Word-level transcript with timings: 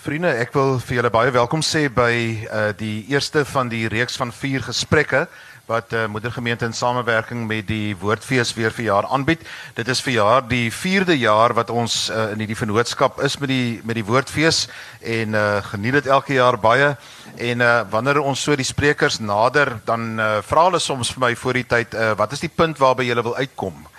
Vriende, 0.00 0.30
ek 0.40 0.54
wil 0.56 0.78
vir 0.80 0.96
julle 0.96 1.08
baie 1.12 1.32
welkom 1.34 1.60
sê 1.60 1.82
by 1.92 2.12
uh 2.48 2.60
die 2.72 3.02
eerste 3.12 3.42
van 3.44 3.68
die 3.68 3.82
reeks 3.92 4.14
van 4.16 4.30
4 4.32 4.62
gesprekke 4.70 5.26
wat 5.68 5.92
uh 5.92 6.06
Moedergemeente 6.08 6.64
in 6.64 6.72
samewerking 6.72 7.42
met 7.44 7.66
die 7.68 7.92
Woordfees 8.00 8.54
weer 8.56 8.72
vir 8.72 8.86
jaar 8.86 9.10
aanbied. 9.12 9.44
Dit 9.76 9.92
is 9.92 10.00
vir 10.00 10.14
jaar 10.14 10.48
die 10.48 10.70
4de 10.72 11.18
jaar 11.20 11.52
wat 11.52 11.68
ons 11.68 12.08
uh 12.08 12.30
in 12.32 12.40
hierdie 12.40 12.56
vennootskap 12.56 13.20
is 13.28 13.36
met 13.44 13.52
die 13.52 13.68
met 13.84 14.00
die 14.00 14.06
Woordfees 14.08 14.62
en 15.04 15.36
uh 15.36 15.60
geniet 15.68 16.00
dit 16.00 16.08
elke 16.08 16.38
jaar 16.38 16.56
baie. 16.56 16.94
En 17.36 17.60
uh 17.60 17.76
wanneer 17.92 18.24
ons 18.24 18.40
so 18.40 18.56
die 18.56 18.70
sprekers 18.72 19.20
nader, 19.20 19.76
dan 19.84 20.14
uh 20.16 20.38
vra 20.40 20.70
hulle 20.70 20.80
soms 20.80 21.12
vir 21.12 21.26
my 21.28 21.34
voor 21.44 21.60
die 21.60 21.68
tyd, 21.76 21.92
uh 21.92 22.14
wat 22.16 22.32
is 22.32 22.48
die 22.48 22.54
punt 22.62 22.80
waarby 22.80 23.10
jy 23.10 23.20
wil 23.20 23.36
uitkom? 23.36 23.89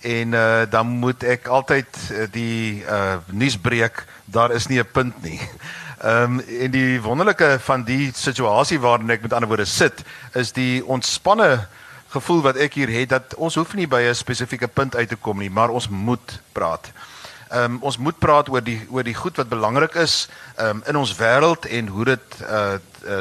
En 0.00 0.32
uh 0.32 0.62
dan 0.70 0.86
moet 0.86 1.22
ek 1.22 1.46
altyd 1.46 1.86
uh, 2.12 2.26
die 2.30 2.84
uh 2.84 3.16
nuusbreek 3.26 4.04
daar 4.24 4.50
is 4.50 4.66
nie 4.66 4.78
'n 4.78 4.90
punt 4.92 5.22
nie. 5.22 5.40
Ehm 5.96 6.22
um, 6.22 6.40
en 6.40 6.70
die 6.70 7.00
wonderlike 7.02 7.56
van 7.60 7.84
die 7.84 8.10
situasie 8.14 8.80
waarin 8.80 9.10
ek 9.10 9.22
met 9.22 9.32
ander 9.32 9.48
woorde 9.48 9.64
sit, 9.64 10.02
is 10.32 10.52
die 10.52 10.84
ontspanne 10.84 11.66
gevoel 12.08 12.42
wat 12.42 12.56
ek 12.56 12.74
hier 12.74 12.90
het 12.92 13.08
dat 13.08 13.34
ons 13.34 13.54
hoef 13.54 13.74
nie 13.74 13.88
by 13.88 14.02
'n 14.02 14.14
spesifieke 14.14 14.68
punt 14.68 14.96
uit 14.96 15.08
te 15.08 15.16
kom 15.16 15.38
nie, 15.38 15.50
maar 15.50 15.68
ons 15.68 15.88
moet 15.88 16.40
praat. 16.52 16.92
Ehm 17.48 17.64
um, 17.64 17.78
ons 17.80 17.98
moet 17.98 18.18
praat 18.18 18.48
oor 18.48 18.62
die 18.62 18.86
oor 18.90 19.02
die 19.02 19.14
goed 19.14 19.36
wat 19.36 19.48
belangrik 19.48 19.94
is 19.94 20.28
ehm 20.56 20.68
um, 20.68 20.82
in 20.86 20.96
ons 20.96 21.16
wêreld 21.16 21.66
en 21.66 21.86
hoe 21.86 22.04
dit 22.04 22.40
uh, 22.42 22.74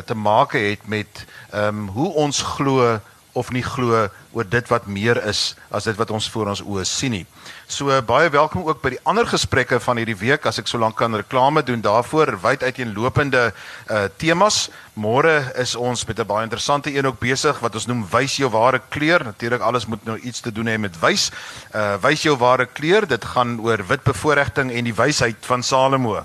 te 0.06 0.16
maak 0.16 0.52
het 0.52 0.88
met 0.88 1.26
ehm 1.52 1.68
um, 1.68 1.88
hoe 1.88 2.14
ons 2.14 2.42
glo 2.42 3.00
of 3.36 3.52
nie 3.52 3.64
glo 3.64 4.08
oor 4.36 4.48
dit 4.48 4.68
wat 4.72 4.88
meer 4.88 5.20
is 5.28 5.54
as 5.72 5.88
dit 5.88 5.98
wat 6.00 6.12
ons 6.12 6.28
voor 6.32 6.52
ons 6.52 6.64
oë 6.64 6.84
sien 6.88 7.12
nie. 7.12 7.26
So 7.68 7.94
baie 8.08 8.30
welkom 8.30 8.66
ook 8.68 8.82
by 8.84 8.94
die 8.96 9.02
ander 9.08 9.28
gesprekke 9.28 9.80
van 9.84 10.00
hierdie 10.00 10.18
week 10.20 10.48
as 10.48 10.60
ek 10.62 10.70
so 10.72 10.80
lank 10.82 10.98
kan 11.00 11.16
reklame 11.16 11.64
doen 11.66 11.84
daarvoor 11.84 12.36
wyd 12.44 12.64
uiteenlopende 12.64 13.50
uh 13.52 14.06
temas. 14.22 14.70
Môre 14.96 15.52
is 15.60 15.76
ons 15.76 16.06
met 16.08 16.20
'n 16.20 16.28
baie 16.28 16.44
interessante 16.44 16.94
een 16.96 17.08
ook 17.08 17.20
besig 17.20 17.60
wat 17.60 17.76
ons 17.76 17.88
noem 17.88 18.06
wys 18.12 18.38
jou 18.38 18.50
ware 18.50 18.82
kleur. 18.90 19.24
Natuurlik 19.24 19.62
alles 19.62 19.86
moet 19.86 20.06
nou 20.06 20.18
iets 20.20 20.40
te 20.40 20.52
doen 20.52 20.68
hê 20.68 20.78
met 20.80 21.00
wys. 21.00 21.32
Uh 21.74 21.98
wys 22.02 22.24
jou 22.24 22.38
ware 22.38 22.66
kleur. 22.66 23.08
Dit 23.08 23.26
gaan 23.26 23.60
oor 23.60 23.84
wit 23.88 24.04
bevoordiging 24.04 24.72
en 24.72 24.84
die 24.84 24.96
wysheid 24.96 25.38
van 25.42 25.64
Salomo 25.64 26.24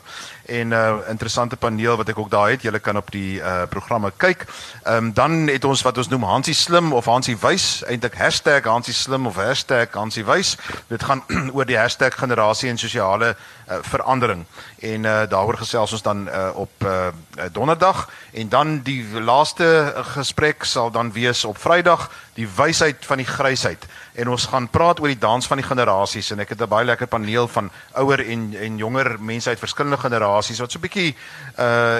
en 0.50 0.68
'n 0.68 0.72
uh, 0.72 0.96
interessante 1.08 1.56
paneel 1.56 1.96
wat 1.96 2.08
ek 2.08 2.18
ook 2.18 2.30
daar 2.30 2.50
het. 2.50 2.62
Julle 2.62 2.78
kan 2.78 2.96
op 2.96 3.10
die 3.10 3.38
uh 3.38 3.62
programme 3.68 4.12
kyk. 4.16 4.46
Ehm 4.82 4.96
um, 4.96 5.12
dan 5.12 5.46
het 5.46 5.64
ons 5.64 5.82
wat 5.82 5.98
ons 5.98 6.08
noem 6.08 6.22
Hansie 6.22 6.54
slim 6.54 6.92
of 6.92 7.04
Hansie 7.04 7.36
wys, 7.40 7.82
eintlik 7.86 8.14
#Hansie 8.64 8.94
slim 8.94 9.26
of 9.26 9.36
#Hansie 9.90 10.24
wys. 10.24 10.56
Dit 10.86 11.02
gaan 11.02 11.22
oor 11.54 11.66
die 11.66 11.78
hashtag 11.78 12.18
generasie 12.18 12.70
en 12.70 12.78
sosiale 12.78 13.36
verandering. 13.80 14.44
En 14.78 15.04
uh, 15.04 15.22
daaroor 15.28 15.56
gesels 15.56 15.92
ons 15.92 16.02
dan 16.02 16.28
uh, 16.28 16.48
op 16.54 16.70
uh, 16.84 17.06
donderdag. 17.52 18.08
En 18.32 18.48
dan 18.48 18.82
die 18.82 19.20
laaste 19.20 19.94
gesprek 20.14 20.64
sal 20.64 20.90
dan 20.90 21.12
wees 21.12 21.44
op 21.44 21.58
Vrydag 21.58 22.10
die 22.40 22.48
wysheid 22.56 23.04
van 23.06 23.20
die 23.20 23.28
grysheid 23.28 23.84
en 24.20 24.30
ons 24.32 24.46
gaan 24.50 24.68
praat 24.72 25.00
oor 25.02 25.10
die 25.12 25.20
dans 25.20 25.46
van 25.50 25.60
die 25.60 25.66
generasies 25.66 26.30
en 26.32 26.42
ek 26.44 26.54
het 26.54 26.62
'n 26.62 26.70
baie 26.70 26.86
lekker 26.86 27.06
paneel 27.06 27.48
van 27.48 27.70
ouer 28.02 28.20
en 28.20 28.54
en 28.54 28.78
jonger 28.78 29.16
mense 29.20 29.48
uit 29.48 29.58
verskillende 29.58 29.98
generasies 29.98 30.60
wat 30.60 30.72
so 30.72 30.78
'n 30.78 30.86
bietjie 30.86 31.14
uh 31.58 31.98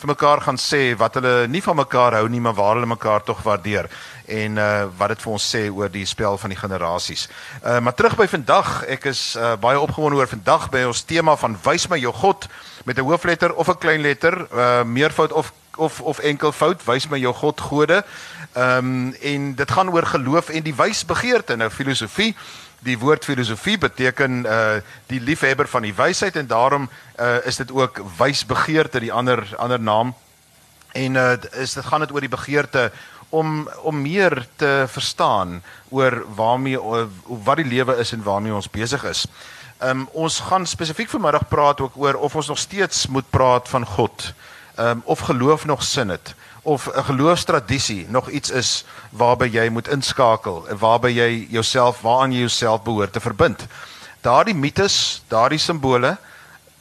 vir 0.00 0.08
mekaar 0.14 0.40
gaan 0.40 0.58
sê 0.58 0.96
wat 0.96 1.14
hulle 1.14 1.48
nie 1.48 1.62
van 1.62 1.76
mekaar 1.76 2.12
hou 2.12 2.28
nie 2.28 2.40
maar 2.40 2.54
waar 2.54 2.74
hulle 2.74 2.86
mekaar 2.86 3.22
tog 3.22 3.42
waardeer 3.42 3.88
en 4.26 4.56
uh 4.56 4.84
wat 4.98 5.08
dit 5.08 5.22
vir 5.22 5.32
ons 5.32 5.48
sê 5.54 5.62
oor 5.70 5.90
die 5.90 6.06
spel 6.06 6.38
van 6.38 6.50
die 6.50 6.58
generasies. 6.58 7.28
Uh 7.64 7.80
maar 7.80 7.94
terug 7.94 8.16
by 8.16 8.26
vandag, 8.26 8.84
ek 8.88 9.04
is 9.10 9.36
uh 9.36 9.54
baie 9.60 9.80
opgewonde 9.80 10.16
oor 10.16 10.28
vandag 10.28 10.70
by 10.70 10.84
ons 10.88 11.02
tema 11.02 11.36
van 11.36 11.58
wys 11.64 11.88
my 11.88 11.98
jou 11.98 12.12
God 12.12 12.48
met 12.84 12.98
'n 12.98 13.04
hoofletter 13.04 13.54
of 13.54 13.68
'n 13.68 13.78
klein 13.78 14.00
letter, 14.00 14.46
uh 14.52 14.82
meervoud 14.84 15.32
of 15.32 15.52
of 15.76 16.00
of 16.00 16.18
enkelvoud, 16.18 16.84
wys 16.84 17.08
my 17.08 17.18
jou 17.18 17.32
God 17.32 17.60
gode. 17.60 18.04
Ehm 18.52 18.78
um, 18.78 19.14
en 19.20 19.54
dit 19.54 19.70
gaan 19.70 19.90
oor 19.90 20.06
geloof 20.06 20.48
en 20.48 20.62
die 20.62 20.74
wysbegeerte. 20.74 21.56
Nou 21.56 21.70
filosofie 21.70 22.36
Die 22.82 22.98
woord 22.98 23.24
filosofie 23.24 23.78
beteken 23.78 24.42
uh 24.42 24.80
die 25.06 25.20
liefhebber 25.20 25.68
van 25.70 25.84
die 25.86 25.94
wysheid 25.94 26.36
en 26.36 26.46
daarom 26.50 26.88
uh 27.20 27.38
is 27.46 27.56
dit 27.56 27.70
ook 27.70 28.02
wysbegeerte 28.18 29.00
die 29.00 29.12
ander 29.12 29.46
ander 29.56 29.80
naam. 29.80 30.14
En 30.92 31.14
uh 31.14 31.36
is 31.52 31.72
dit 31.72 31.84
gaan 31.84 32.00
dit 32.00 32.10
oor 32.10 32.20
die 32.20 32.32
begeerte 32.32 32.90
om 33.32 33.68
om 33.82 34.02
meer 34.02 34.46
te 34.56 34.84
verstaan 34.88 35.62
oor 35.88 36.24
waarmee 36.34 36.78
wat 37.26 37.56
die 37.56 37.66
lewe 37.66 37.96
is 37.96 38.12
en 38.12 38.22
waarmee 38.22 38.54
ons 38.54 38.70
besig 38.70 39.04
is. 39.08 39.26
Ehm 39.78 40.04
um, 40.04 40.08
ons 40.12 40.40
gaan 40.40 40.66
spesifiek 40.66 41.08
vanmiddag 41.08 41.48
praat 41.48 41.80
ook 41.80 41.96
oor 41.96 42.14
of 42.14 42.36
ons 42.36 42.48
nog 42.52 42.58
steeds 42.58 43.06
moet 43.06 43.30
praat 43.30 43.68
van 43.68 43.86
God. 43.86 44.32
Ehm 44.74 44.88
um, 44.88 45.02
of 45.04 45.18
geloof 45.18 45.64
nog 45.64 45.82
sin 45.82 46.08
het 46.08 46.34
of 46.62 46.86
'n 46.86 47.04
geloofstradisie 47.04 48.06
nog 48.08 48.28
iets 48.28 48.50
is 48.50 48.84
waarby 49.10 49.48
jy 49.52 49.68
moet 49.68 49.88
inskakel 49.88 50.68
en 50.68 50.78
waarby 50.78 51.08
jy 51.08 51.46
jouself 51.50 52.00
waaraan 52.00 52.32
jy 52.32 52.38
jouself 52.38 52.82
behoort 52.82 53.12
te 53.12 53.20
verbind. 53.20 53.66
Daardie 54.20 54.54
mites, 54.54 55.22
daardie 55.28 55.58
simbole 55.58 56.16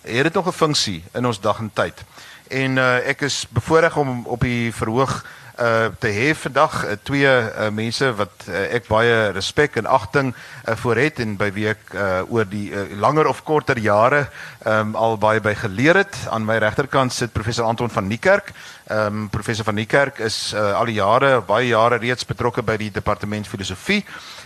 het 0.01 0.23
dit 0.23 0.33
nog 0.33 0.47
'n 0.47 0.51
funksie 0.51 1.03
in 1.13 1.25
ons 1.25 1.39
dag 1.39 1.59
en 1.59 1.71
tyd. 1.73 2.03
En 2.47 2.77
uh, 2.77 3.07
ek 3.07 3.21
is 3.21 3.45
bevoorreg 3.49 3.97
om 3.97 4.25
op 4.25 4.39
die 4.39 4.73
verhoog 4.73 5.25
uh 5.61 5.91
te 5.99 6.09
hê 6.09 6.31
vandag 6.35 6.73
uh, 6.85 6.95
twee 7.03 7.29
uh, 7.29 7.69
mense 7.69 8.07
wat 8.17 8.47
uh, 8.49 8.63
ek 8.77 8.87
baie 8.89 9.31
respek 9.35 9.77
en 9.77 9.85
agting 9.85 10.33
uh, 10.33 10.75
vir 10.83 11.01
het 11.03 11.21
en 11.21 11.37
by 11.37 11.51
wie 11.53 11.67
ek 11.69 11.93
uh, 11.93 12.21
oor 12.33 12.49
die 12.49 12.71
uh, 12.73 12.87
langer 13.01 13.29
of 13.29 13.43
korter 13.45 13.77
jare 13.77 14.25
um, 14.65 14.95
al 14.95 15.17
baie 15.21 15.41
by 15.41 15.53
geleer 15.55 16.01
het. 16.01 16.17
Aan 16.29 16.45
my 16.45 16.57
regterkant 16.61 17.13
sit 17.13 17.33
professor 17.33 17.65
Anton 17.65 17.89
van 17.89 18.07
Niekerk. 18.07 18.53
Ehm 18.89 19.23
um, 19.23 19.29
professor 19.29 19.65
van 19.65 19.75
Niekerk 19.75 20.19
is 20.19 20.53
uh, 20.55 20.73
al 20.79 20.89
die 20.89 20.99
jare 20.99 21.41
baie 21.45 21.67
jare 21.71 22.01
reeds 22.01 22.25
betrokke 22.25 22.63
by 22.65 22.77
die 22.81 22.91
departement 22.91 23.47
filosofie 23.47 24.03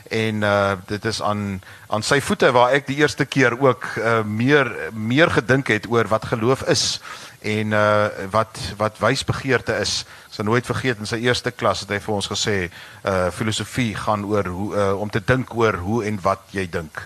en 0.09 0.43
uh 0.43 0.75
dit 0.85 1.05
is 1.05 1.21
aan 1.21 1.61
aan 1.87 2.03
sy 2.03 2.19
voete 2.21 2.51
waar 2.53 2.73
ek 2.77 2.87
die 2.87 2.97
eerste 3.01 3.25
keer 3.25 3.55
ook 3.59 3.87
uh, 3.97 4.21
meer 4.23 4.69
meer 4.93 5.31
gedink 5.33 5.67
het 5.67 5.87
oor 5.89 6.07
wat 6.07 6.25
geloof 6.25 6.61
is 6.69 7.01
en 7.41 7.73
uh 7.73 8.07
wat 8.31 8.59
wat 8.77 8.99
wysbegeerte 8.99 9.77
is. 9.81 10.05
Ek 10.35 10.41
sal 10.41 10.50
nooit 10.51 10.66
vergeet 10.68 11.00
in 11.00 11.07
sy 11.07 11.22
eerste 11.23 11.51
klas 11.56 11.85
het 11.85 11.94
hy 11.96 12.01
vir 12.03 12.13
ons 12.13 12.28
gesê 12.28 12.56
uh 13.07 13.29
filosofie 13.31 13.94
gaan 13.96 14.25
oor 14.28 14.50
hoe 14.51 14.66
uh, 14.75 14.88
om 15.00 15.07
te 15.07 15.22
dink 15.23 15.53
oor 15.56 15.78
hoe 15.79 16.01
en 16.09 16.18
wat 16.25 16.44
jy 16.51 16.66
dink. 16.68 17.00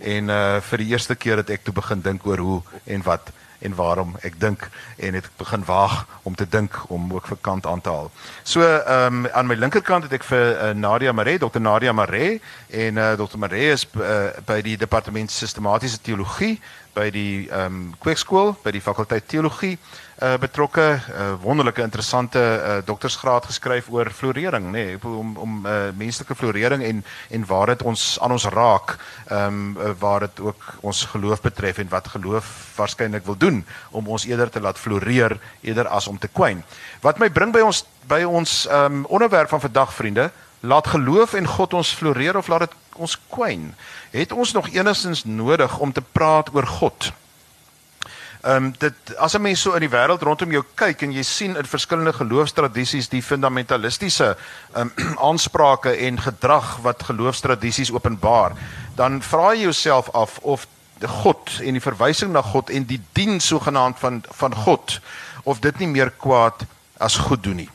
En 0.00 0.32
uh 0.34 0.58
vir 0.66 0.82
die 0.82 0.88
eerste 0.90 1.14
keer 1.14 1.38
het 1.44 1.52
ek 1.54 1.62
toe 1.62 1.76
begin 1.76 2.02
dink 2.02 2.26
oor 2.26 2.42
hoe 2.42 2.58
en 2.90 3.06
wat 3.06 3.30
en 3.62 3.74
waarom 3.78 4.16
ek 4.26 4.40
dink 4.40 4.66
en 4.98 5.14
het 5.14 5.30
begin 5.38 5.64
waag 5.64 6.06
om 6.22 6.34
te 6.34 6.48
dink 6.48 6.74
om 6.90 7.12
ook 7.14 7.30
vir 7.30 7.38
kant 7.40 7.66
aan 7.66 7.80
te 7.80 7.90
haal. 7.90 8.10
So 8.42 8.66
ehm 8.66 9.22
um, 9.22 9.30
aan 9.30 9.46
my 9.46 9.54
linkerkant 9.54 10.08
het 10.08 10.18
ek 10.18 10.26
vir 10.26 10.46
uh, 10.50 10.70
Nadia 10.74 11.12
Maree, 11.12 11.38
Dr 11.38 11.62
Nadia 11.62 11.92
Maree 11.92 12.40
en 12.68 12.98
uh, 12.98 13.12
Dr 13.14 13.38
Maree 13.38 13.72
is 13.72 13.86
uh, 13.94 14.34
by 14.46 14.58
die 14.66 14.76
departement 14.76 15.30
sistematiese 15.30 16.02
teologie 16.02 16.56
by 16.92 17.10
die 17.14 17.46
ehm 17.48 17.66
um, 17.66 17.84
kweekskool 18.02 18.56
by 18.64 18.74
die 18.74 18.84
fakulteit 18.84 19.28
teologie 19.30 19.78
uh, 20.22 20.34
betrokke 20.38 20.84
uh, 20.94 21.32
wonderlike 21.42 21.82
interessante 21.82 22.38
uh, 22.38 22.76
doktorsgraad 22.86 23.46
geskryf 23.50 23.88
oor 23.90 24.10
florering 24.10 24.70
nê? 24.70 24.84
Nee, 24.84 24.98
om 25.02 25.36
om 25.36 25.66
uh, 25.66 25.90
menslike 25.98 26.34
florering 26.34 26.82
en 26.82 27.04
en 27.30 27.46
waar 27.46 27.66
dit 27.66 27.82
ons 27.82 28.18
aan 28.20 28.32
ons 28.32 28.46
raak 28.54 28.96
ehm 29.26 29.46
um, 29.46 29.76
uh, 29.76 29.90
waar 29.98 30.20
dit 30.20 30.40
ook 30.40 30.62
ons 30.80 31.04
geloof 31.14 31.40
betref 31.40 31.78
en 31.78 31.88
wat 31.88 32.08
geloof 32.08 32.46
waarskynlik 32.76 33.24
wil 33.24 33.36
doen 33.36 33.64
om 33.90 34.08
ons 34.08 34.24
eerder 34.24 34.50
te 34.50 34.60
laat 34.60 34.78
floreer 34.78 35.38
eerder 35.60 35.88
as 35.88 36.06
om 36.06 36.18
te 36.18 36.28
kwyn. 36.28 36.62
Wat 37.00 37.18
my 37.18 37.30
bring 37.30 37.52
by 37.52 37.60
ons 37.60 37.84
by 38.08 38.22
ons 38.22 38.66
ehm 38.66 39.02
um, 39.02 39.04
onderwerp 39.06 39.48
van 39.48 39.60
vandag 39.60 39.94
vriende 39.94 40.30
laat 40.60 40.86
geloof 40.86 41.34
en 41.34 41.46
God 41.46 41.74
ons 41.74 41.94
floreer 41.94 42.36
of 42.36 42.46
laat 42.46 42.68
dit 42.68 42.76
ons 42.96 43.18
kwyn? 43.28 43.74
Het 44.10 44.32
ons 44.32 44.52
nog 44.52 44.68
enigstens 44.70 45.24
nodig 45.24 45.78
om 45.78 45.92
te 45.92 46.02
praat 46.12 46.54
oor 46.54 46.66
God. 46.66 47.12
Ehm 48.42 48.64
um, 48.64 48.74
dit 48.78 48.94
as 49.16 49.34
'n 49.34 49.40
mens 49.40 49.60
so 49.60 49.72
in 49.72 49.80
die 49.80 49.90
wêreld 49.90 50.22
rondom 50.22 50.50
jou 50.50 50.64
kyk 50.74 51.02
en 51.02 51.12
jy 51.12 51.22
sien 51.22 51.56
in 51.56 51.64
verskillende 51.64 52.12
geloofstradisies 52.12 53.08
die 53.08 53.22
fundamentalistiese 53.22 54.36
ehm 54.74 54.90
um, 54.96 55.18
aansprake 55.28 55.90
en 55.96 56.20
gedrag 56.20 56.76
wat 56.82 57.02
geloofstradisies 57.02 57.92
openbaar, 57.92 58.52
dan 58.94 59.22
vra 59.22 59.52
jy 59.54 59.62
jouself 59.62 60.10
af 60.10 60.38
of 60.38 60.66
God 61.06 61.60
en 61.62 61.72
die 61.72 61.80
verwysing 61.80 62.32
na 62.32 62.42
God 62.42 62.70
en 62.70 62.84
die 62.84 63.00
dien 63.12 63.40
sogenaamd 63.40 63.98
van 63.98 64.24
van 64.30 64.54
God 64.54 65.00
of 65.42 65.58
dit 65.58 65.78
nie 65.78 65.88
meer 65.88 66.10
kwaad 66.10 66.66
as 66.98 67.16
goed 67.16 67.42
doen 67.42 67.56
nie. 67.56 67.70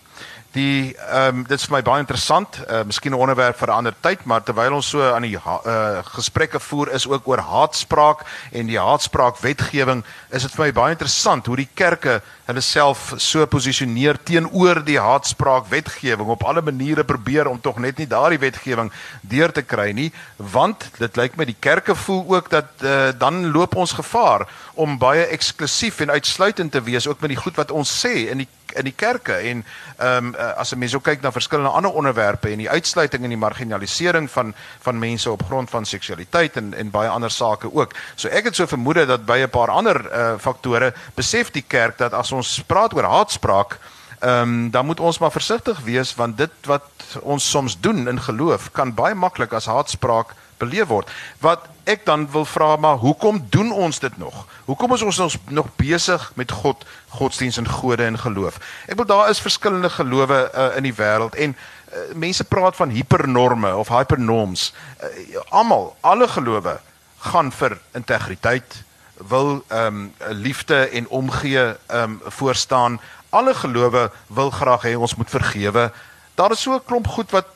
Die 0.57 0.95
ehm 0.95 1.41
um, 1.41 1.43
dit 1.45 1.59
is 1.59 1.67
vir 1.67 1.75
my 1.75 1.83
baie 1.85 2.01
interessant. 2.01 2.57
Uh 2.65 2.81
miskien 2.89 3.13
'n 3.13 3.21
onderwerp 3.21 3.57
vir 3.59 3.69
'n 3.69 3.77
ander 3.77 3.95
tyd, 4.01 4.23
maar 4.25 4.43
terwyl 4.43 4.73
ons 4.73 4.89
so 4.89 5.01
aan 5.01 5.21
die 5.21 5.37
uh 5.37 6.01
gesprekke 6.17 6.59
voer 6.59 6.91
is 6.97 7.05
ook 7.07 7.27
oor 7.27 7.37
haatspraak 7.37 8.25
en 8.51 8.65
die 8.65 8.79
haatspraak 8.79 9.37
wetgewing, 9.37 10.03
is 10.31 10.41
dit 10.41 10.55
vir 10.55 10.65
my 10.65 10.71
baie 10.71 10.95
interessant 10.95 11.45
hoe 11.45 11.55
die 11.55 11.69
kerke 11.73 12.21
hulle 12.47 12.61
self 12.61 13.13
so 13.17 13.45
posisioneer 13.45 14.17
teenoor 14.23 14.83
die 14.85 14.99
haatspraak 14.99 15.69
wetgewing 15.69 16.27
op 16.27 16.43
alle 16.43 16.61
maniere 16.61 17.03
probeer 17.03 17.47
om 17.47 17.61
tog 17.61 17.77
net 17.77 17.97
nie 17.97 18.07
daardie 18.07 18.39
wetgewing 18.39 18.91
deur 19.21 19.51
te 19.51 19.61
kry 19.61 19.91
nie, 19.91 20.11
want 20.37 20.89
dit 20.97 21.17
lyk 21.17 21.37
my 21.37 21.45
die 21.45 21.59
kerke 21.59 21.95
voel 21.95 22.25
ook 22.27 22.49
dat 22.49 22.69
uh 22.81 23.11
dan 23.17 23.51
loop 23.51 23.75
ons 23.75 23.93
gevaar 23.93 24.47
om 24.73 24.97
baie 24.97 25.25
eksklusief 25.25 25.99
en 25.99 26.11
uitsluitend 26.11 26.71
te 26.71 26.81
wees 26.81 27.07
ook 27.07 27.21
met 27.21 27.29
die 27.29 27.43
goed 27.43 27.55
wat 27.55 27.71
ons 27.71 28.05
sê 28.05 28.29
in 28.31 28.37
die 28.37 28.49
in 28.77 28.87
die 28.89 28.95
kerke 28.95 29.33
en 29.33 29.65
ehm 29.97 30.25
um, 30.25 30.35
as 30.35 30.71
'n 30.73 30.79
mens 30.79 30.95
ook 30.95 31.03
kyk 31.03 31.21
na 31.21 31.31
verskillende 31.31 31.69
ander 31.69 31.91
onderwerpe 31.91 32.49
en 32.49 32.57
die 32.57 32.69
uitsluiting 32.69 33.23
en 33.23 33.29
die 33.29 33.37
marginalisering 33.37 34.31
van 34.31 34.53
van 34.79 34.99
mense 34.99 35.31
op 35.31 35.43
grond 35.45 35.69
van 35.69 35.85
seksualiteit 35.85 36.57
en 36.57 36.73
en 36.73 36.91
baie 36.91 37.09
ander 37.09 37.31
sake 37.31 37.73
ook. 37.73 37.93
So 38.15 38.27
ek 38.27 38.43
het 38.43 38.55
so 38.55 38.65
vermoed 38.65 39.07
dat 39.07 39.25
by 39.25 39.37
'n 39.43 39.49
paar 39.49 39.69
ander 39.69 40.11
uh, 40.11 40.33
faktore 40.39 40.93
besef 41.15 41.51
die 41.51 41.65
kerk 41.67 41.97
dat 41.97 42.13
as 42.13 42.31
ons 42.31 42.63
praat 42.67 42.93
oor 42.93 43.03
haatspraak 43.03 43.77
Ehm 44.19 44.41
um, 44.41 44.71
dan 44.71 44.85
moet 44.85 44.99
ons 44.99 45.17
maar 45.17 45.31
versigtig 45.31 45.79
wees 45.79 46.15
want 46.15 46.37
dit 46.37 46.51
wat 46.65 46.89
ons 47.21 47.49
soms 47.49 47.79
doen 47.79 48.07
in 48.07 48.21
geloof 48.21 48.71
kan 48.71 48.93
baie 48.93 49.13
maklik 49.13 49.53
as 49.53 49.65
haatspraak 49.65 50.33
beleef 50.57 50.87
word. 50.87 51.09
Wat 51.39 51.67
ek 51.83 52.05
dan 52.05 52.27
wil 52.31 52.45
vra 52.45 52.75
maar 52.75 52.97
hoekom 52.97 53.45
doen 53.49 53.71
ons 53.71 53.99
dit 53.99 54.17
nog? 54.17 54.45
Hoekom 54.65 54.93
is 54.93 55.01
ons 55.01 55.37
nog 55.49 55.69
besig 55.75 56.31
met 56.35 56.51
God, 56.51 56.85
godsdiens 57.09 57.57
en 57.57 57.69
gode 57.69 58.03
en 58.03 58.19
geloof? 58.19 58.59
Ek 58.87 58.99
wil 58.99 59.05
daar 59.05 59.29
is 59.29 59.43
verskillende 59.43 59.89
gelowe 59.89 60.51
uh, 60.51 60.75
in 60.75 60.83
die 60.83 60.95
wêreld 60.95 61.35
en 61.35 61.55
uh, 61.55 62.03
mense 62.15 62.43
praat 62.43 62.75
van 62.75 62.89
hipernorme 62.89 63.75
of 63.75 63.87
hypernorms. 63.93 64.73
Uh, 65.03 65.39
Almal, 65.49 65.95
alle 66.01 66.27
gelowe 66.27 66.79
gaan 67.31 67.51
vir 67.51 67.79
integriteit, 67.97 68.83
wil 69.17 69.63
ehm 69.67 69.87
um, 69.87 70.13
liefde 70.29 70.89
en 70.89 71.07
omgee 71.07 71.57
ehm 71.87 72.03
um, 72.03 72.21
voorstaan. 72.25 72.99
Alle 73.29 73.53
gelowe 73.53 74.11
wil 74.27 74.49
graag 74.49 74.83
hê 74.83 74.95
ons 74.95 75.15
moet 75.15 75.29
vergewe 75.29 75.91
daar 76.37 76.51
is 76.53 76.61
so 76.61 76.73
'n 76.73 76.85
klomp 76.85 77.07
goed 77.07 77.31
wat 77.31 77.49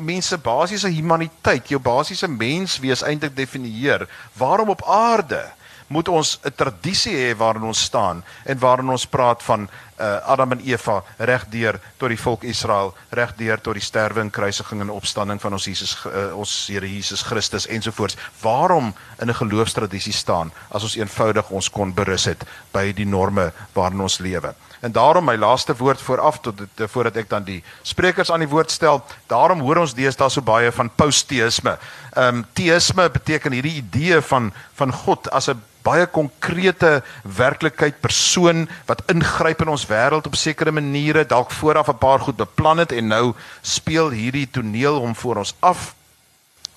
mense 0.00 0.38
basiese 0.38 0.88
humaniteit, 0.88 1.68
jou 1.68 1.80
basiese 1.80 2.28
menswees 2.28 3.02
eintlik 3.02 3.36
definieer. 3.36 4.08
Waarom 4.32 4.68
op 4.68 4.82
aarde 4.84 5.52
moet 5.86 6.08
ons 6.08 6.38
'n 6.44 6.52
tradisie 6.54 7.16
hê 7.16 7.36
waarin 7.36 7.62
ons 7.62 7.82
staan 7.82 8.24
en 8.44 8.58
waarin 8.58 8.88
ons 8.88 9.06
praat 9.06 9.42
van 9.42 9.68
uh, 10.00 10.16
Adam 10.26 10.52
en 10.52 10.60
Eva 10.64 11.02
regdeur 11.16 11.80
tot 11.96 12.08
die 12.08 12.20
volk 12.20 12.42
Israel, 12.42 12.94
regdeur 13.10 13.60
tot 13.60 13.74
die 13.74 13.84
sterwe 13.84 14.20
en 14.20 14.30
kruisiging 14.30 14.80
en 14.80 14.90
opstanding 14.90 15.40
van 15.40 15.52
ons 15.52 15.64
Jesus 15.64 15.96
uh, 16.06 16.32
ons 16.36 16.54
Here 16.70 16.88
Jesus 16.88 17.22
Christus 17.22 17.66
ensovoorts. 17.66 18.16
Waarom 18.42 18.94
in 19.20 19.28
'n 19.28 19.34
geloofstradisie 19.34 20.12
staan 20.12 20.52
as 20.68 20.82
ons 20.82 20.96
eenvoudig 20.96 21.50
ons 21.50 21.70
kon 21.70 21.94
berus 21.94 22.24
het 22.24 22.44
by 22.72 22.92
die 22.92 23.06
norme 23.06 23.52
waarin 23.72 24.00
ons 24.00 24.18
lewe? 24.18 24.54
En 24.80 24.92
daarom 24.92 25.24
my 25.24 25.36
laaste 25.36 25.76
woord 25.76 26.00
vooraf 26.00 26.40
tot 26.40 26.58
dit 26.58 26.90
voordat 26.90 27.16
ek 27.16 27.28
dan 27.28 27.44
die 27.44 27.62
sprekers 27.82 28.30
aan 28.30 28.44
die 28.44 28.48
woord 28.48 28.70
stel, 28.70 29.00
daarom 29.26 29.60
hoor 29.60 29.76
ons 29.76 29.94
deesdae 29.94 30.30
so 30.30 30.42
baie 30.42 30.72
van 30.72 30.90
posteïsme. 30.90 31.78
Ehm 32.16 32.36
um, 32.36 32.44
teïsme 32.52 33.08
beteken 33.10 33.52
hierdie 33.52 33.80
idee 33.80 34.20
van 34.20 34.52
van 34.74 34.92
God 34.92 35.30
as 35.30 35.48
'n 35.48 35.62
baie 35.86 36.06
konkrete 36.06 37.02
werklikheid 37.22 38.00
persoon 38.00 38.66
wat 38.86 39.02
ingryp 39.12 39.62
in 39.62 39.68
ons 39.68 39.85
wêreld 39.88 40.26
op 40.26 40.34
sekere 40.34 40.70
maniere, 40.70 41.26
dalk 41.26 41.50
vooraf 41.50 41.88
'n 41.88 41.98
paar 41.98 42.20
goed 42.20 42.36
beplan 42.36 42.78
het 42.78 42.92
en 42.92 43.06
nou 43.06 43.34
speel 43.62 44.10
hierdie 44.10 44.50
toneel 44.50 44.98
hom 44.98 45.14
voor 45.14 45.36
ons 45.36 45.54
af 45.60 45.94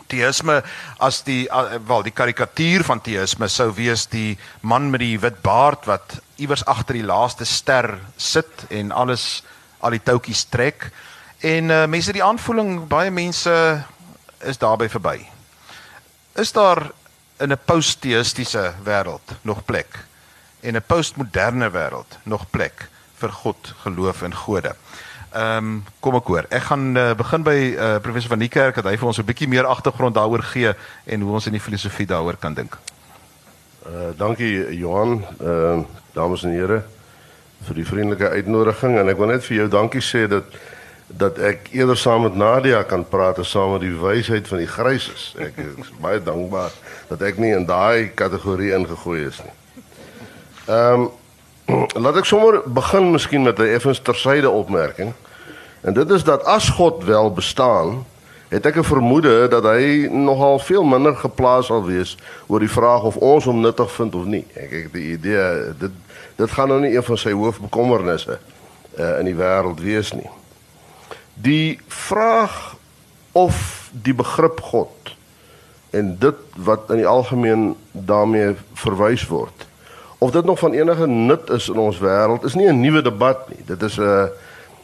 teïsme 0.09 0.61
as 0.97 1.21
die 1.27 1.47
wel 1.87 2.03
die 2.03 2.15
karikatuur 2.15 2.83
van 2.87 3.01
teïsme 3.01 3.49
sou 3.51 3.69
wees 3.77 4.07
die 4.11 4.37
man 4.61 4.89
met 4.89 5.03
die 5.03 5.19
wit 5.21 5.41
baard 5.45 5.85
wat 5.89 6.17
iewers 6.41 6.65
agter 6.65 6.97
die 6.99 7.05
laaste 7.05 7.45
ster 7.45 7.99
sit 8.17 8.65
en 8.69 8.91
alles 8.91 9.43
al 9.79 9.95
die 9.95 10.03
toutjies 10.03 10.45
trek. 10.51 10.89
En 11.45 11.71
uh, 11.71 11.85
mense 11.87 12.13
die 12.15 12.23
aanvoeling 12.23 12.87
baie 12.91 13.11
mense 13.11 13.53
is 14.43 14.59
daarby 14.59 14.89
verby. 14.91 15.17
Is 16.39 16.51
daar 16.51 16.89
in 17.39 17.51
'n 17.51 17.65
post-teïstiese 17.65 18.73
wêreld 18.83 19.35
nog 19.41 19.63
plek 19.65 20.05
en 20.61 20.75
'n 20.75 20.83
postmoderne 20.87 21.69
wêreld 21.71 22.19
nog 22.23 22.49
plek 22.49 22.89
vir 23.19 23.31
God, 23.43 23.73
geloof 23.83 24.21
en 24.27 24.35
gode? 24.35 24.75
Ehm 25.29 25.57
um, 25.57 25.83
kom 26.01 26.15
ek 26.17 26.29
hoor. 26.31 26.45
Ek 26.49 26.63
gaan 26.71 26.97
uh, 26.97 27.11
begin 27.13 27.43
by 27.45 27.57
uh, 27.77 27.89
professor 28.01 28.33
van 28.33 28.41
die 28.41 28.49
kerk 28.49 28.79
dat 28.79 28.87
hy 28.89 28.95
vir 28.97 29.07
ons 29.11 29.19
'n 29.21 29.27
bietjie 29.27 29.47
meer 29.47 29.67
agtergrond 29.69 30.15
daaroor 30.15 30.41
gee 30.41 30.73
en 31.05 31.21
hoe 31.21 31.33
ons 31.33 31.45
in 31.45 31.53
die 31.53 31.61
filosofie 31.61 32.07
daaroor 32.09 32.37
kan 32.41 32.53
dink. 32.53 32.77
Uh 33.85 34.09
dankie 34.17 34.77
Johan. 34.77 35.21
Ehm 35.39 35.79
uh, 35.79 35.85
dames 36.13 36.43
en 36.43 36.51
here 36.51 36.81
vir 37.67 37.75
die 37.75 37.85
vriendelike 37.85 38.29
uitnodiging 38.29 38.97
en 38.97 39.09
ek 39.09 39.17
wil 39.17 39.27
net 39.27 39.45
vir 39.45 39.57
jou 39.57 39.67
dankie 39.67 40.01
sê 40.01 40.25
dat 40.27 40.49
dat 41.09 41.39
ek 41.41 41.71
eerder 41.73 41.97
saam 41.97 42.21
met 42.21 42.35
Nadia 42.37 42.83
kan 42.83 43.05
praat 43.09 43.39
as 43.41 43.49
saam 43.49 43.71
met 43.71 43.81
die 43.81 43.95
wysheid 43.97 44.47
van 44.47 44.57
die 44.61 44.69
gryses. 44.69 45.33
Ek 45.41 45.57
is 45.57 45.89
baie 46.05 46.21
dankbaar 46.21 46.73
dat 47.09 47.21
ek 47.21 47.37
nie 47.37 47.53
in 47.53 47.65
daai 47.65 48.09
kategorie 48.13 48.73
ingegooi 48.77 49.25
is 49.27 49.41
nie. 49.45 49.55
Ehm 50.67 51.05
um, 51.05 51.09
laat 51.93 52.17
ek 52.17 52.25
sommer 52.25 52.61
begin 52.65 53.11
miskien 53.11 53.43
met 53.43 53.59
'n 53.59 53.73
effens 53.75 53.99
tersyde 54.01 54.49
opmerking. 54.49 55.13
En 55.81 55.93
dit 55.93 56.09
is 56.09 56.23
dat 56.23 56.43
as 56.43 56.69
God 56.69 57.03
wel 57.03 57.33
bestaan, 57.33 58.05
het 58.47 58.65
ek 58.65 58.75
'n 58.75 58.83
vermoede 58.83 59.47
dat 59.47 59.63
hy 59.63 60.07
nogal 60.11 60.59
veel 60.59 60.83
minder 60.83 61.15
geplaas 61.15 61.65
sal 61.65 61.85
wees 61.85 62.17
oor 62.47 62.59
die 62.59 62.71
vraag 62.71 63.03
of 63.03 63.15
ons 63.15 63.45
hom 63.45 63.59
nuttig 63.59 63.91
vind 63.91 64.15
of 64.15 64.25
nie. 64.25 64.45
Ek 64.53 64.71
ek 64.71 64.93
die 64.93 65.11
idee 65.11 65.73
dit 65.79 65.91
dit 66.35 66.51
gaan 66.51 66.67
nou 66.67 66.79
nie 66.79 66.95
een 66.95 67.03
van 67.03 67.17
sy 67.17 67.31
hoofbekommernisse 67.31 68.39
uh, 68.99 69.19
in 69.19 69.25
die 69.25 69.35
wêreld 69.35 69.79
wees 69.79 70.13
nie. 70.13 70.29
Die 71.33 71.79
vraag 71.87 72.75
of 73.31 73.89
die 73.91 74.13
begrip 74.13 74.61
God 74.61 75.15
en 75.89 76.17
dit 76.19 76.35
wat 76.55 76.89
in 76.89 76.95
die 76.95 77.07
algemeen 77.07 77.75
daarmee 77.91 78.55
verwys 78.73 79.27
word 79.27 79.68
of 80.19 80.31
dit 80.31 80.45
nog 80.45 80.59
van 80.59 80.73
enige 80.73 81.07
nut 81.07 81.49
is 81.49 81.69
in 81.69 81.77
ons 81.77 81.99
wêreld 81.99 82.43
is 82.43 82.55
nie 82.55 82.67
'n 82.67 82.79
nuwe 82.79 83.01
debat 83.01 83.49
nie. 83.49 83.63
Dit 83.65 83.81
is 83.81 83.97
'n 83.97 84.29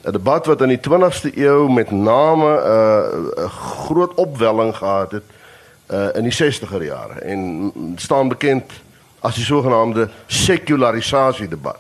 'n 0.03 0.11
debat 0.11 0.45
wat 0.45 0.61
in 0.61 0.67
die 0.67 0.79
20ste 0.79 1.37
eeu 1.37 1.69
met 1.69 1.91
name 1.91 2.49
'n 2.55 3.39
uh, 3.39 3.49
groot 3.85 4.13
opwelling 4.13 4.75
gehad 4.75 5.11
het 5.11 5.23
uh, 5.91 6.07
in 6.13 6.23
die 6.23 6.33
60er 6.33 6.83
jare 6.83 7.19
en 7.19 7.71
staan 7.95 8.27
bekend 8.27 8.71
as 9.19 9.35
die 9.35 9.43
sogenaamde 9.43 10.09
sekularisasie 10.27 11.47
debat. 11.47 11.77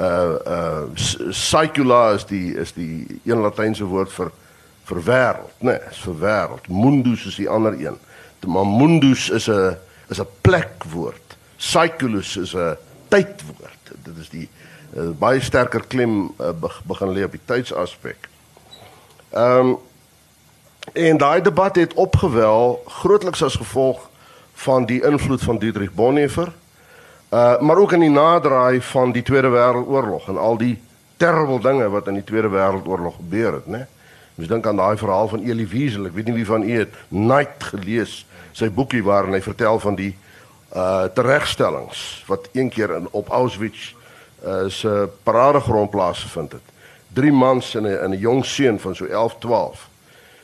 Uh 0.00 0.34
uh 0.46 0.82
secular 1.30 2.14
is 2.14 2.24
die 2.26 2.54
is 2.58 2.72
die 2.72 3.20
een 3.24 3.40
latynse 3.40 3.84
woord 3.84 4.12
vir 4.12 4.32
vir 4.84 5.00
wêreld, 5.02 5.54
né? 5.58 5.70
Nee, 5.70 5.90
is 5.90 6.00
vir 6.04 6.16
wêreld. 6.18 6.68
Mundus 6.68 7.26
is 7.26 7.38
die 7.38 7.48
ander 7.48 7.72
een. 7.72 7.96
Maar 8.46 8.66
mundus 8.66 9.30
is 9.30 9.48
'n 9.48 9.76
is 10.08 10.20
'n 10.20 10.26
plekwoord. 10.40 11.23
Seculus 11.56 12.36
is 12.36 12.54
'n 12.54 12.76
tydwoord. 13.08 13.84
Dit 14.02 14.16
is 14.20 14.28
die 14.28 14.48
uh, 14.96 15.10
baie 15.18 15.40
sterker 15.40 15.84
klem 15.86 16.32
uh, 16.40 16.50
begin 16.84 17.12
lê 17.12 17.24
op 17.24 17.30
die 17.30 17.44
tydsaspek. 17.44 18.28
Ehm 19.30 19.58
um, 19.58 19.76
en 20.92 21.16
daai 21.16 21.40
debat 21.40 21.76
het 21.76 21.94
opgewel 21.94 22.82
grootliks 22.86 23.42
as 23.42 23.56
gevolg 23.56 24.10
van 24.52 24.84
die 24.84 25.02
invloed 25.02 25.42
van 25.42 25.58
Dietrich 25.58 25.92
Bonhoeffer. 25.92 26.52
Uh 27.32 27.60
maar 27.60 27.76
ook 27.76 27.92
in 27.92 28.00
die 28.00 28.10
naderdraai 28.10 28.80
van 28.80 29.12
die 29.12 29.22
Tweede 29.22 29.48
Wêreldoorlog 29.48 30.28
en 30.28 30.38
al 30.38 30.56
die 30.56 30.78
terrible 31.16 31.60
dinge 31.60 31.88
wat 31.88 32.06
in 32.06 32.14
die 32.14 32.24
Tweede 32.24 32.48
Wêreldoorlog 32.48 33.16
gebeur 33.16 33.52
het, 33.52 33.66
né? 33.66 33.86
Mens 34.34 34.50
dink 34.50 34.66
aan 34.66 34.76
daai 34.76 34.96
verhaal 34.96 35.28
van 35.28 35.42
Elie 35.42 35.66
Wiesel. 35.68 36.06
Ek 36.06 36.14
weet 36.14 36.26
nie 36.26 36.34
wie 36.34 36.46
van 36.46 36.62
u 36.62 36.78
het 36.78 36.94
Night 37.08 37.64
gelees, 37.70 38.26
sy 38.52 38.68
boekie 38.70 39.02
waarin 39.02 39.34
hy 39.34 39.42
vertel 39.42 39.78
van 39.78 39.94
die 39.98 40.12
uh 40.76 41.04
teregstellings 41.14 42.24
wat 42.26 42.48
een 42.52 42.68
keer 42.68 42.90
in 42.96 43.08
op 43.10 43.28
Auschwitz 43.28 43.94
uh, 44.44 44.64
se 44.68 45.08
paradegrond 45.22 45.90
plaasgevind 45.90 46.52
het. 46.52 46.66
Drie 47.12 47.32
mans 47.32 47.74
en 47.74 47.82
'n 47.82 48.10
'n 48.10 48.18
jong 48.18 48.44
seun 48.44 48.80
van 48.80 48.94
so 48.94 49.04
11, 49.04 49.36
12. 49.38 49.88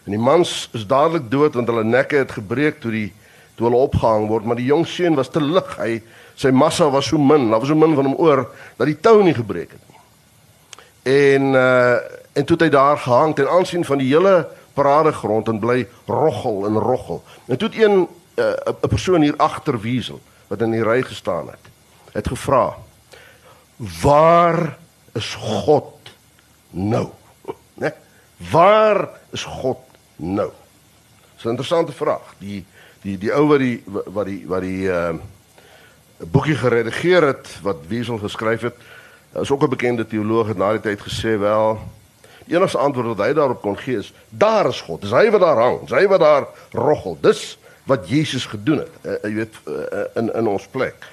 En 0.04 0.10
die 0.10 0.20
mans 0.20 0.68
is 0.72 0.86
dadelik 0.86 1.30
dood 1.30 1.54
want 1.54 1.68
hulle 1.68 1.84
nekke 1.84 2.16
het 2.16 2.32
gebreek 2.32 2.80
toe 2.80 2.90
die 2.90 3.12
toe 3.54 3.68
hulle 3.68 3.80
opgehang 3.80 4.28
word, 4.28 4.44
maar 4.44 4.56
die 4.56 4.70
jong 4.70 4.86
seun 4.86 5.14
was 5.14 5.28
te 5.28 5.40
lig. 5.40 5.76
Hy 5.76 6.02
sy 6.34 6.50
massa 6.50 6.90
was 6.90 7.06
so 7.06 7.18
min, 7.18 7.50
daar 7.50 7.58
was 7.58 7.68
so 7.68 7.76
min 7.76 7.94
van 7.94 8.04
hom 8.04 8.16
oor 8.16 8.48
dat 8.76 8.86
die 8.86 9.00
tou 9.00 9.22
nie 9.22 9.34
gebreek 9.34 9.70
het 9.70 9.84
nie. 9.88 10.00
En 11.02 11.42
uh 11.54 11.98
en 12.32 12.44
toe 12.44 12.56
het 12.56 12.62
hy 12.62 12.70
daar 12.70 12.98
gehang 12.98 13.34
ten 13.34 13.48
aansien 13.50 13.84
van 13.84 13.98
die 13.98 14.06
hele 14.06 14.46
paradegrond 14.74 15.48
en 15.48 15.58
bly 15.58 15.88
roggel 16.06 16.66
en 16.66 16.78
roggel. 16.78 17.22
En 17.46 17.58
toe 17.58 17.68
het 17.68 17.82
een 17.82 18.06
uh, 18.40 18.72
'n 18.82 18.88
persoon 18.88 19.22
hier 19.22 19.36
agter 19.36 19.80
Wiesel 19.80 20.20
wat 20.48 20.60
in 20.60 20.70
die 20.70 20.82
ry 20.82 21.02
gestaan 21.02 21.46
het, 21.46 21.64
het 22.12 22.28
gevra: 22.28 22.76
waar 24.02 24.76
is 25.12 25.34
God 25.34 26.10
nou? 26.70 27.08
né? 27.74 27.92
Waar 28.50 29.08
is 29.30 29.44
God 29.44 29.78
nou? 30.16 30.50
Dis 31.34 31.44
'n 31.44 31.48
interessante 31.48 31.92
vraag. 31.92 32.34
Die 32.38 32.64
die 33.02 33.18
die 33.18 33.32
ou 33.32 33.46
wat 33.48 33.58
die 33.58 33.82
wat 33.86 34.26
die 34.26 34.46
wat 34.46 34.60
die 34.60 34.90
ehm 34.90 35.14
uh, 35.14 35.20
boekie 36.30 36.54
geredigeer 36.54 37.22
het 37.22 37.48
wat 37.62 37.76
Wiesel 37.88 38.18
geskryf 38.18 38.60
het, 38.60 38.76
is 39.32 39.50
ook 39.50 39.62
'n 39.62 39.68
bekende 39.68 40.06
teoloog 40.06 40.46
het 40.46 40.56
na 40.56 40.70
die 40.70 40.80
tyd 40.80 41.00
gesê 41.00 41.38
wel 41.38 41.80
die 42.44 42.56
enigste 42.56 42.78
antwoord 42.78 43.06
wat 43.06 43.26
hy 43.26 43.32
daarop 43.32 43.60
kon 43.62 43.78
gee 43.78 43.96
is 43.96 44.12
daar 44.28 44.68
is 44.68 44.80
God. 44.80 45.00
Dis 45.00 45.10
hy 45.10 45.30
wat 45.30 45.40
daar 45.40 45.56
hang, 45.56 45.80
dis 45.80 45.98
hy 45.98 46.06
wat 46.06 46.20
daar 46.20 46.46
roggel. 46.72 47.18
Dis 47.20 47.58
wat 47.90 48.08
Jesus 48.08 48.46
gedoen 48.46 48.84
het. 48.84 48.92
Uh, 49.02 49.16
jy 49.26 49.34
weet 49.42 49.58
uh, 49.66 50.04
in 50.20 50.30
in 50.34 50.50
ons 50.50 50.66
plek. 50.70 51.08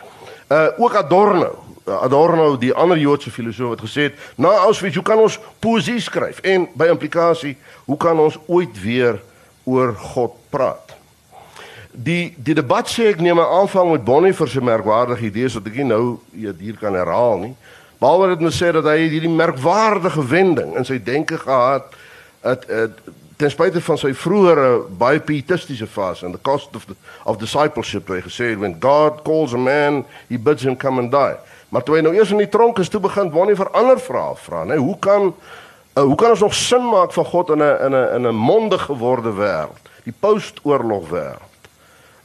Uh 0.47 0.67
ook 0.77 0.95
Adorno, 0.95 1.49
Adorno 1.85 2.57
die 2.57 2.73
ander 2.73 2.97
Joodse 2.97 3.31
filosoof 3.31 3.75
het 3.75 3.83
gesê 3.83 4.11
na 4.35 4.53
Auschwitz 4.63 4.95
hoe 4.95 5.03
kan 5.03 5.19
ons 5.19 5.39
poesie 5.59 5.99
skryf 5.99 6.39
en 6.45 6.67
by 6.77 6.87
implikasie 6.93 7.57
hoe 7.85 7.97
kan 7.97 8.19
ons 8.19 8.37
ooit 8.45 8.81
weer 8.81 9.19
oor 9.63 9.95
God 10.13 10.37
praat? 10.53 10.95
Die 11.91 12.35
die 12.37 12.55
debat 12.55 12.87
sê 12.87 13.09
ek 13.11 13.23
neem 13.25 13.39
'n 13.41 13.53
aanvang 13.59 13.91
met 13.91 14.05
Bonnie 14.05 14.33
vir 14.33 14.47
sy 14.47 14.61
merkwaardige 14.61 15.25
idees 15.25 15.57
wat 15.57 15.67
ek 15.67 15.75
nie 15.81 15.89
nou 15.89 16.19
hier 16.31 16.77
kan 16.79 16.93
herhaal 16.93 17.37
nie. 17.37 17.55
Behalwe 17.99 18.27
dit 18.35 18.39
moet 18.39 18.53
sê 18.53 18.71
dat 18.71 18.85
hy 18.85 19.09
hierdie 19.09 19.29
merkwaardige 19.29 20.27
wending 20.27 20.75
in 20.77 20.85
sy 20.85 20.99
denke 21.03 21.37
gehad 21.37 21.89
het, 22.43 22.67
het 22.69 22.99
ten 23.37 23.51
spyte 23.53 23.81
van 23.85 23.99
sy 24.01 24.13
vroeëre 24.17 24.69
baie 24.97 25.19
pietistiese 25.21 25.87
fase 25.87 26.25
in 26.25 26.33
the 26.33 26.41
cost 26.41 26.75
of 26.75 26.87
the, 26.89 26.95
of 27.25 27.37
discipleship 27.37 28.09
wat 28.09 28.17
hy 28.17 28.23
gesê 28.25 28.49
het 28.51 28.61
when 28.61 28.73
God 28.81 29.21
calls 29.27 29.53
a 29.53 29.61
man 29.61 30.03
he 30.29 30.37
bids 30.41 30.65
him 30.65 30.77
come 30.77 31.01
and 31.03 31.13
die. 31.13 31.37
Maar 31.69 31.83
toe 31.83 31.97
hy 31.97 32.01
nou 32.05 32.15
eers 32.15 32.31
in 32.33 32.41
die 32.41 32.49
tronk 32.49 32.79
is 32.81 32.89
toe 32.89 33.01
begin 33.03 33.29
Bonnie 33.29 33.57
vir 33.57 33.69
ander 33.77 34.01
vrae 34.01 34.37
vra, 34.41 34.63
né? 34.65 34.79
Hoe 34.81 34.95
kan 35.03 35.29
uh, 35.29 36.03
hoe 36.03 36.15
kan 36.15 36.33
ons 36.33 36.45
nog 36.45 36.55
sin 36.55 36.89
maak 36.89 37.13
van 37.13 37.29
God 37.29 37.53
in 37.53 37.61
'n 37.61 37.77
in 37.85 37.93
'n 37.93 38.15
in 38.15 38.27
'n 38.27 38.35
mondig 38.35 38.81
geworde 38.89 39.33
wêreld, 39.35 39.83
die 40.03 40.15
post-oorlog 40.19 41.09
wêreld? 41.09 41.56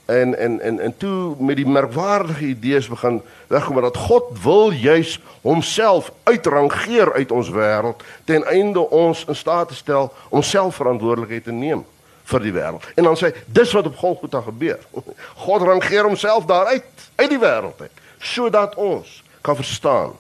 En 0.05 0.39
en 0.39 0.61
en 0.61 0.81
en 0.81 0.97
toe 0.97 1.35
met 1.39 1.57
die 1.57 1.67
merkwaardige 1.67 2.45
idees 2.45 2.89
begin 2.89 3.23
wegkom 3.47 3.81
dat 3.81 3.97
God 3.97 4.25
wil 4.43 4.71
juis 4.71 5.21
homself 5.41 6.13
uitrangeer 6.23 7.13
uit 7.13 7.31
ons 7.31 7.51
wêreld 7.51 8.03
ten 8.25 8.45
einde 8.45 8.89
ons 8.91 9.25
in 9.29 9.37
staat 9.37 9.69
te 9.69 9.75
stel 9.75 10.13
om 10.29 10.43
self 10.43 10.75
verantwoordelikheid 10.75 11.45
te 11.45 11.53
neem 11.53 11.85
vir 12.25 12.41
die 12.41 12.53
wêreld. 12.53 12.87
En 12.95 13.05
dan 13.05 13.17
sê 13.17 13.31
dis 13.47 13.73
wat 13.73 13.87
op 13.87 13.97
Golgotha 13.97 14.41
gebeur. 14.41 14.79
God 15.45 15.63
rangeer 15.63 16.05
homself 16.05 16.45
daar 16.45 16.67
uit 16.67 16.85
uit 17.15 17.31
die 17.31 17.39
wêreld 17.39 17.81
uit 17.81 18.01
sodat 18.19 18.75
ons 18.75 19.23
kan 19.41 19.57
verstaan 19.57 20.13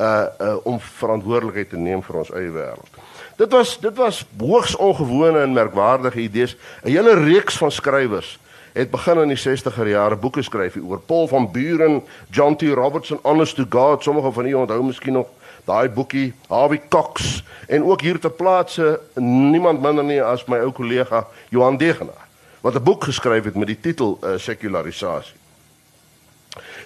uh 0.00 0.24
uh 0.40 0.56
om 0.62 0.80
verantwoordelikheid 0.80 1.68
te 1.68 1.76
neem 1.80 2.02
vir 2.04 2.16
ons 2.20 2.32
eie 2.32 2.50
wêreld. 2.52 2.98
Dit 3.36 3.52
was 3.52 3.78
dit 3.80 3.96
was 3.96 4.24
hoogs 4.38 4.76
ongewone 4.76 5.40
en 5.40 5.52
merkwaardige 5.52 6.20
idees. 6.20 6.56
'n 6.84 6.88
Hele 6.88 7.14
reeks 7.20 7.56
van 7.56 7.70
skrywers 7.70 8.38
het 8.76 8.90
begin 8.92 9.22
in 9.22 9.32
die 9.32 9.40
60er 9.40 9.88
jare 9.88 10.16
boeke 10.20 10.42
skryf 10.44 10.76
oor 10.76 11.00
Paul 11.00 11.28
van 11.28 11.48
Buren, 11.52 12.02
John 12.30 12.56
T. 12.56 12.68
Robertson, 12.76 13.18
Honest 13.22 13.56
to 13.56 13.64
God. 13.68 14.02
Sommige 14.02 14.32
van 14.32 14.48
julle 14.48 14.66
onthou 14.66 14.82
miskien 14.84 15.16
nog 15.16 15.32
daai 15.64 15.88
boekie, 15.88 16.34
Harvey 16.48 16.80
Cox 16.88 17.42
en 17.66 17.84
ook 17.84 18.00
hier 18.00 18.20
ter 18.20 18.30
plaatse 18.30 19.00
niemand 19.18 19.82
minder 19.82 20.04
nie 20.04 20.20
as 20.22 20.44
my 20.46 20.60
ou 20.62 20.70
kollega 20.72 21.24
Johan 21.50 21.76
Degenaar 21.80 22.26
wat 22.60 22.74
'n 22.74 22.82
boek 22.82 23.04
geskryf 23.04 23.44
het 23.44 23.54
met 23.54 23.66
die 23.66 23.80
titel 23.80 24.18
uh, 24.22 24.36
Sekularisasie. 24.36 25.36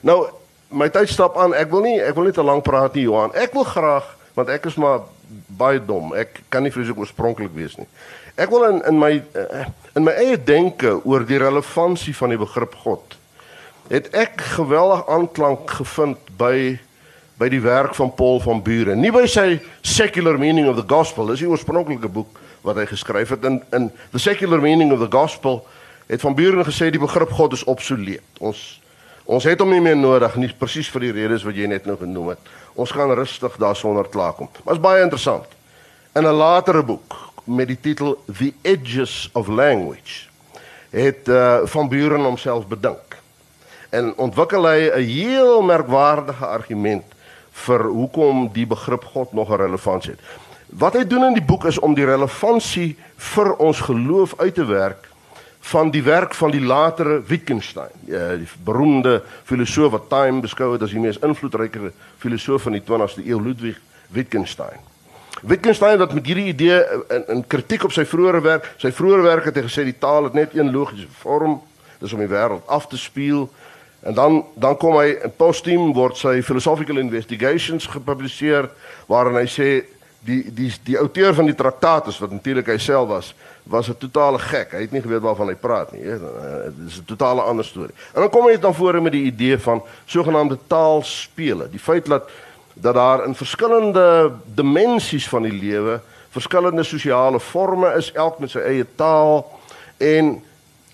Nou 0.01 0.29
my 0.69 0.89
tyd 0.89 1.09
stap 1.09 1.37
aan. 1.37 1.55
Ek 1.55 1.71
wil 1.71 1.81
nie 1.81 2.01
ek 2.01 2.15
wil 2.15 2.25
nie 2.25 2.33
te 2.37 2.43
lank 2.43 2.63
praat 2.63 2.95
nie, 2.95 3.03
Johan. 3.03 3.35
Ek 3.35 3.53
wil 3.53 3.65
graag 3.65 4.17
want 4.35 4.49
ek 4.49 4.67
is 4.71 4.75
maar 4.75 5.01
baie 5.47 5.85
dom. 5.85 6.15
Ek 6.15 6.43
kan 6.49 6.63
nie 6.63 6.73
vreeslik 6.73 6.99
oorspronklik 6.99 7.53
wees 7.55 7.77
nie. 7.77 7.89
Ek 8.41 8.49
wil 8.49 8.65
in 8.71 8.79
in 8.89 8.99
my 8.99 9.13
eh, 9.37 9.67
in 9.99 10.07
my 10.07 10.15
eie 10.17 10.39
denke 10.39 10.95
oor 11.05 11.27
die 11.29 11.39
relevantie 11.41 12.15
van 12.17 12.33
die 12.33 12.41
begrip 12.41 12.75
God. 12.85 13.17
Het 13.91 14.09
ek 14.17 14.41
geweldig 14.57 15.03
aanklank 15.13 15.71
gevind 15.81 16.31
by 16.41 16.79
by 17.41 17.49
die 17.53 17.61
werk 17.65 17.95
van 17.97 18.13
Paul 18.15 18.41
van 18.45 18.63
Buren. 18.65 19.01
Nie 19.01 19.13
by 19.13 19.27
sy 19.29 19.61
Secular 19.81 20.39
Meaning 20.39 20.69
of 20.69 20.77
the 20.77 20.85
Gospel, 20.89 21.31
dis 21.33 21.41
die 21.45 21.49
oorspronklike 21.49 22.09
boek 22.13 22.41
wat 22.65 22.77
hy 22.77 22.87
geskryf 22.89 23.33
het 23.37 23.45
in 23.45 23.61
in 23.77 23.91
The 24.13 24.21
Secular 24.21 24.61
Meaning 24.61 24.93
of 24.93 25.05
the 25.05 25.11
Gospel 25.13 25.63
het 26.09 26.21
van 26.25 26.35
Buren 26.35 26.65
gesê 26.65 26.91
die 26.91 27.01
begrip 27.01 27.33
God 27.37 27.53
is 27.57 27.65
obsoleet. 27.65 28.25
Ons 28.41 28.81
Ons 29.31 29.45
het 29.47 29.61
hom 29.63 29.71
nie 29.71 29.83
meer 29.85 29.95
nodig 29.95 30.35
nie 30.43 30.49
presies 30.59 30.89
vir 30.91 31.05
die 31.05 31.13
redes 31.15 31.45
wat 31.47 31.55
jy 31.55 31.69
net 31.71 31.85
nou 31.87 31.95
genoem 32.01 32.33
het. 32.33 32.49
Ons 32.75 32.91
gaan 32.91 33.13
rustig 33.15 33.55
daarsonder 33.63 34.09
klaarkom. 34.11 34.49
Maar 34.65 34.75
is 34.75 34.83
baie 34.83 35.05
interessant. 35.05 35.47
In 36.19 36.27
'n 36.27 36.35
latere 36.35 36.83
boek 36.83 37.15
met 37.51 37.67
die 37.67 37.81
titel 37.81 38.17
The 38.39 38.53
Edges 38.63 39.29
of 39.33 39.49
Language 39.49 40.29
het 40.91 41.29
uh, 41.29 41.61
van 41.65 41.89
Buren 41.89 42.25
homself 42.27 42.67
bedink 42.67 43.19
en 43.91 44.13
ontwikkel 44.17 44.67
hy 44.67 44.91
'n 44.91 45.07
heel 45.07 45.63
merkwaardige 45.63 46.47
argument 46.47 47.05
vir 47.67 47.85
hoekom 47.85 48.49
die 48.53 48.67
begrip 48.67 49.05
God 49.05 49.33
nog 49.33 49.51
'n 49.51 49.63
relevantie 49.67 50.11
het. 50.11 50.21
Wat 50.67 50.95
hy 50.95 51.05
doen 51.07 51.25
in 51.25 51.35
die 51.35 51.47
boek 51.47 51.65
is 51.65 51.79
om 51.79 51.95
die 51.95 52.05
relevantie 52.05 52.97
vir 53.17 53.57
ons 53.57 53.81
geloof 53.81 54.35
uit 54.39 54.55
te 54.55 54.65
werk 54.65 55.09
van 55.61 55.91
die 55.91 56.03
werk 56.03 56.35
van 56.35 56.51
die 56.51 56.61
latere 56.61 57.23
Wittgenstein, 57.27 57.93
ja, 58.07 58.37
die 58.37 58.49
beroemde 58.65 59.23
filosoof 59.45 59.91
wat 59.91 60.09
Time 60.09 60.41
beskou 60.41 60.73
het 60.73 60.83
as 60.83 60.91
die 60.91 61.01
mees 61.01 61.19
invloedryke 61.19 61.93
filosoof 62.19 62.63
van 62.63 62.73
die 62.73 62.83
20ste 62.83 63.27
eeu, 63.27 63.43
Ludwig 63.43 63.81
Wittgenstein. 64.09 64.90
Wittgenstein 65.41 66.01
het 66.01 66.13
met 66.13 66.27
hierdie 66.27 66.51
idee 66.53 66.85
in, 67.09 67.25
in 67.29 67.47
kritiek 67.47 67.85
op 67.85 67.93
sy 67.93 68.05
vroeëre 68.05 68.41
werk, 68.45 68.69
sy 68.77 68.93
vroeëre 68.93 69.23
werk 69.23 69.45
het 69.45 69.57
hy 69.57 69.63
gesê 69.69 69.85
die 69.85 69.99
taal 69.99 70.29
het 70.29 70.37
net 70.37 70.57
een 70.57 70.73
logiese 70.73 71.09
vorm, 71.23 71.61
dis 72.01 72.13
om 72.13 72.21
die 72.21 72.29
wêreld 72.29 72.67
af 72.67 72.89
te 72.89 72.99
speel. 72.99 73.49
En 74.01 74.15
dan 74.15 74.45
dan 74.55 74.77
kom 74.77 74.97
hy 74.97 75.17
in 75.25 75.33
Posthume 75.37 75.93
word 75.97 76.17
sy 76.17 76.41
Philosophical 76.43 77.01
Investigations 77.01 77.87
gepubliseer 77.87 78.71
waarin 79.09 79.37
hy 79.41 79.49
sê 79.49 79.71
die 80.25 80.43
die 80.53 80.71
die 80.85 80.99
outeur 81.01 81.35
van 81.35 81.49
die 81.49 81.57
traktaat 81.57 82.09
is 82.13 82.21
wat 82.21 82.33
natuurlik 82.33 82.69
hy 82.69 82.79
self 82.81 83.09
was 83.09 83.35
was 83.71 83.89
'n 83.89 83.99
totale 83.99 84.39
gek. 84.39 84.73
Hy 84.73 84.81
het 84.81 84.93
nie 84.93 85.03
geweet 85.03 85.21
waarvan 85.21 85.49
hy 85.49 85.55
praat 85.55 85.93
nie. 85.93 86.03
Dit 86.03 86.87
is 86.87 86.99
'n 86.99 87.05
totale 87.07 87.41
ander 87.41 87.65
storie. 87.65 87.95
En 88.15 88.21
dan 88.21 88.31
kom 88.31 88.47
hy 88.47 88.59
dan 88.59 88.75
voor 88.75 89.03
met 89.03 89.13
die 89.13 89.25
idee 89.25 89.59
van 89.59 89.83
sogenaamde 90.05 90.59
taalspele. 90.67 91.71
Die 91.71 91.79
feit 91.79 92.07
dat 92.07 92.31
dat 92.81 92.95
daar 92.95 93.25
in 93.27 93.35
verskillende 93.35 94.33
dimensies 94.55 95.29
van 95.29 95.43
die 95.43 95.53
lewe 95.53 96.01
verskillende 96.31 96.83
sosiale 96.83 97.41
forme 97.41 97.95
is, 97.97 98.13
elk 98.13 98.39
met 98.39 98.53
sy 98.53 98.63
eie 98.63 98.87
taal 98.95 99.43
en 99.99 100.37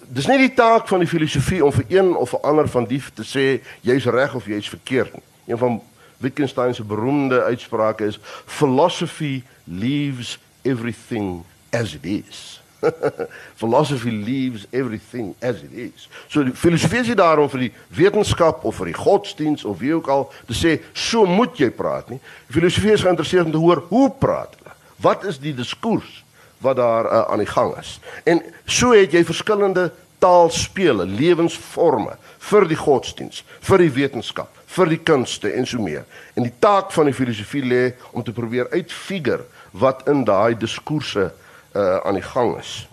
dis 0.06 0.28
nie 0.30 0.38
die 0.46 0.54
taak 0.56 0.88
van 0.88 1.02
die 1.02 1.10
filosofie 1.10 1.60
om 1.64 1.74
vir 1.74 1.84
een 1.92 2.14
of 2.16 2.32
vir 2.32 2.46
ander 2.48 2.70
van 2.72 2.86
die 2.88 3.02
te 3.14 3.26
sê 3.26 3.46
jy's 3.84 4.08
reg 4.08 4.34
of 4.38 4.46
jy's 4.48 4.70
verkeerd 4.70 5.12
nie. 5.12 5.24
Een 5.46 5.60
van 5.60 5.80
Wittgenstein 6.22 6.74
se 6.74 6.84
beroemde 6.84 7.42
uitsprake 7.42 8.06
is 8.06 8.18
philosophy 8.46 9.42
leaves 9.64 10.38
everything 10.62 11.44
as 11.70 11.94
it 11.94 12.04
is. 12.04 12.60
philosophy 13.60 14.10
leaves 14.10 14.66
everything 14.72 15.34
as 15.42 15.62
it 15.62 15.72
is. 15.72 16.08
So 16.28 16.44
die 16.44 16.54
filosofie 16.54 17.02
is 17.02 17.12
daarom 17.18 17.50
vir 17.52 17.66
die 17.66 17.72
wetenskap 17.96 18.64
of 18.64 18.78
vir 18.80 18.92
die 18.92 18.98
godsdiens 18.98 19.64
of 19.64 19.80
wie 19.82 19.94
ook 19.96 20.08
al 20.12 20.26
te 20.48 20.56
sê 20.56 20.76
so 20.92 21.26
moet 21.26 21.58
jy 21.60 21.70
praat 21.74 22.10
nie. 22.12 22.20
Die 22.48 22.58
filosofie 22.58 22.94
is 22.94 23.04
geïnteresseerd 23.04 23.50
om 23.50 23.56
te 23.56 23.62
hoor 23.62 23.84
hoe 23.90 24.08
praat 24.20 24.56
hulle. 24.58 24.76
Wat 25.02 25.26
is 25.28 25.40
die 25.42 25.54
diskurs 25.56 26.22
wat 26.64 26.78
daar 26.80 27.06
uh, 27.06 27.22
aan 27.32 27.42
die 27.44 27.50
gang 27.50 27.74
is? 27.80 27.98
En 28.24 28.42
so 28.64 28.94
het 28.96 29.12
jy 29.12 29.24
verskillende 29.26 29.90
taalspele, 30.22 31.04
lewensforme 31.04 32.16
vir 32.46 32.64
die 32.70 32.78
godsdiens, 32.78 33.42
vir 33.66 33.84
die 33.84 33.92
wetenskap, 33.92 34.48
vir 34.72 34.88
die 34.88 35.02
kunste 35.04 35.52
en 35.52 35.68
so 35.68 35.82
meer. 35.82 36.06
En 36.34 36.46
die 36.46 36.54
taak 36.62 36.94
van 36.94 37.10
die 37.10 37.16
filosofie 37.16 37.64
lê 37.64 37.82
om 38.16 38.24
te 38.24 38.34
probeer 38.34 38.70
uitfigure 38.72 39.44
wat 39.76 40.06
in 40.08 40.24
daai 40.24 40.56
diskourse 40.56 41.28
uh 41.28 41.42
aan 41.76 42.14
die 42.14 42.22
gang 42.22 42.56
is. 42.58 42.88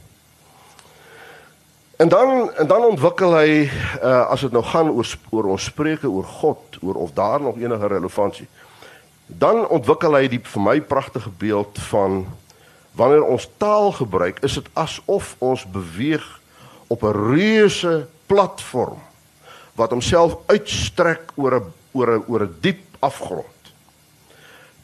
En 1.96 2.10
dan 2.10 2.54
en 2.54 2.68
dan 2.68 2.86
ontwikkel 2.86 3.36
hy 3.38 3.70
uh 4.04 4.30
as 4.34 4.42
dit 4.42 4.52
nou 4.52 4.64
gaan 4.66 4.90
oor 4.90 5.08
oor 5.30 5.52
ons 5.56 5.64
spreuke 5.64 6.10
oor 6.10 6.26
God, 6.26 6.78
oor 6.82 6.96
of 6.96 7.14
daar 7.14 7.42
nog 7.42 7.58
enige 7.58 7.88
relevantie. 7.88 8.48
Dan 9.28 9.68
ontwikkel 9.68 10.18
hy 10.18 10.28
die 10.28 10.42
vir 10.44 10.62
my 10.62 10.82
pragtige 10.82 11.30
beeld 11.30 11.80
van 11.90 12.26
wanneer 12.98 13.24
ons 13.24 13.50
taal 13.58 13.92
gebruik, 13.92 14.42
is 14.44 14.58
dit 14.60 14.68
asof 14.74 15.36
ons 15.40 15.66
beweeg 15.66 16.26
op 16.88 17.04
'n 17.04 17.16
reuse 17.34 18.08
platform 18.26 19.00
wat 19.76 19.90
homself 19.90 20.38
uitstrek 20.46 21.32
oor 21.36 21.56
'n 21.56 21.74
oor 21.94 22.10
'n 22.18 22.24
oor 22.28 22.42
'n 22.42 22.56
diep 22.60 22.84
afgrond. 23.00 23.46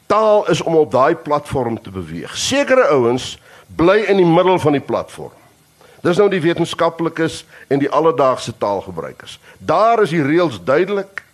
Taal 0.06 0.48
is 0.48 0.62
om 0.62 0.74
op 0.74 0.90
daai 0.90 1.14
platform 1.14 1.82
te 1.82 1.90
beweeg. 1.90 2.36
Sekere 2.36 2.86
ouens 2.86 3.38
bly 3.76 4.04
in 4.08 4.16
die 4.16 4.26
middel 4.26 4.58
van 4.58 4.72
die 4.72 4.84
platform. 4.84 5.32
Dis 6.00 6.16
nou 6.16 6.30
die 6.32 6.40
wetenskaplikes 6.40 7.42
en 7.68 7.80
die 7.82 7.90
alledaagse 7.90 8.54
taalgebruikers. 8.58 9.38
Daar 9.58 10.02
is 10.02 10.14
die 10.14 10.22
reëls 10.24 10.62
duidelik. 10.64 11.24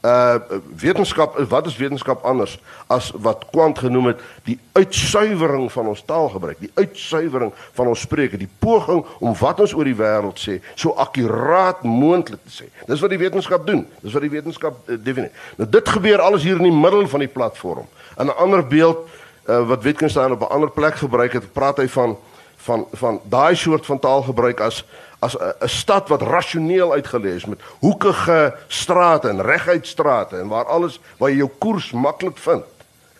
Uh 0.00 0.38
wetenskap 0.80 1.34
wat 1.48 1.66
is 1.68 1.76
wetenskap 1.76 2.22
anders 2.24 2.54
as 2.88 3.10
wat 3.20 3.42
Kwant 3.50 3.78
genoem 3.78 4.06
het 4.06 4.22
die 4.46 4.56
uitsuiwering 4.72 5.66
van 5.72 5.90
ons 5.92 6.00
taalgebruik 6.08 6.56
die 6.56 6.70
uitsuiwering 6.74 7.52
van 7.76 7.90
ons 7.92 8.00
spreuke 8.00 8.40
die 8.40 8.48
poging 8.64 9.04
om 9.18 9.36
wat 9.36 9.60
ons 9.60 9.74
oor 9.76 9.84
die 9.84 9.98
wêreld 9.98 10.40
sê 10.40 10.56
so 10.72 10.96
akkuraat 10.96 11.84
moontlik 11.84 12.40
te 12.46 12.54
sê. 12.62 12.70
Dis 12.88 13.04
wat 13.04 13.12
die 13.12 13.20
wetenskap 13.20 13.66
doen. 13.68 13.84
Dis 14.00 14.16
wat 14.16 14.24
die 14.24 14.32
wetenskap 14.32 14.80
uh, 14.88 14.96
definieer. 14.96 15.36
Nou 15.60 15.68
dit 15.68 15.92
gebeur 15.92 16.24
alles 16.24 16.48
hier 16.48 16.56
in 16.56 16.70
die 16.70 16.80
middel 16.80 17.04
van 17.04 17.20
die 17.20 17.32
platform. 17.36 17.84
'n 18.16 18.32
ander 18.40 18.66
beeld 18.66 19.08
uh, 19.50 19.66
wat 19.66 19.82
Wittgenstein 19.82 20.32
op 20.32 20.40
'n 20.40 20.52
ander 20.52 20.70
plek 20.70 20.94
gebruik 20.94 21.32
het 21.32 21.52
praat 21.52 21.76
hy 21.76 21.88
van 21.88 22.18
van 22.56 22.86
van 22.92 23.20
daai 23.24 23.56
soort 23.56 23.86
van 23.86 23.98
taalgebruik 23.98 24.60
as 24.60 24.84
as 25.18 25.36
'n 25.36 25.68
stad 25.68 26.08
wat 26.08 26.22
rasioneel 26.22 26.92
uitgelê 26.92 27.34
is 27.34 27.44
met 27.44 27.60
hoekige 27.78 28.56
strate 28.66 29.28
en 29.28 29.42
reguit 29.42 29.86
strate 29.86 30.36
en 30.36 30.48
waar 30.48 30.64
alles 30.64 31.00
waar 31.18 31.30
jy 31.30 31.36
jou 31.36 31.50
koers 31.58 31.90
maklik 31.92 32.38
vind. 32.38 32.64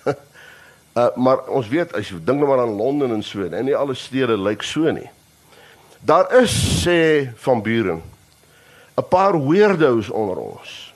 uh, 0.04 1.16
maar 1.24 1.48
ons 1.48 1.68
weet 1.68 1.92
as 1.92 2.08
jy 2.08 2.16
dink 2.24 2.38
nou 2.38 2.48
maar 2.48 2.60
aan 2.60 2.76
Londen 2.76 3.12
en 3.12 3.22
so 3.22 3.42
en 3.42 3.64
nie 3.64 3.76
alle 3.76 3.94
stede 3.94 4.38
lyk 4.38 4.62
so 4.62 4.90
nie. 4.90 5.10
Daar 6.00 6.40
is 6.40 6.84
sê 6.86 7.28
van 7.36 7.62
Buren 7.62 8.02
'n 8.96 9.08
paar 9.08 9.46
weirdos 9.48 10.10
onder 10.10 10.36
ons 10.36 10.94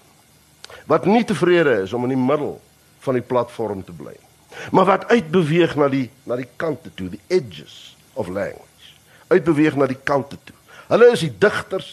wat 0.86 1.04
nie 1.04 1.24
tevrede 1.24 1.82
is 1.82 1.92
om 1.92 2.02
in 2.02 2.08
die 2.08 2.24
middel 2.26 2.60
van 2.98 3.14
die 3.14 3.22
platform 3.22 3.84
te 3.84 3.92
bly. 3.92 4.23
Maar 4.70 4.84
wat 4.84 5.08
uitbeweeg 5.08 5.74
na 5.76 5.88
die 5.88 6.10
na 6.24 6.36
die 6.36 6.48
kante 6.56 6.90
toe, 6.94 7.08
die 7.08 7.22
edges 7.26 7.96
of 8.12 8.28
language. 8.28 8.92
Uitbeweeg 9.28 9.76
na 9.76 9.86
die 9.86 10.00
kante 10.02 10.38
toe. 10.44 10.56
Hulle 10.88 11.10
is 11.12 11.24
die 11.24 11.32
digters, 11.38 11.90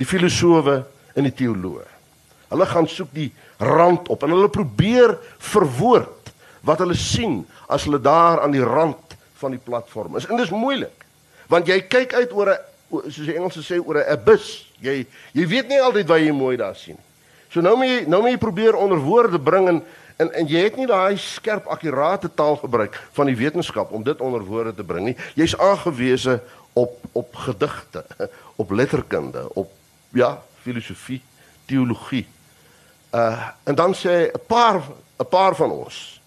die 0.00 0.06
filosowe 0.06 0.84
en 1.14 1.26
die 1.26 1.34
teoloë. 1.34 1.86
Hulle 2.50 2.66
gaan 2.66 2.88
soek 2.90 3.12
die 3.14 3.30
rand 3.62 4.08
op 4.10 4.24
en 4.24 4.34
hulle 4.34 4.50
probeer 4.52 5.16
verwoord 5.52 6.32
wat 6.66 6.82
hulle 6.82 6.96
sien 6.98 7.42
as 7.70 7.86
hulle 7.86 8.00
daar 8.02 8.42
aan 8.44 8.54
die 8.54 8.64
rand 8.64 9.16
van 9.40 9.54
die 9.54 9.62
platform 9.62 10.16
is. 10.16 10.26
En 10.26 10.40
dis 10.40 10.52
moeilik. 10.52 11.06
Want 11.50 11.68
jy 11.70 11.80
kyk 11.90 12.14
uit 12.14 12.32
oor 12.32 12.52
'n 12.54 13.10
soos 13.10 13.26
die 13.26 13.36
Engelse 13.36 13.62
sê 13.62 13.78
oor 13.78 13.98
'n 13.98 14.10
abyss. 14.12 14.66
Jy 14.80 15.06
jy 15.32 15.46
weet 15.46 15.68
nie 15.68 15.80
altyd 15.80 16.08
wat 16.08 16.20
jy 16.20 16.32
mooi 16.32 16.56
daar 16.56 16.76
sien. 16.76 16.98
So 17.50 17.60
nou 17.60 17.76
moet 17.76 17.86
jy 17.86 18.04
nou 18.06 18.20
moet 18.22 18.30
jy 18.30 18.38
probeer 18.38 18.74
onder 18.74 18.98
woorde 18.98 19.38
bring 19.38 19.68
en 19.68 19.82
en 20.20 20.32
en 20.36 20.48
jy 20.48 20.62
het 20.66 20.76
nie 20.76 20.88
daai 20.88 21.16
skerp 21.20 21.68
akkurate 21.72 22.28
taal 22.34 22.58
gebruik 22.60 22.96
van 23.16 23.30
die 23.30 23.36
wetenskap 23.36 23.92
om 23.96 24.04
dit 24.04 24.20
onder 24.20 24.44
woorde 24.44 24.74
te 24.74 24.84
bring 24.84 25.10
nie. 25.10 25.16
Jy's 25.34 25.56
aangewese 25.56 26.40
op 26.72 26.98
op 27.12 27.34
gedigte, 27.34 28.04
op 28.62 28.70
letterkunde, 28.70 29.46
op 29.54 29.72
ja, 30.14 30.42
filosofie, 30.62 31.22
teologie. 31.64 32.26
Uh 33.14 33.48
en 33.64 33.74
dan 33.74 33.94
sê 33.94 34.30
'n 34.30 34.44
paar 34.46 34.82
'n 35.18 35.28
paar 35.28 35.56
van 35.56 35.70
ons 35.70 36.20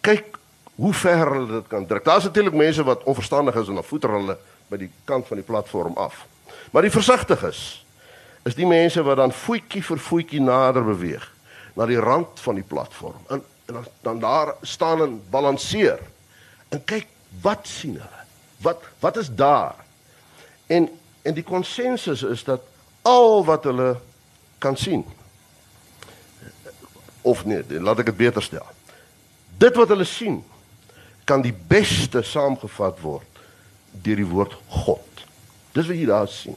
kyk 0.00 0.38
hoe 0.74 0.94
ver 0.94 1.32
hulle 1.32 1.52
dit 1.52 1.66
kan 1.68 1.86
druk. 1.86 2.04
Daar's 2.04 2.24
natuurlik 2.24 2.54
mense 2.54 2.84
wat 2.84 3.02
onverstandig 3.02 3.54
is 3.54 3.68
en 3.68 3.74
dan 3.74 3.84
voeter 3.84 4.10
hulle 4.10 4.38
by 4.68 4.76
die 4.76 4.90
kant 5.04 5.26
van 5.26 5.36
die 5.36 5.46
platform 5.46 5.96
af. 5.96 6.26
Maar 6.70 6.82
die 6.82 6.90
versigtiges 6.90 7.84
is 8.42 8.54
die 8.54 8.66
mense 8.66 9.02
wat 9.02 9.16
dan 9.16 9.32
voetjie 9.32 9.82
vir 9.84 9.98
voetjie 9.98 10.40
nader 10.40 10.84
beweeg 10.84 11.32
na 11.74 11.86
die 11.86 12.00
rand 12.00 12.40
van 12.40 12.58
die 12.58 12.66
platform. 12.66 13.20
En, 13.28 13.44
en 13.66 13.84
dan, 14.02 14.18
daar 14.18 14.54
staan 14.62 15.02
en 15.02 15.20
balanseer. 15.30 16.00
En 16.68 16.84
kyk 16.84 17.06
wat 17.42 17.66
sien 17.68 17.98
hulle? 17.98 18.20
wat 18.60 18.82
wat 18.98 19.16
is 19.16 19.34
daar? 19.34 19.74
En 20.66 20.88
en 21.22 21.34
die 21.34 21.42
konsensus 21.42 22.22
is 22.22 22.44
dat 22.44 22.60
al 23.02 23.44
wat 23.44 23.64
hulle 23.64 23.96
kan 24.58 24.76
sien 24.76 25.04
of 27.20 27.44
nee, 27.44 27.80
laat 27.80 28.00
ek 28.00 28.12
dit 28.12 28.16
beter 28.16 28.42
stel. 28.42 28.66
Dit 29.60 29.76
wat 29.76 29.92
hulle 29.92 30.08
sien 30.08 30.40
kan 31.24 31.44
die 31.44 31.52
beste 31.52 32.22
saamgevat 32.24 33.00
word 33.04 33.40
deur 33.90 34.16
die 34.16 34.28
woord 34.28 34.56
God. 34.68 35.24
Dis 35.76 35.88
wat 35.88 35.96
jy 35.96 36.06
daar 36.08 36.28
sien. 36.28 36.56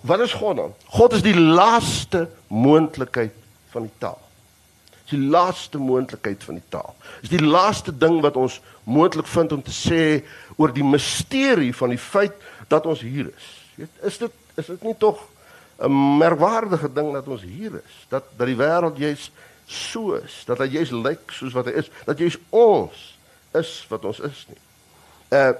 Wat 0.00 0.22
is 0.22 0.32
God 0.32 0.56
dan? 0.56 0.74
God 0.94 1.16
is 1.18 1.24
die 1.24 1.36
laaste 1.36 2.28
moontlikheid 2.48 3.34
van 3.74 3.88
die 3.88 3.98
taal 4.02 4.22
die 5.14 5.20
laaste 5.20 5.78
moontlikheid 5.78 6.44
van 6.44 6.58
die 6.58 6.68
taal. 6.72 6.94
Is 7.22 7.32
die 7.32 7.42
laaste 7.42 7.92
ding 7.96 8.20
wat 8.24 8.38
ons 8.40 8.60
moontlik 8.88 9.28
vind 9.28 9.52
om 9.52 9.62
te 9.64 9.74
sê 9.74 10.00
oor 10.56 10.72
die 10.74 10.86
misterie 10.86 11.72
van 11.76 11.94
die 11.94 12.00
feit 12.00 12.36
dat 12.72 12.86
ons 12.88 13.04
hier 13.04 13.30
is. 13.30 13.50
Is 14.06 14.18
dit 14.22 14.42
is 14.60 14.70
dit 14.70 14.82
nie 14.86 14.94
tog 14.98 15.18
'n 15.82 16.18
merkwaardige 16.18 16.92
ding 16.92 17.12
dat 17.12 17.26
ons 17.26 17.42
hier 17.42 17.74
is? 17.74 17.94
Dat 18.08 18.24
dat 18.36 18.46
die 18.46 18.56
wêreld 18.56 18.96
juis 18.96 19.30
so 19.66 20.14
is, 20.14 20.44
dat 20.46 20.58
hy 20.58 20.66
juis 20.66 20.90
lyk 20.90 21.30
soos 21.30 21.52
wat 21.52 21.66
hy 21.66 21.72
is, 21.72 21.90
dat 22.04 22.18
juis 22.18 22.38
ons 22.50 23.18
is 23.52 23.86
wat 23.88 24.04
ons 24.04 24.20
is 24.20 24.46
nie. 24.48 24.62
Uh 25.30 25.52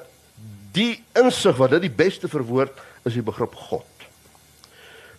die 0.75 1.05
insig 1.15 1.57
wat 1.57 1.71
dit 1.71 1.81
die 1.81 1.97
beste 1.97 2.29
verwoord 2.29 2.73
is 3.05 3.15
die 3.15 3.23
begrip 3.23 3.55
God. 3.55 3.94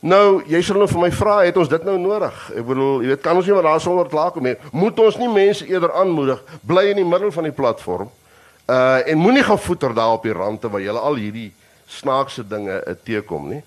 Nou, 0.05 0.43
jy 0.45 0.59
sal 0.61 0.77
nou 0.77 0.85
vir 0.85 1.01
my 1.01 1.07
vra, 1.17 1.39
het 1.47 1.55
ons 1.57 1.69
dit 1.71 1.85
nou 1.87 1.95
nodig? 1.97 2.35
Ek 2.53 2.65
bedoel, 2.67 2.99
jy 3.01 3.09
weet, 3.09 3.21
kan 3.25 3.39
ons 3.39 3.47
nie 3.49 3.55
maar 3.55 3.65
daar 3.65 3.79
sonder 3.81 4.09
klaar 4.11 4.35
kom 4.35 4.45
nie. 4.45 4.53
Moet 4.69 4.99
ons 5.01 5.15
nie 5.17 5.29
mense 5.33 5.65
eerder 5.65 5.95
aanmoedig 5.97 6.43
bly 6.61 6.91
in 6.91 6.99
die 7.01 7.07
middel 7.09 7.33
van 7.33 7.47
die 7.49 7.55
platform? 7.55 8.11
Uh 8.69 9.01
en 9.09 9.17
moenie 9.17 9.41
gaan 9.45 9.57
voeter 9.61 9.95
daar 9.97 10.13
op 10.19 10.27
die 10.27 10.33
rande 10.33 10.69
waar 10.69 10.83
jy 10.83 10.93
al 10.93 11.17
hierdie 11.17 11.47
snaakse 11.89 12.45
dinge 12.45 12.77
uh, 12.77 12.93
teekom 13.05 13.49
nie. 13.49 13.63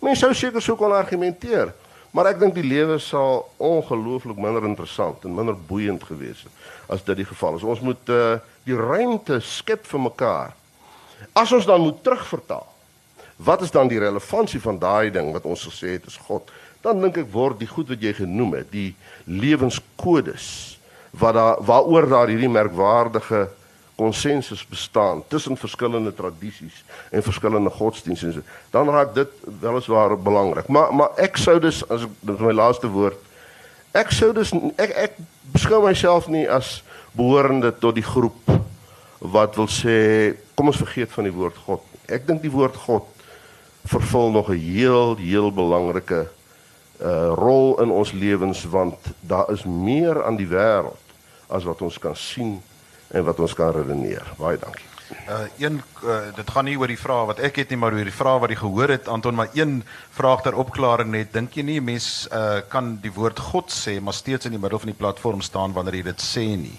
Mense 0.00 0.24
sou 0.24 0.32
seker 0.36 0.64
sou 0.64 0.78
kon 0.80 0.96
argumenteer, 0.96 1.74
maar 2.16 2.32
ek 2.32 2.40
dink 2.40 2.56
die 2.56 2.64
lewe 2.64 2.96
sal 3.00 3.44
ongelooflik 3.60 4.40
minder 4.40 4.64
interessant 4.68 5.28
en 5.28 5.36
minder 5.36 5.56
boeiend 5.56 6.04
gewees 6.08 6.44
het 6.46 6.92
as 6.92 7.04
dit 7.04 7.20
die 7.20 7.28
geval 7.28 7.60
is. 7.60 7.68
Ons 7.68 7.84
moet 7.84 8.16
uh 8.16 8.38
die 8.64 8.80
ruimte 8.80 9.42
skep 9.44 9.84
vir 9.92 10.06
mekaar. 10.08 10.56
As 11.36 11.52
ons 11.52 11.68
dan 11.68 11.84
moet 11.84 12.00
terugvertaal 12.00 12.71
wat 13.36 13.62
is 13.62 13.70
dan 13.70 13.88
die 13.88 13.98
relevantie 13.98 14.60
van 14.60 14.78
daai 14.78 15.10
ding 15.10 15.32
wat 15.32 15.44
ons 15.48 15.64
gesê 15.68 15.96
het 15.96 16.06
is 16.06 16.18
God? 16.26 16.50
Dan 16.82 17.00
dink 17.00 17.16
ek 17.16 17.32
word 17.32 17.58
die 17.62 17.70
goed 17.70 17.88
wat 17.88 18.02
jy 18.02 18.12
genoem 18.12 18.58
het, 18.60 18.70
die 18.72 18.94
lewenskodes 19.24 20.78
wat 21.10 21.34
daar 21.36 21.58
waaroor 21.60 22.08
daar 22.08 22.30
hierdie 22.32 22.48
merkwaardige 22.48 23.48
konsensus 23.96 24.62
bestaan 24.66 25.20
tussen 25.28 25.56
verskillende 25.56 26.14
tradisies 26.14 26.84
en 27.10 27.22
verskillende 27.22 27.70
godsdienste. 27.70 28.42
Dan 28.72 28.88
raak 28.88 29.14
dit 29.14 29.28
weliswaar 29.60 30.16
belangrik. 30.18 30.66
Maar 30.66 30.94
maar 30.94 31.12
ek 31.16 31.36
sou 31.36 31.58
dus 31.60 31.82
as 31.88 32.08
dit 32.20 32.40
my 32.40 32.56
laaste 32.56 32.88
woord 32.88 33.20
ek 33.92 34.12
sou 34.16 34.32
dus 34.32 34.52
ek 34.80 34.94
ek 34.96 35.16
beskou 35.52 35.82
myself 35.84 36.28
nie 36.32 36.46
as 36.48 36.80
behorende 37.16 37.72
tot 37.76 37.96
die 37.98 38.06
groep 38.06 38.52
wat 39.20 39.56
wil 39.60 39.68
sê 39.68 40.32
kom 40.56 40.72
ons 40.72 40.80
vergeet 40.80 41.12
van 41.12 41.28
die 41.28 41.34
woord 41.34 41.58
God. 41.66 41.84
Ek 42.08 42.24
dink 42.26 42.40
die 42.42 42.52
woord 42.52 42.76
God 42.86 43.06
vervul 43.84 44.30
nog 44.30 44.48
'n 44.48 44.58
heel 44.58 45.16
heel 45.16 45.52
belangrike 45.52 46.28
uh 47.02 47.32
rol 47.34 47.80
in 47.82 47.90
ons 47.90 48.12
lewens 48.12 48.64
want 48.64 48.94
daar 49.20 49.50
is 49.50 49.64
meer 49.64 50.24
aan 50.24 50.36
die 50.36 50.46
wêreld 50.46 51.02
as 51.46 51.64
wat 51.64 51.82
ons 51.82 51.98
kan 51.98 52.16
sien 52.16 52.62
en 53.08 53.24
wat 53.24 53.40
ons 53.40 53.54
kan 53.54 53.72
redeneer. 53.72 54.24
Baie 54.38 54.58
dankie. 54.58 54.86
Uh 55.28 55.44
een 55.58 55.82
uh, 56.04 56.20
dit 56.34 56.50
gaan 56.50 56.64
nie 56.64 56.78
oor 56.78 56.88
die 56.88 56.98
vraag 56.98 57.26
wat 57.26 57.38
ek 57.38 57.56
het 57.56 57.68
nie 57.68 57.78
maar 57.78 57.92
oor 57.92 58.08
die 58.08 58.20
vraag 58.20 58.40
wat 58.40 58.50
jy 58.50 58.56
gehoor 58.56 58.88
het 58.88 59.08
Anton 59.08 59.34
maar 59.34 59.50
een 59.52 59.82
vraag 60.10 60.42
ter 60.42 60.54
opklaring 60.54 61.10
net 61.10 61.32
dink 61.32 61.52
jy 61.58 61.62
nie 61.62 61.80
mens 61.80 62.28
uh 62.32 62.60
kan 62.68 62.96
die 63.02 63.12
woord 63.12 63.38
God 63.38 63.70
sê 63.72 64.00
maar 64.00 64.16
steeds 64.16 64.48
in 64.48 64.56
die 64.56 64.62
middel 64.62 64.78
van 64.78 64.88
die 64.88 64.98
platform 64.98 65.40
staan 65.40 65.72
wanneer 65.76 66.00
jy 66.00 66.02
dit 66.02 66.24
sê 66.24 66.46
nie 66.56 66.78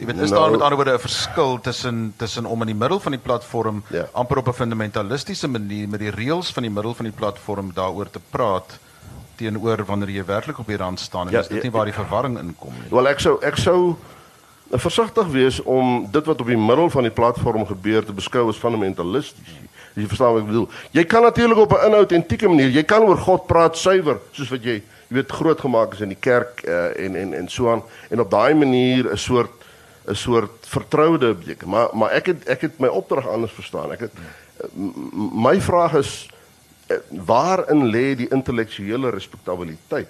Jy 0.00 0.06
weet 0.08 0.20
is 0.24 0.30
nou, 0.32 0.40
daar 0.40 0.50
met 0.50 0.60
ander 0.64 0.76
woorde 0.76 0.94
'n 0.96 0.98
verskil 0.98 1.60
tussen 1.60 2.14
tussen 2.16 2.46
om 2.46 2.60
in 2.60 2.66
die 2.66 2.76
middel 2.82 3.00
van 3.00 3.12
die 3.12 3.20
platform 3.20 3.82
ja. 3.88 4.08
amper 4.12 4.38
op 4.38 4.48
'n 4.48 4.52
fundamentalistiese 4.52 5.48
manier 5.48 5.88
met 5.88 6.00
die 6.00 6.10
reëls 6.10 6.52
van 6.52 6.62
die 6.62 6.72
middel 6.72 6.94
van 6.94 7.04
die 7.04 7.14
platform 7.14 7.70
daaroor 7.74 8.10
te 8.10 8.20
praat 8.30 8.78
teenoor 9.36 9.84
wanneer 9.84 10.10
jy 10.10 10.24
werklik 10.24 10.58
op 10.58 10.66
die 10.66 10.76
rand 10.76 11.00
staan 11.00 11.26
en 11.26 11.32
ja, 11.32 11.40
is 11.40 11.48
dit 11.48 11.62
nie 11.62 11.70
waar 11.70 11.84
die 11.84 11.94
verwarring 11.94 12.38
inkom 12.38 12.72
nie. 12.72 12.90
Wel 12.90 13.08
ek 13.08 13.20
sou 13.20 13.38
ek 13.42 13.56
sou 13.56 13.96
versigtig 14.70 15.26
wees 15.26 15.62
om 15.62 16.08
dit 16.10 16.24
wat 16.24 16.40
op 16.40 16.46
die 16.46 16.56
middel 16.56 16.90
van 16.90 17.02
die 17.02 17.12
platform 17.12 17.66
gebeur 17.66 18.04
te 18.04 18.12
beskou 18.12 18.48
as 18.48 18.56
fundamentalisties. 18.56 19.58
Jy 19.94 20.06
verstaan 20.06 20.32
wat 20.32 20.42
ek 20.42 20.46
bedoel. 20.46 20.68
Jy 20.90 21.04
kan 21.04 21.22
natuurlik 21.22 21.58
op 21.58 21.72
'n 21.72 21.86
inautentieke 21.86 22.48
manier, 22.48 22.68
jy 22.68 22.82
kan 22.82 23.02
oor 23.02 23.18
God 23.18 23.46
praat 23.46 23.76
suiwer 23.76 24.18
soos 24.32 24.48
wat 24.48 24.62
jy 24.62 24.82
jy 25.10 25.16
weet 25.18 25.32
groot 25.34 25.60
gemaak 25.60 25.94
is 25.96 26.04
in 26.04 26.12
die 26.14 26.20
kerk 26.22 26.62
uh, 26.68 26.92
en 26.94 27.16
en 27.18 27.34
en 27.34 27.48
so 27.50 27.70
aan 27.70 27.82
en 28.14 28.20
op 28.22 28.30
daai 28.30 28.54
manier 28.54 29.10
'n 29.10 29.18
soort 29.18 29.59
'n 30.10 30.14
soort 30.14 30.66
vertroude 30.66 31.30
objek. 31.30 31.64
Maar 31.64 31.88
maar 31.92 32.10
ek 32.10 32.26
het 32.26 32.44
ek 32.48 32.60
het 32.60 32.78
my 32.78 32.88
opdrag 32.88 33.28
anders 33.28 33.52
verstaan. 33.52 33.92
Ek 33.92 34.00
het 34.00 34.12
my 35.34 35.60
vraag 35.60 35.94
is 35.94 36.28
eh, 36.86 36.96
waarin 37.10 37.86
lê 37.90 38.14
die 38.14 38.28
intellektuele 38.28 39.10
respektabiliteit 39.10 40.08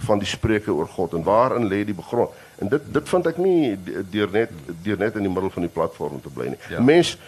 van 0.00 0.18
die 0.18 0.28
spreuke 0.28 0.72
oor 0.72 0.88
God 0.88 1.14
en 1.14 1.22
waarin 1.22 1.68
lê 1.68 1.84
die 1.84 1.94
begrond? 1.94 2.30
En 2.58 2.68
dit 2.68 2.80
dit 2.92 3.08
vind 3.08 3.26
ek 3.26 3.36
nie 3.36 3.76
deur 4.10 4.30
net 4.32 4.50
deur 4.82 4.98
net 4.98 5.18
in 5.18 5.26
die 5.26 5.32
middel 5.32 5.50
van 5.50 5.66
die 5.66 5.74
platform 5.74 6.20
te 6.22 6.32
bly 6.32 6.54
nie. 6.54 6.62
Ja. 6.70 6.80
Mens 6.80 7.18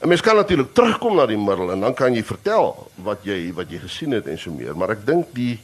'n 0.00 0.08
mens 0.08 0.20
kan 0.20 0.36
natuurlik 0.36 0.74
terugkom 0.74 1.16
na 1.16 1.26
die 1.26 1.38
middel 1.38 1.72
en 1.72 1.80
dan 1.80 1.94
kan 1.94 2.14
jy 2.14 2.24
vertel 2.24 2.90
wat 2.94 3.18
jy 3.22 3.52
wat 3.52 3.70
jy 3.70 3.78
gesien 3.78 4.12
het 4.12 4.26
en 4.26 4.38
so 4.38 4.50
meer, 4.50 4.76
maar 4.76 4.90
ek 4.90 5.06
dink 5.06 5.26
die 5.32 5.58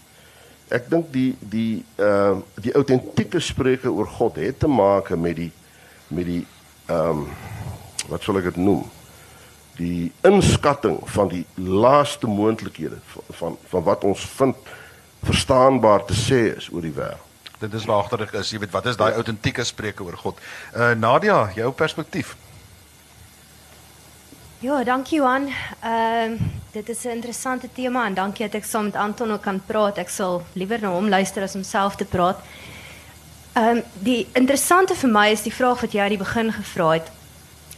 ek 0.68 0.90
dink 0.90 1.12
die 1.12 1.36
die 1.40 1.84
ehm 1.96 2.42
uh, 2.42 2.62
die 2.62 2.72
autentieke 2.72 3.40
spreuke 3.40 3.90
oor 3.90 4.06
God 4.06 4.36
het 4.36 4.58
te 4.58 4.68
maak 4.68 5.10
met 5.16 5.36
die 5.36 5.52
met 6.08 6.24
die 6.24 6.46
ehm 6.86 7.08
um, 7.08 7.28
wat 8.06 8.22
sal 8.22 8.38
ek 8.38 8.52
dit 8.52 8.58
noem? 8.62 8.84
Die 9.76 10.12
inskatting 10.22 11.00
van 11.10 11.28
die 11.28 11.42
laaste 11.58 12.28
moontlikhede 12.30 13.00
van, 13.12 13.24
van 13.38 13.56
van 13.68 13.82
wat 13.82 14.04
ons 14.04 14.22
vind 14.38 14.56
verstaanbaar 15.26 16.04
te 16.06 16.14
sê 16.14 16.40
is 16.56 16.68
oor 16.70 16.86
die 16.86 16.94
wêreld. 16.94 17.22
Dit 17.58 17.74
is 17.74 17.88
waagterig 17.88 18.32
is, 18.36 18.52
jy 18.52 18.60
weet 18.62 18.74
wat 18.76 18.86
is 18.86 18.98
daai 19.00 19.16
autentieke 19.16 19.64
spreuke 19.64 20.04
oor 20.04 20.16
God? 20.20 20.38
Uh 20.76 20.92
Nadia, 20.94 21.50
jou 21.56 21.72
perspektief. 21.72 22.36
Ja, 24.62 24.84
dankie 24.84 25.18
Johan. 25.18 25.50
Ehm 25.82 26.38
uh, 26.38 26.54
dit 26.72 26.88
is 26.88 27.04
'n 27.04 27.18
interessante 27.18 27.68
tema 27.72 28.06
en 28.06 28.14
dankie 28.14 28.46
dat 28.46 28.62
ek 28.62 28.64
saam 28.64 28.84
met 28.84 28.96
Anton 28.96 29.32
ook 29.32 29.42
kan 29.42 29.60
praat. 29.66 29.98
Ek 29.98 30.08
sal 30.08 30.42
liewer 30.52 30.80
na 30.80 30.88
hom 30.88 31.08
luister 31.08 31.42
as 31.42 31.54
om 31.54 31.62
self 31.62 31.96
te 31.96 32.04
praat. 32.04 32.36
Ehm 32.36 32.75
um, 33.56 33.82
die 34.04 34.26
interessante 34.32 34.94
vir 34.94 35.10
my 35.10 35.28
is 35.32 35.42
die 35.42 35.54
vraag 35.54 35.80
wat 35.80 35.92
jy 35.92 36.00
aan 36.04 36.14
die 36.14 36.24
begin 36.24 36.52
gevra 36.52 36.90
het 36.98 37.12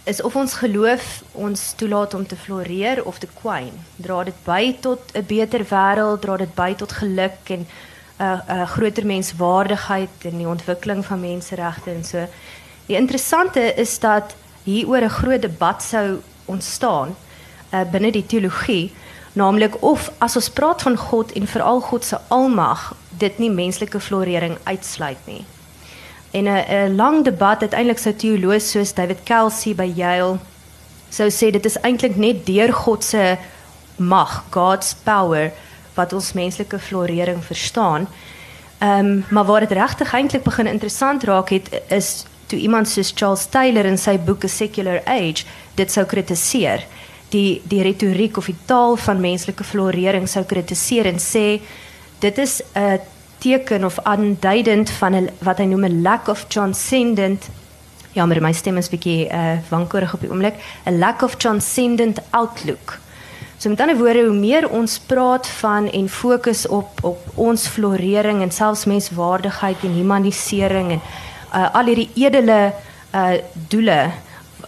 is 0.09 0.23
of 0.25 0.37
ons 0.41 0.55
geloof 0.63 1.23
ons 1.37 1.73
toelaat 1.77 2.15
om 2.15 2.27
te 2.27 2.37
floreer 2.37 3.03
of 3.05 3.19
te 3.21 3.29
kwyn. 3.43 3.75
Dra 3.97 4.23
dit 4.25 4.39
by 4.45 4.77
tot 4.81 5.13
'n 5.15 5.27
beter 5.27 5.65
wêreld, 5.69 6.21
dra 6.21 6.37
dit 6.37 6.55
by 6.55 6.75
tot 6.75 6.93
geluk 6.93 7.51
en 7.57 7.61
'n 7.61 7.67
uh, 8.21 8.41
'n 8.49 8.57
uh, 8.57 8.69
groter 8.71 9.07
menswaardigheid 9.07 10.25
en 10.25 10.39
die 10.39 10.49
ontwikkeling 10.49 11.05
van 11.05 11.21
menseregte 11.21 11.91
en 11.91 12.05
so. 12.05 12.27
Die 12.87 12.97
interessante 12.97 13.75
is 13.75 13.99
dat 13.99 14.35
hier 14.65 14.89
oor 14.89 15.03
'n 15.03 15.19
groot 15.21 15.43
debat 15.43 15.83
sou 15.83 16.21
ontstaan 16.45 17.17
uh, 17.73 17.85
binne 17.91 18.11
die 18.11 18.27
teologie, 18.27 18.93
naamlik 19.33 19.83
of 19.83 20.11
as 20.19 20.37
ons 20.37 20.51
praat 20.51 20.83
van 20.83 20.97
God 20.97 21.33
en 21.33 21.47
veral 21.47 21.81
God 21.81 22.05
se 22.05 22.19
almag, 22.29 22.95
dit 23.11 23.39
nie 23.39 23.51
menslike 23.51 24.01
florering 24.01 24.59
uitsluit 24.65 25.27
nie. 25.27 25.45
En 26.31 26.45
'n 26.45 26.65
'n 26.69 26.97
lang 26.97 27.25
debat 27.25 27.61
uiteindelik 27.61 27.99
sou 27.99 28.15
teoloë 28.15 28.61
soos 28.61 28.95
David 28.95 29.23
Kelsey 29.25 29.75
by 29.75 29.93
Yale 29.97 30.39
sou 31.11 31.29
sê 31.31 31.51
dit 31.51 31.65
is 31.65 31.79
eintlik 31.81 32.17
net 32.17 32.47
deur 32.47 32.73
God 32.73 33.05
se 33.05 33.37
mag, 33.97 34.45
God's 34.51 34.95
power 35.05 35.53
wat 35.95 36.13
ons 36.13 36.33
menslike 36.33 36.79
florering 36.79 37.45
verstaan. 37.45 38.09
Ehm 38.79 39.07
um, 39.07 39.25
maar 39.31 39.45
waar 39.45 39.61
dit 39.61 39.73
regtig 39.73 40.13
eintlik 40.15 40.43
begin 40.43 40.67
interessant 40.67 41.25
raak 41.25 41.49
het 41.49 41.83
is 41.89 42.25
toe 42.47 42.59
iemand 42.59 42.89
soos 42.89 43.13
Charles 43.15 43.47
Taylor 43.47 43.85
in 43.85 43.99
sy 43.99 44.19
boek 44.19 44.45
A 44.45 44.49
Secular 44.49 45.03
Age 45.05 45.45
dit 45.75 45.91
sou 45.93 46.05
kritiseer. 46.07 46.87
Die 47.29 47.61
die 47.65 47.83
retoriek 47.83 48.37
of 48.37 48.47
die 48.47 48.57
taal 48.67 48.97
van 48.97 49.21
menslike 49.21 49.65
florering 49.65 50.29
sou 50.29 50.45
kritiseer 50.45 51.07
en 51.07 51.19
sê 51.19 51.61
dit 52.21 52.39
is 52.39 52.63
'n 52.75 53.01
teken 53.39 53.85
of 53.85 53.99
aanduidend 54.03 54.91
van 54.91 55.15
'n 55.15 55.31
wat 55.39 55.59
hy 55.59 55.65
noem 55.65 55.85
'n 55.85 56.03
lack 56.03 56.29
of 56.29 56.45
transcendent 56.45 57.49
ja, 58.19 58.27
maar 58.27 58.41
my 58.43 58.53
stem 58.53 58.77
is 58.77 58.89
bietjie 58.91 59.29
uh 59.31 59.59
wankorig 59.71 60.15
op 60.15 60.21
die 60.21 60.31
oomblik, 60.31 60.57
'n 60.85 60.99
lack 60.99 61.23
of 61.23 61.37
transcendent 61.37 62.19
outlook. 62.31 62.99
So 63.59 63.69
met 63.69 63.81
ander 63.81 63.97
woorde, 63.97 64.25
hoe 64.25 64.39
meer 64.39 64.69
ons 64.71 64.99
praat 64.99 65.47
van 65.49 65.91
en 65.91 66.09
fokus 66.09 66.67
op 66.67 66.89
op 67.03 67.19
ons 67.35 67.67
florering 67.67 68.43
en 68.43 68.51
selfs 68.51 68.85
menswaardigheid 68.85 69.77
en 69.83 69.95
humanisering 69.95 70.91
en 70.91 71.01
uh 71.55 71.75
al 71.75 71.85
hierdie 71.85 72.11
edele 72.15 72.73
uh 73.15 73.39
doele 73.69 74.11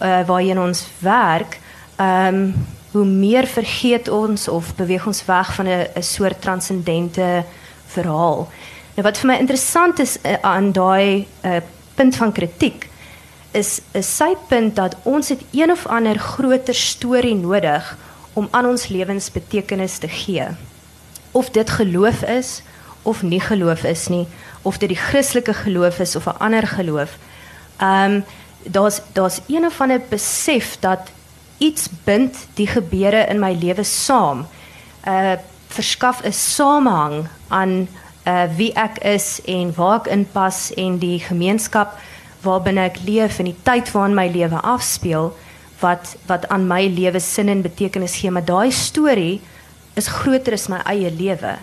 uh 0.01 0.21
waarheen 0.27 0.59
ons 0.59 0.87
werk, 0.99 1.59
um, 1.99 2.53
hoe 2.91 3.05
meer 3.05 3.47
vergeet 3.47 4.09
ons 4.09 4.47
of 4.47 4.75
beweeg 4.75 5.07
ons 5.07 5.25
weg 5.25 5.55
van 5.55 5.67
'n 5.67 5.87
'n 5.95 6.03
soort 6.03 6.41
transcendente 6.41 7.43
verhaal. 7.93 8.47
Nou 8.95 9.03
wat 9.07 9.17
vir 9.21 9.27
my 9.31 9.37
interessant 9.39 9.99
is 9.99 10.17
uh, 10.23 10.37
aan 10.41 10.71
daai 10.75 11.27
uh, 11.45 11.61
punt 11.95 12.15
van 12.15 12.31
kritiek 12.31 12.89
is 13.51 13.79
is 13.91 14.09
sy 14.17 14.33
punt 14.47 14.75
dat 14.75 14.95
ons 15.03 15.29
het 15.29 15.41
een 15.51 15.71
of 15.71 15.85
ander 15.87 16.19
groter 16.19 16.75
storie 16.75 17.35
nodig 17.35 17.97
om 18.33 18.47
aan 18.51 18.65
ons 18.65 18.87
lewens 18.87 19.31
betekenis 19.31 19.97
te 19.97 20.07
gee. 20.07 20.47
Of 21.31 21.49
dit 21.49 21.69
geloof 21.69 22.23
is 22.23 22.61
of 23.03 23.23
nie 23.23 23.41
geloof 23.41 23.83
is 23.83 24.07
nie, 24.07 24.27
of 24.61 24.77
dit 24.77 24.91
die 24.93 24.99
Christelike 24.99 25.53
geloof 25.53 25.99
is 25.99 26.15
of 26.15 26.27
'n 26.27 26.37
ander 26.39 26.67
geloof. 26.67 27.17
Ehm 27.77 28.11
um, 28.11 28.23
daar's 28.63 29.01
daar's 29.13 29.39
een 29.47 29.65
of 29.65 29.81
ander 29.81 30.01
besef 30.09 30.77
dat 30.79 31.11
iets 31.57 31.89
bind 32.03 32.35
die 32.53 32.67
gebeure 32.67 33.25
in 33.25 33.39
my 33.39 33.53
lewe 33.53 33.83
saam. 33.83 34.47
Uh 35.07 35.33
verskaf 35.67 36.21
'n 36.23 36.33
samehang 36.33 37.27
aan 37.51 37.87
uh 38.27 38.45
wie 38.57 38.71
ek 38.77 38.99
is 39.07 39.39
en 39.49 39.71
waar 39.75 39.99
ek 40.01 40.11
inpas 40.13 40.69
en 40.77 40.99
die 41.01 41.19
gemeenskap 41.19 41.95
waarbinne 42.45 42.85
ek 42.89 42.99
leef 43.05 43.39
en 43.39 43.49
die 43.49 43.57
tyd 43.65 43.89
waarin 43.93 44.17
my 44.17 44.27
lewe 44.29 44.59
afspeel 44.61 45.31
wat 45.81 46.15
wat 46.29 46.47
aan 46.53 46.67
my 46.69 46.85
lewe 46.87 47.19
sin 47.19 47.49
en 47.49 47.63
betekenis 47.65 48.19
gee 48.21 48.31
maar 48.31 48.45
daai 48.45 48.71
storie 48.71 49.41
is 49.99 50.07
groter 50.07 50.53
as 50.53 50.69
my 50.71 50.79
eie 50.87 51.11
lewe. 51.11 51.57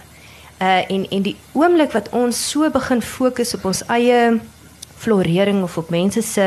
Uh 0.58 0.82
en 0.90 1.06
en 1.10 1.22
die 1.22 1.36
oomblik 1.54 1.94
wat 1.94 2.10
ons 2.16 2.38
so 2.50 2.68
begin 2.70 3.02
fokus 3.02 3.54
op 3.54 3.68
ons 3.70 3.84
eie 3.94 4.40
florering 4.98 5.62
of 5.62 5.78
op 5.78 5.90
mense 5.94 6.22
se 6.22 6.46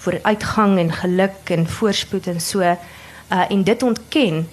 vooruitgang 0.00 0.78
en 0.80 0.92
geluk 1.02 1.52
en 1.52 1.66
voorspoed 1.68 2.30
en 2.32 2.40
so 2.40 2.64
uh 2.64 2.76
en 3.48 3.62
dit 3.64 3.82
ontken 3.82 4.46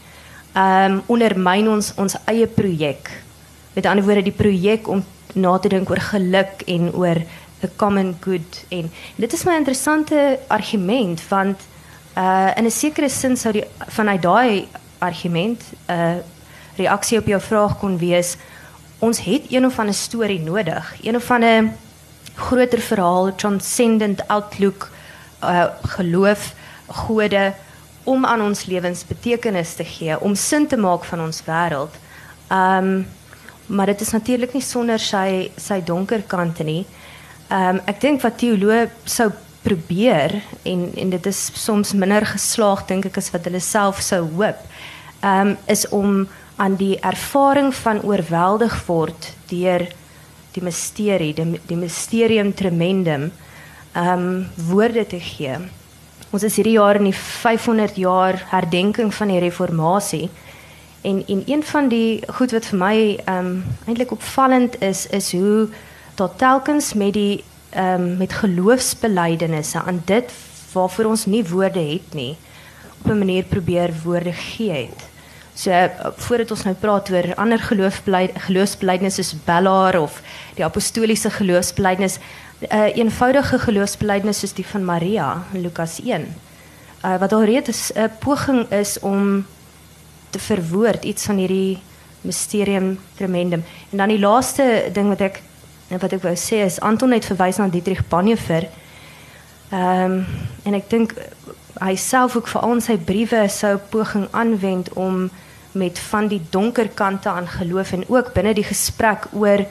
ehm 0.54 0.92
um, 0.92 1.02
ondermyn 1.08 1.70
ons 1.70 1.94
ons 1.96 2.16
eie 2.26 2.48
projek 2.48 3.10
met 3.78 3.86
ander 3.86 4.06
woorde 4.06 4.26
die 4.26 4.34
projek 4.34 4.88
om 4.90 5.04
na 5.38 5.58
te 5.62 5.70
dink 5.70 5.90
oor 5.94 6.02
geluk 6.02 6.64
en 6.66 6.90
oor 6.98 7.22
the 7.62 7.70
common 7.78 8.16
good 8.26 8.62
en 8.74 8.90
dit 9.22 9.34
is 9.34 9.44
my 9.46 9.58
interessante 9.60 10.40
argument 10.54 11.22
want 11.30 11.66
uh 12.18 12.50
in 12.58 12.66
'n 12.66 12.72
sekere 12.72 13.10
sin 13.10 13.38
sou 13.38 13.54
die 13.54 13.66
vanuit 13.88 14.22
daai 14.22 14.68
argument 15.00 15.62
'n 15.88 15.94
uh, 15.94 16.16
reaksie 16.78 17.18
op 17.18 17.28
jou 17.28 17.42
vraag 17.42 17.78
kon 17.80 17.98
wees 17.98 18.38
ons 19.00 19.20
het 19.20 19.44
een 19.50 19.66
of 19.66 19.80
ander 19.80 19.94
storie 19.94 20.40
nodig 20.40 20.96
een 21.04 21.16
of 21.16 21.32
ander 21.32 21.70
groter 22.36 22.82
verhaal 22.82 23.36
transcendent 23.36 24.28
outlook 24.28 24.90
uh 25.44 25.66
geloof 25.82 26.54
gode 26.88 27.54
om 28.04 28.26
aan 28.26 28.42
ons 28.42 28.66
lewens 28.66 29.06
betekenis 29.06 29.74
te 29.74 29.84
gee 29.84 30.20
om 30.20 30.36
sin 30.36 30.68
te 30.68 30.78
maak 30.78 31.04
van 31.04 31.22
ons 31.22 31.42
wêreld 31.46 31.94
um 32.50 33.06
maar 33.68 33.92
dit 33.92 34.02
is 34.02 34.12
natuurlik 34.12 34.54
nie 34.54 34.64
sonder 34.64 35.00
sy 35.00 35.50
sy 35.58 35.82
donker 35.86 36.24
kante 36.28 36.64
nie. 36.64 36.86
Ehm 37.50 37.78
um, 37.78 37.82
ek 37.88 38.02
dink 38.02 38.24
wat 38.24 38.40
teoloë 38.42 38.88
sou 39.06 39.32
probeer 39.64 40.42
en 40.64 40.92
en 40.96 41.10
dit 41.10 41.26
is 41.26 41.40
soms 41.56 41.94
minder 41.94 42.26
geslaag 42.26 42.86
dink 42.88 43.08
ek 43.10 43.18
as 43.18 43.32
wat 43.34 43.48
hulle 43.48 43.64
self 43.64 44.02
sou 44.02 44.24
hoop. 44.36 44.60
Ehm 45.22 45.56
is 45.68 45.88
om 45.90 46.28
aan 46.58 46.76
die 46.76 46.98
ervaring 47.00 47.74
van 47.76 48.02
oorweldig 48.02 48.76
word 48.88 49.34
deur 49.50 49.86
die 50.56 50.64
misterie, 50.64 51.34
die, 51.38 51.60
die 51.70 51.78
mysterium 51.78 52.54
tremendum 52.54 53.32
ehm 53.94 54.46
woorde 54.70 55.06
te 55.06 55.20
gee. 55.20 55.58
Ons 56.32 56.44
is 56.44 56.58
hierdie 56.60 56.76
jaar 56.76 57.00
in 57.00 57.08
die 57.08 57.16
500 57.16 57.96
jaar 57.96 58.36
herdenking 58.52 59.14
van 59.16 59.32
die 59.32 59.40
reformatie. 59.40 60.28
En 61.02 61.24
en 61.28 61.44
een 61.46 61.64
van 61.64 61.88
die 61.88 62.24
goed 62.28 62.52
wat 62.52 62.66
vir 62.66 62.78
my 62.78 63.20
ehm 63.26 63.46
um, 63.46 63.64
eintlik 63.86 64.12
opvallend 64.12 64.82
is 64.82 65.08
is 65.08 65.32
hoe 65.32 65.68
tot 66.16 66.38
telkens 66.38 66.94
met 66.94 67.14
die 67.14 67.44
ehm 67.70 68.02
um, 68.02 68.18
met 68.18 68.34
geloofsbelijdenisse 68.34 69.82
aan 69.82 70.02
dit 70.06 70.32
waarvoor 70.74 71.06
ons 71.06 71.26
nie 71.26 71.46
woorde 71.46 71.80
het 71.80 72.14
nie 72.14 72.36
op 73.02 73.12
'n 73.12 73.18
manier 73.18 73.44
probeer 73.44 73.94
woorde 74.04 74.34
gee 74.34 74.72
het. 74.72 75.10
So 75.54 75.72
voordat 76.16 76.52
ons 76.52 76.64
nou 76.64 76.76
praat 76.76 77.10
oor 77.10 77.36
ander 77.36 77.60
geloofsbelijdenisse 78.34 79.24
soos 79.24 79.44
Bellaar 79.46 80.00
of 80.02 80.22
die 80.56 80.66
apostoliese 80.66 81.30
geloofsbelijdenis, 81.30 82.18
'n 82.18 82.22
uh, 82.66 82.86
eh, 82.86 82.98
eenvoudige 82.98 83.60
geloofsbelijdenis 83.60 84.40
soos 84.40 84.54
die 84.54 84.66
van 84.66 84.86
Maria 84.86 85.44
in 85.54 85.62
Lukas 85.62 86.00
1. 86.04 86.22
Uh, 86.22 87.14
eh, 87.14 87.20
wat 87.20 87.34
alreeds 87.34 87.92
'n 87.94 88.12
poging 88.20 88.72
is 88.72 89.00
om 89.00 89.46
te 90.38 90.44
verwoord 90.44 91.06
iets 91.06 91.26
van 91.26 91.42
hierdie 91.42 91.80
mysterium 92.22 92.98
tremendum. 93.18 93.64
En 93.92 94.04
dan 94.04 94.14
die 94.14 94.22
laaste 94.22 94.90
ding 94.94 95.10
wat 95.14 95.24
ek 95.26 95.42
wat 95.88 96.12
ek 96.12 96.24
wou 96.26 96.36
sê 96.36 96.60
is 96.66 96.82
Anton 96.84 97.16
het 97.16 97.26
verwys 97.26 97.62
na 97.62 97.70
Dietrich 97.72 98.04
Bonhoeffer. 98.12 98.68
Ehm 99.72 100.18
um, 100.20 100.26
en 100.68 100.76
ek 100.76 100.90
dink 100.92 101.14
hy 101.80 101.94
self 101.96 102.36
ook 102.36 102.50
vir 102.52 102.66
al 102.66 102.82
sy 102.84 102.98
briewe 103.10 103.46
sou 103.54 103.78
poging 103.92 104.26
aanwend 104.36 104.90
om 105.00 105.30
met 105.78 106.00
van 106.10 106.28
die 106.28 106.42
donker 106.52 106.90
kante 106.90 107.30
aan 107.30 107.48
geloof 107.48 107.94
en 107.94 108.04
ook 108.10 108.34
binne 108.34 108.56
die 108.58 108.68
gesprek 108.68 109.30
oor 109.32 109.64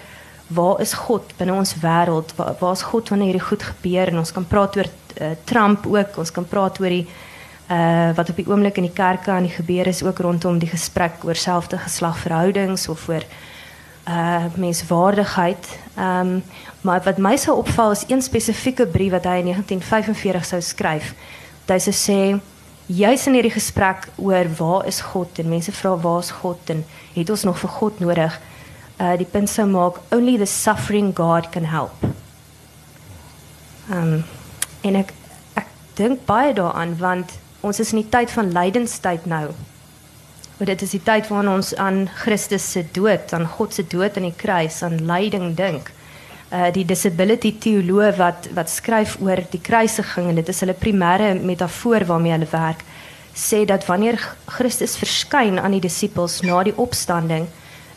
waar 0.47 0.81
is 0.81 0.95
God 0.95 1.35
binne 1.37 1.53
ons 1.53 1.75
wêreld? 1.83 2.33
Waar, 2.39 2.55
waar 2.61 2.77
is 2.79 2.87
God 2.87 3.11
wanneer 3.11 3.35
hierdie 3.35 3.49
goed 3.49 3.63
gebeur? 3.63 4.13
En 4.13 4.23
ons 4.23 4.33
kan 4.33 4.47
praat 4.47 4.77
oor 4.79 4.89
uh, 4.89 5.33
Trump 5.45 5.87
ook, 5.87 6.17
ons 6.23 6.33
kan 6.33 6.47
praat 6.49 6.81
oor 6.81 6.95
die 6.95 7.09
uh 7.71 8.15
wat 8.15 8.29
op 8.31 8.37
die 8.37 8.47
oomblik 8.47 8.77
in 8.77 8.87
die 8.87 8.95
kerke 8.95 9.31
aan 9.31 9.43
die 9.43 9.57
gebeur 9.57 9.87
is 9.87 10.03
ook 10.03 10.19
rondom 10.19 10.59
die 10.59 10.71
gesprek 10.71 11.25
oor 11.25 11.35
selfde 11.35 11.79
geslagverhoudings 11.79 12.89
of 12.89 13.09
oor 13.09 13.25
uh 14.09 14.45
menswaardigheid. 14.55 15.79
Ehm 15.97 16.21
um, 16.21 16.43
maar 16.81 17.03
wat 17.03 17.19
my 17.19 17.37
sou 17.37 17.57
opval 17.59 17.91
is 17.91 18.05
een 18.07 18.23
spesifieke 18.23 18.87
brief 18.87 19.11
wat 19.11 19.25
hy 19.25 19.39
in 19.39 19.49
1945 19.51 20.45
sou 20.45 20.61
skryf. 20.61 21.15
Hy 21.67 21.79
sê 21.83 21.93
sê 21.93 22.19
juis 22.87 23.27
in 23.27 23.35
hierdie 23.35 23.51
gesprek 23.51 24.07
oor 24.17 24.47
waar 24.59 24.87
is 24.87 25.01
God 25.01 25.39
en 25.39 25.49
mense 25.49 25.73
vra 25.73 25.97
waar 25.97 26.21
is 26.23 26.31
God 26.31 26.71
en 26.71 26.85
het 27.15 27.31
ons 27.31 27.43
nog 27.43 27.59
vir 27.59 27.71
God 27.71 27.99
nodig? 28.01 28.41
Uh 29.01 29.17
die 29.17 29.27
punt 29.27 29.51
sou 29.51 29.67
maak 29.67 29.99
only 30.15 30.37
the 30.39 30.47
suffering 30.47 31.11
God 31.17 31.51
can 31.51 31.65
help. 31.65 32.07
Ehm 33.91 34.13
um, 34.13 34.25
en 34.81 35.03
ek 35.03 35.11
ek 35.55 35.67
dink 35.95 36.23
baie 36.27 36.55
daaraan 36.55 36.95
want 36.99 37.39
ons 37.61 37.81
is 37.81 37.93
in 37.93 38.03
die 38.03 38.11
tyd 38.11 38.31
van 38.31 38.53
lydenstyd 38.53 39.27
nou. 39.27 39.49
Maar 40.57 40.71
dit 40.73 40.83
is 40.83 40.95
die 40.97 41.03
tyd 41.05 41.29
waarin 41.29 41.53
ons 41.53 41.75
aan 41.77 42.07
Christus 42.23 42.71
se 42.73 42.85
dood, 42.97 43.33
aan 43.37 43.47
God 43.47 43.75
se 43.77 43.85
dood 43.85 44.17
aan 44.17 44.29
die 44.31 44.37
kruis, 44.37 44.83
aan 44.83 45.03
lyding 45.05 45.55
dink. 45.57 45.93
Uh 46.53 46.71
die 46.73 46.85
disability 46.87 47.57
teoloog 47.61 48.17
wat 48.21 48.49
wat 48.55 48.71
skryf 48.71 49.17
oor 49.21 49.43
die 49.51 49.61
kruisiging 49.61 50.31
en 50.31 50.39
dit 50.41 50.49
is 50.49 50.63
hulle 50.63 50.77
primêre 50.79 51.35
metafoor 51.43 52.07
waarmee 52.09 52.33
hulle 52.33 52.49
werk, 52.53 52.85
sê 53.37 53.65
dat 53.69 53.85
wanneer 53.87 54.17
Christus 54.47 54.97
verskyn 54.97 55.61
aan 55.61 55.77
die 55.77 55.83
disippels 55.85 56.41
na 56.47 56.63
die 56.65 56.77
opstanding, 56.77 57.49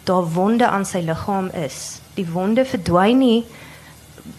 daar 0.03 0.27
wonde 0.35 0.67
aan 0.67 0.85
sy 0.85 0.99
liggaam 1.05 1.47
is. 1.55 2.01
Die 2.17 2.27
wonde 2.27 2.65
verdwyn 2.65 3.21
nie 3.21 3.43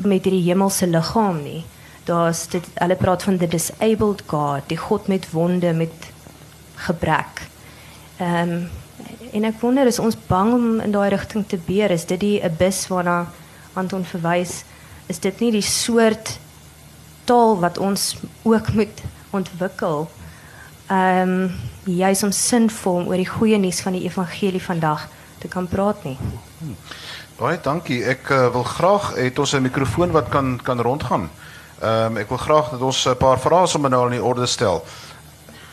met 0.04 0.26
hierdie 0.26 0.44
hemelse 0.50 0.86
liggaam 0.90 1.40
nie. 1.42 1.62
Daar's 2.10 2.48
dit 2.50 2.66
hulle 2.74 2.96
praat 2.98 3.22
van 3.22 3.38
the 3.38 3.46
disabled 3.46 4.22
God, 4.26 4.66
die 4.66 4.78
God 4.78 5.06
met 5.06 5.30
wonde 5.30 5.72
met 5.72 6.10
gebrek. 6.88 7.46
Ehm 8.18 8.50
um, 8.50 8.68
en 9.30 9.44
ek 9.46 9.60
wonder 9.62 9.86
is 9.86 10.00
ons 10.02 10.16
bang 10.26 10.48
om 10.52 10.80
in 10.82 10.90
daai 10.90 11.08
rigting 11.12 11.44
te 11.46 11.58
beer? 11.66 11.92
Is 11.94 12.04
dit 12.10 12.18
die 12.20 12.40
abyss 12.44 12.88
waarna 12.90 13.28
Anton 13.78 14.02
verwys? 14.04 14.64
Is 15.06 15.22
dit 15.22 15.38
nie 15.40 15.52
die 15.54 15.66
soort 15.66 16.32
taal 17.24 17.60
wat 17.62 17.78
ons 17.78 18.16
ook 18.42 18.72
moet 18.74 19.02
ontwikkel? 19.30 20.08
Ehm 20.90 21.36
um, 21.36 21.52
juis 21.84 22.22
om 22.26 22.32
sinvol 22.34 23.06
oor 23.06 23.16
die 23.16 23.30
goeie 23.30 23.58
nuus 23.58 23.80
van 23.86 23.94
die 23.96 24.02
evangelie 24.08 24.62
vandag 24.62 25.06
te 25.38 25.48
kan 25.48 25.68
praat 25.68 26.04
nie. 26.04 26.18
Baie 27.38 27.60
dankie. 27.62 28.02
Ek 28.04 28.28
uh, 28.34 28.50
wil 28.52 28.66
graag 28.66 29.14
het 29.16 29.38
ons 29.38 29.54
'n 29.54 29.62
mikrofoon 29.62 30.10
wat 30.10 30.28
kan 30.28 30.58
kan 30.62 30.80
rondgaan. 30.80 31.30
Ehm 31.80 32.12
um, 32.12 32.16
ek 32.20 32.28
wil 32.28 32.38
graag 32.38 32.70
dat 32.70 32.80
ons 32.80 33.06
'n 33.08 33.16
paar 33.16 33.38
vrae 33.40 33.66
sommer 33.66 33.90
nou 33.90 34.12
in 34.12 34.22
orde 34.22 34.46
stel. 34.46 34.84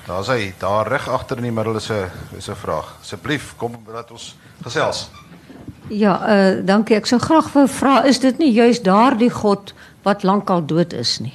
Daar's 0.08 0.28
hy, 0.28 0.54
daar 0.58 0.88
reg 0.88 1.10
agter 1.10 1.38
in 1.38 1.44
die 1.44 1.52
middel 1.52 1.76
is 1.76 1.90
'n 1.90 2.12
is 2.38 2.48
'n 2.48 2.56
vraag. 2.56 2.96
Asseblief, 3.02 3.54
kom 3.58 3.76
laat 3.92 4.12
ons 4.12 4.36
gesels. 4.64 5.10
Ja, 5.90 6.14
uh 6.30 6.66
dankie. 6.66 6.96
Ek 6.96 7.06
sou 7.06 7.20
graag 7.20 7.54
wou 7.54 7.68
vra, 7.68 8.04
is 8.06 8.20
dit 8.20 8.38
nie 8.38 8.52
juist 8.52 8.84
daardie 8.84 9.30
God 9.30 9.74
wat 10.04 10.24
lankal 10.24 10.66
dood 10.66 10.94
is 10.94 11.20
nie? 11.20 11.34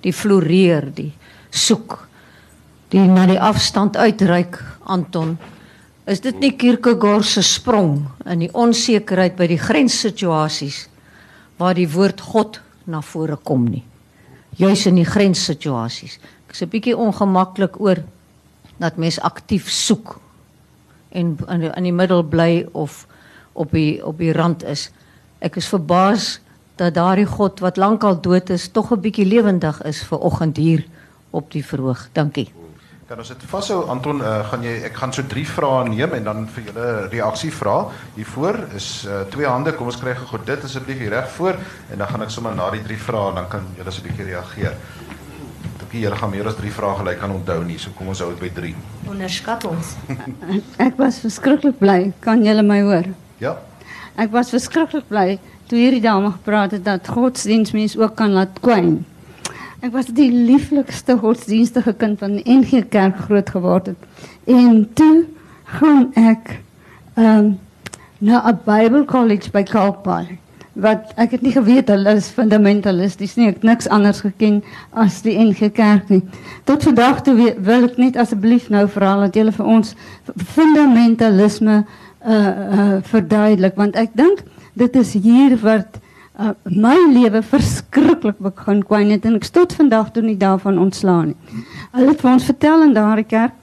Die 0.00 0.12
floreer, 0.12 0.94
die 0.94 1.12
soek, 1.50 2.08
die 2.88 3.00
na 3.00 3.26
die 3.26 3.40
afstand 3.40 3.96
uitreik, 3.96 4.62
Anton. 4.84 5.38
Is 6.06 6.20
dit 6.20 6.38
nie 6.38 6.56
Kierkegaard 6.56 7.24
se 7.24 7.42
sprong 7.42 8.08
in 8.26 8.38
die 8.38 8.52
onsekerheid 8.52 9.36
by 9.36 9.46
die 9.46 9.58
grenssituasies 9.58 10.88
waar 11.56 11.74
die 11.74 11.90
woord 11.90 12.20
God 12.20 12.60
na 12.84 13.00
vore 13.02 13.36
kom 13.36 13.64
nie? 13.68 13.84
Juis 14.56 14.86
in 14.86 14.94
die 14.94 15.08
grenssituasies. 15.08 16.18
Ek's 16.48 16.62
'n 16.62 16.68
bietjie 16.68 16.96
ongemaklik 16.96 17.80
oor 17.80 18.02
dat 18.78 18.96
mens 18.96 19.20
aktief 19.20 19.70
soek 19.70 20.20
en 21.10 21.38
in 21.48 21.60
die, 21.60 21.70
in 21.76 21.82
die 21.82 21.92
middel 21.92 22.22
bly 22.22 22.66
of 22.72 23.06
op 23.52 23.70
die 23.70 24.04
op 24.04 24.18
die 24.18 24.32
rand 24.32 24.64
is. 24.64 24.90
Ek 25.38 25.56
is 25.56 25.68
verbaas 25.68 26.40
dat 26.76 26.94
daardie 26.94 27.26
God 27.26 27.60
wat 27.60 27.76
lankal 27.76 28.20
dood 28.20 28.50
is, 28.50 28.68
tog 28.68 28.92
'n 28.92 29.00
bietjie 29.00 29.26
lewendig 29.26 29.82
is 29.82 30.02
vir 30.02 30.18
oggend 30.18 30.56
hier 30.56 30.84
op 31.30 31.50
die 31.50 31.64
verhoog. 31.64 32.08
Dankie. 32.12 32.61
Kan 33.12 33.20
ons 33.20 33.28
dit 33.28 33.42
vashou 33.44 33.82
Anton, 33.92 34.22
uh, 34.24 34.38
gaan 34.48 34.62
jy 34.64 34.70
ek 34.88 34.94
gaan 34.96 35.10
so 35.12 35.20
drie 35.28 35.44
vrae 35.44 35.82
neem 35.84 36.14
en 36.16 36.24
dan 36.24 36.46
vir 36.48 36.70
julle 36.70 36.86
reaksie 37.12 37.50
vra. 37.52 37.74
Hiervoor 38.16 38.56
is 38.78 38.86
uh, 39.04 39.26
twee 39.28 39.44
hande. 39.44 39.74
Kom 39.76 39.90
ons 39.92 40.00
kry 40.00 40.14
gou 40.16 40.40
dit 40.48 40.64
asseblief 40.64 41.02
hier 41.04 41.12
reg 41.12 41.28
voor 41.34 41.60
en 41.92 42.00
dan 42.00 42.08
gaan 42.08 42.24
ek 42.24 42.32
sommer 42.32 42.56
na 42.56 42.70
die 42.72 42.80
drie 42.86 42.96
vrae 42.96 43.34
en 43.34 43.42
dan 43.42 43.50
kan 43.52 43.68
julle 43.76 43.92
so 43.92 44.00
'n 44.00 44.08
bietjie 44.08 44.30
reageer 44.30 44.80
die 45.92 46.00
Here 46.06 46.16
gaan 46.16 46.30
meer 46.32 46.48
as 46.48 46.56
3 46.56 46.72
vrae 46.72 46.96
gelyk 47.02 47.18
kan 47.20 47.36
onthou 47.36 47.60
nie. 47.68 47.76
So 47.76 47.92
kom 47.92 48.08
ons 48.08 48.24
hou 48.24 48.30
dit 48.32 48.40
by 48.40 48.48
3. 48.56 48.74
Onderskat 49.12 49.68
ons. 49.68 49.92
ek 50.86 50.96
was 50.96 51.20
verskriklik 51.20 51.76
bly. 51.84 52.14
Kan 52.24 52.44
julle 52.46 52.64
my 52.64 52.80
hoor? 52.80 53.12
Ja. 53.44 53.58
Ek 54.16 54.32
was 54.32 54.56
verskriklik 54.56 55.04
bly 55.12 55.36
toe 55.68 55.76
hierdie 55.76 56.00
dame 56.00 56.32
gepraat 56.32 56.78
het 56.78 56.84
dat 56.88 57.12
godsdienstmense 57.12 58.00
ook 58.00 58.16
kan 58.16 58.32
laat 58.32 58.56
kwyn. 58.64 59.02
Ek 59.82 59.90
was 59.90 60.12
die 60.14 60.28
lieflikste 60.30 61.16
godsdienstige 61.18 61.90
kind 61.98 62.20
van 62.22 62.36
die 62.36 62.44
NG 62.46 62.84
Kerk 62.92 63.16
groot 63.24 63.48
geword 63.50 63.88
het. 63.90 64.04
En 64.46 64.84
toe 64.94 65.24
gaan 65.80 66.12
ek 66.14 66.60
ehm 67.16 67.26
um, 67.26 67.48
na 68.22 68.38
'n 68.46 68.60
Bible 68.64 69.04
College 69.04 69.50
by 69.50 69.62
Kalkbaai 69.66 70.38
wat 70.72 71.10
ek 71.16 71.30
het 71.30 71.42
nie 71.42 71.52
geweet 71.52 71.88
hulle 71.88 72.14
is 72.14 72.28
fundamentalisties 72.30 73.34
nie. 73.34 73.48
Ek 73.48 73.54
het 73.54 73.62
niks 73.62 73.88
anders 73.88 74.20
geken 74.20 74.62
as 74.90 75.20
die 75.22 75.34
NG 75.38 75.72
Kerk 75.72 76.08
nie. 76.08 76.22
Tot 76.64 76.82
vandag 76.82 77.20
toe 77.22 77.34
wil 77.58 77.84
ek 77.84 77.98
net 77.98 78.16
asseblief 78.16 78.70
nou 78.70 78.86
vra 78.88 79.16
dat 79.26 79.34
julle 79.34 79.52
vir 79.52 79.66
ons 79.66 79.94
fundamentalisme 80.54 81.84
uh 82.26 82.48
uh 82.78 83.02
verduidelik 83.02 83.74
want 83.74 83.96
ek 83.96 84.14
dink 84.14 84.46
dit 84.74 84.96
is 84.96 85.12
hier 85.12 85.58
wat 85.58 85.98
uh, 86.42 86.52
my 86.64 86.96
lewe 87.12 87.42
verskriklik 87.42 88.38
begin 88.42 88.82
kwyn 88.86 89.10
het 89.14 89.26
en 89.28 89.38
ek 89.38 89.48
tot 89.54 89.74
vandag 89.78 90.12
toe 90.14 90.24
nie 90.26 90.38
daarvan 90.38 90.80
ontslaan 90.82 91.32
nie. 91.32 91.64
Hulle 91.92 92.12
het 92.12 92.22
vir 92.24 92.32
ons 92.32 92.48
vertel 92.50 92.86
in 92.88 92.94
daardie 92.96 93.28
kerk 93.28 93.58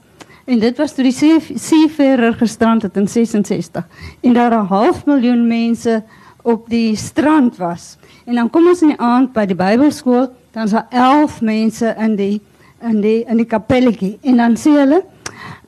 en 0.50 0.58
dit 0.62 0.80
was 0.80 0.96
toe 0.96 1.04
die 1.06 1.14
seefarer 1.14 2.34
gestrand 2.40 2.86
het 2.86 2.96
in 2.98 3.08
66 3.08 3.84
en 4.22 4.34
daar 4.34 4.56
'n 4.56 4.66
half 4.66 5.04
miljoen 5.06 5.46
mense 5.46 6.02
op 6.42 6.68
die 6.68 6.96
strand 6.96 7.56
was. 7.56 7.96
En 8.24 8.34
dan 8.34 8.50
kom 8.50 8.66
ons 8.66 8.82
in 8.82 8.88
die 8.88 9.00
aand 9.00 9.32
by 9.32 9.44
die 9.46 9.56
Bybelskool, 9.56 10.30
dan 10.52 10.64
is 10.64 10.70
daar 10.70 10.86
11 10.90 11.40
mense 11.40 11.94
in 11.98 12.16
die 12.16 12.40
in 12.82 13.00
die 13.00 13.24
in 13.28 13.36
die 13.36 13.46
kapelletjie 13.46 14.18
en 14.22 14.36
dan 14.36 14.56
sê 14.56 14.70
hulle 14.70 15.04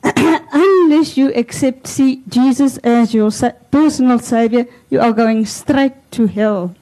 unless 0.53 1.17
you 1.17 1.31
accept 1.33 1.87
see 1.87 2.21
Jesus 2.27 2.77
as 2.83 3.13
your 3.13 3.31
personal 3.71 4.19
savior, 4.19 4.65
you 4.89 4.99
are 4.99 5.13
going 5.13 5.45
straight 5.45 5.93
to 6.11 6.27
hell. 6.27 6.73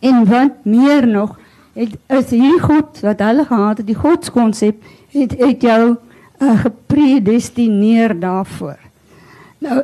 En 0.00 0.24
wat 0.28 0.64
meer 0.64 1.06
nog, 1.06 1.38
het 1.72 1.96
is 2.06 2.30
hierdie 2.30 2.60
God 2.60 3.00
wat 3.00 3.20
hulle 3.20 3.44
gehad 3.44 3.78
het, 3.78 3.86
die 3.86 3.98
godskonsep 3.98 4.82
het 5.12 5.36
het 5.38 5.62
jou 5.62 5.96
uh, 6.38 6.60
gepredestineer 6.60 8.18
daarvoor. 8.20 8.78
Nou 9.58 9.82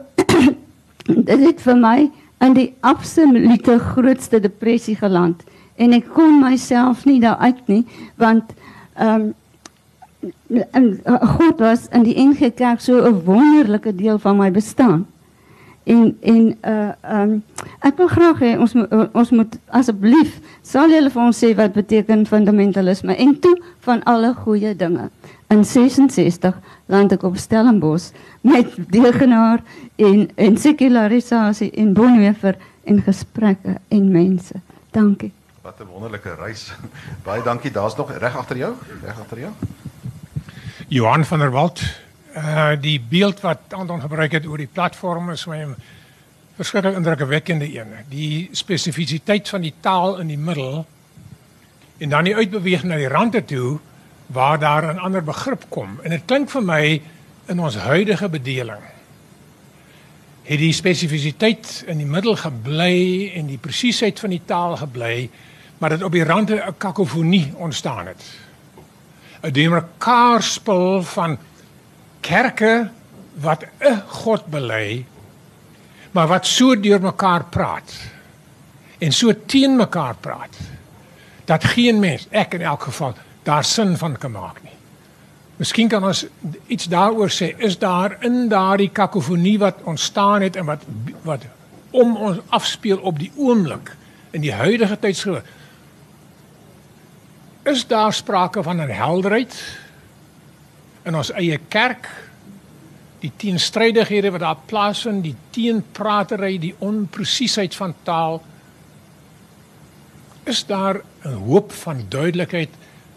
dit 1.28 1.38
het 1.46 1.62
vir 1.62 1.76
my 1.76 2.10
in 2.42 2.56
die 2.56 2.72
absolute 2.80 3.78
grootste 3.78 4.40
depressie 4.40 4.96
geland 4.98 5.42
en 5.80 5.94
ek 5.96 6.10
kon 6.14 6.40
myself 6.42 7.06
nie 7.08 7.20
daar 7.22 7.40
uit 7.42 7.62
nie 7.70 7.84
want 8.20 8.52
ehm 8.94 9.30
um, 9.30 9.30
God 11.38 11.58
was 11.58 11.88
in 11.90 12.04
die 12.06 12.14
NG 12.14 12.52
Kerk 12.54 12.80
so 12.80 13.02
'n 13.02 13.24
wonderlike 13.24 13.94
deel 13.94 14.18
van 14.18 14.36
my 14.36 14.50
bestaan. 14.50 15.06
En 15.84 16.18
en 16.20 16.58
uh 16.62 17.20
um, 17.20 17.42
ek 17.80 17.96
wil 17.96 18.08
graag 18.08 18.38
hê 18.38 18.52
ons 18.58 18.74
ons 19.12 19.30
moet 19.30 19.56
asseblief 19.74 20.38
sal 20.62 20.92
julle 20.94 21.10
vir 21.10 21.22
ons 21.22 21.38
sê 21.44 21.50
wat 21.58 21.74
beteken 21.74 22.26
fundamentalisme 22.26 23.16
en 23.16 23.32
toe 23.40 23.56
van 23.86 24.02
alle 24.06 24.34
goeie 24.44 24.76
dinge. 24.76 25.08
In 25.50 25.64
66 25.64 26.54
land 26.86 27.12
ek 27.12 27.26
op 27.26 27.36
Stellenbosch 27.36 28.12
met 28.40 28.70
degenaar 28.94 29.64
en 29.96 30.28
en 30.34 30.56
sekularisasie 30.56 31.70
en 31.70 31.92
bonwefer 31.92 32.56
en 32.84 33.02
gesprekke 33.02 33.76
en 33.88 34.10
mense. 34.10 34.54
Dankie. 34.90 35.32
Wat 35.62 35.80
'n 35.80 35.90
wonderlike 35.90 36.34
reis. 36.34 36.72
Baie 37.26 37.42
dankie. 37.42 37.70
Daar's 37.70 37.96
nog 37.96 38.12
reg 38.18 38.36
agter 38.36 38.56
jou, 38.56 38.74
reg 39.02 39.18
agter 39.18 39.38
jou. 39.38 39.52
Johan 40.88 41.24
van 41.24 41.38
der 41.38 41.50
Walt. 41.50 41.82
Uh 42.36 42.72
die 42.80 43.00
beeld 43.00 43.40
wat 43.40 43.58
Anton 43.76 44.00
gebruik 44.00 44.32
het 44.32 44.46
oor 44.46 44.56
die 44.56 44.70
platform 44.72 45.30
is 45.30 45.44
my 45.46 45.66
verskeie 46.56 46.94
indrukwekkende 46.94 47.68
een. 47.68 47.92
Die 48.08 48.48
spesifisiteit 48.52 49.48
van 49.48 49.60
die 49.60 49.74
taal 49.80 50.18
in 50.18 50.32
die 50.32 50.38
middel 50.38 50.86
en 51.98 52.08
dan 52.08 52.24
die 52.24 52.36
uitbeweging 52.36 52.88
na 52.88 52.96
die 52.96 53.10
rande 53.12 53.44
toe 53.44 53.78
waar 54.32 54.58
daar 54.58 54.94
'n 54.94 54.98
ander 54.98 55.24
begrip 55.24 55.64
kom. 55.68 56.00
En 56.02 56.10
dit 56.10 56.22
klink 56.24 56.50
vir 56.50 56.62
my 56.62 57.02
in 57.46 57.60
ons 57.60 57.76
huidige 57.76 58.28
bedeling 58.28 58.82
het 60.42 60.58
die 60.58 60.72
spesifisiteit 60.72 61.84
in 61.86 61.98
die 61.98 62.06
middel 62.06 62.36
gebly 62.36 63.30
en 63.36 63.46
die 63.46 63.58
presisheid 63.58 64.18
van 64.20 64.30
die 64.30 64.42
taal 64.44 64.76
gebly, 64.76 65.30
maar 65.78 65.90
dit 65.90 66.02
op 66.02 66.12
die 66.12 66.24
rande 66.24 66.62
'n 66.66 66.74
kakofonie 66.78 67.52
ontstaan 67.56 68.06
het. 68.06 68.22
'n 69.42 69.50
Deurmekaarspel 69.50 71.02
van 71.02 71.38
kerke 72.22 72.90
wat 73.42 73.64
'n 73.80 74.02
God 74.22 74.46
bely, 74.46 75.04
maar 76.12 76.28
wat 76.28 76.46
so 76.46 76.74
deur 76.80 77.00
mekaar 77.00 77.44
praat 77.44 77.92
en 78.98 79.12
so 79.12 79.32
teen 79.46 79.76
mekaar 79.76 80.14
praat 80.14 80.56
dat 81.44 81.64
geen 81.64 81.98
mens, 81.98 82.26
ek 82.30 82.54
in 82.54 82.62
elk 82.62 82.82
geval, 82.82 83.14
daar 83.42 83.64
sin 83.64 83.96
van 83.96 84.16
kan 84.18 84.30
maak 84.30 84.62
nie. 84.62 84.76
Miskien 85.56 85.88
kan 85.88 86.04
ons 86.04 86.26
iets 86.66 86.88
daaroor 86.88 87.30
sê, 87.30 87.52
is 87.58 87.78
daar 87.78 88.16
in 88.24 88.48
daardie 88.48 88.90
kakofonie 88.90 89.58
wat 89.58 89.82
ontstaan 89.82 90.42
het 90.42 90.56
en 90.56 90.64
wat 90.64 90.82
wat 91.22 91.44
om 91.90 92.16
ons 92.16 92.38
afspeel 92.48 92.98
op 92.98 93.18
die 93.18 93.32
oomblik 93.36 93.96
in 94.30 94.40
die 94.40 94.52
huidige 94.52 94.96
tydsgewig 94.98 95.44
is 97.68 97.86
daar 97.86 98.12
sprake 98.12 98.62
van 98.62 98.80
'n 98.80 98.88
helderheid 98.88 99.54
in 101.08 101.18
ons 101.18 101.32
eie 101.38 101.58
kerk 101.68 102.08
die 103.22 103.32
teenstrydighede 103.38 104.32
wat 104.34 104.42
daar 104.42 104.62
plaasvind 104.66 105.22
die 105.26 105.36
teenpratery 105.54 106.56
die 106.62 106.74
onpresisheid 106.82 107.74
van 107.78 107.94
taal 108.06 108.40
is 110.50 110.64
daar 110.66 111.02
'n 111.24 111.38
hoop 111.46 111.72
van 111.72 112.06
duidelikheid 112.08 112.70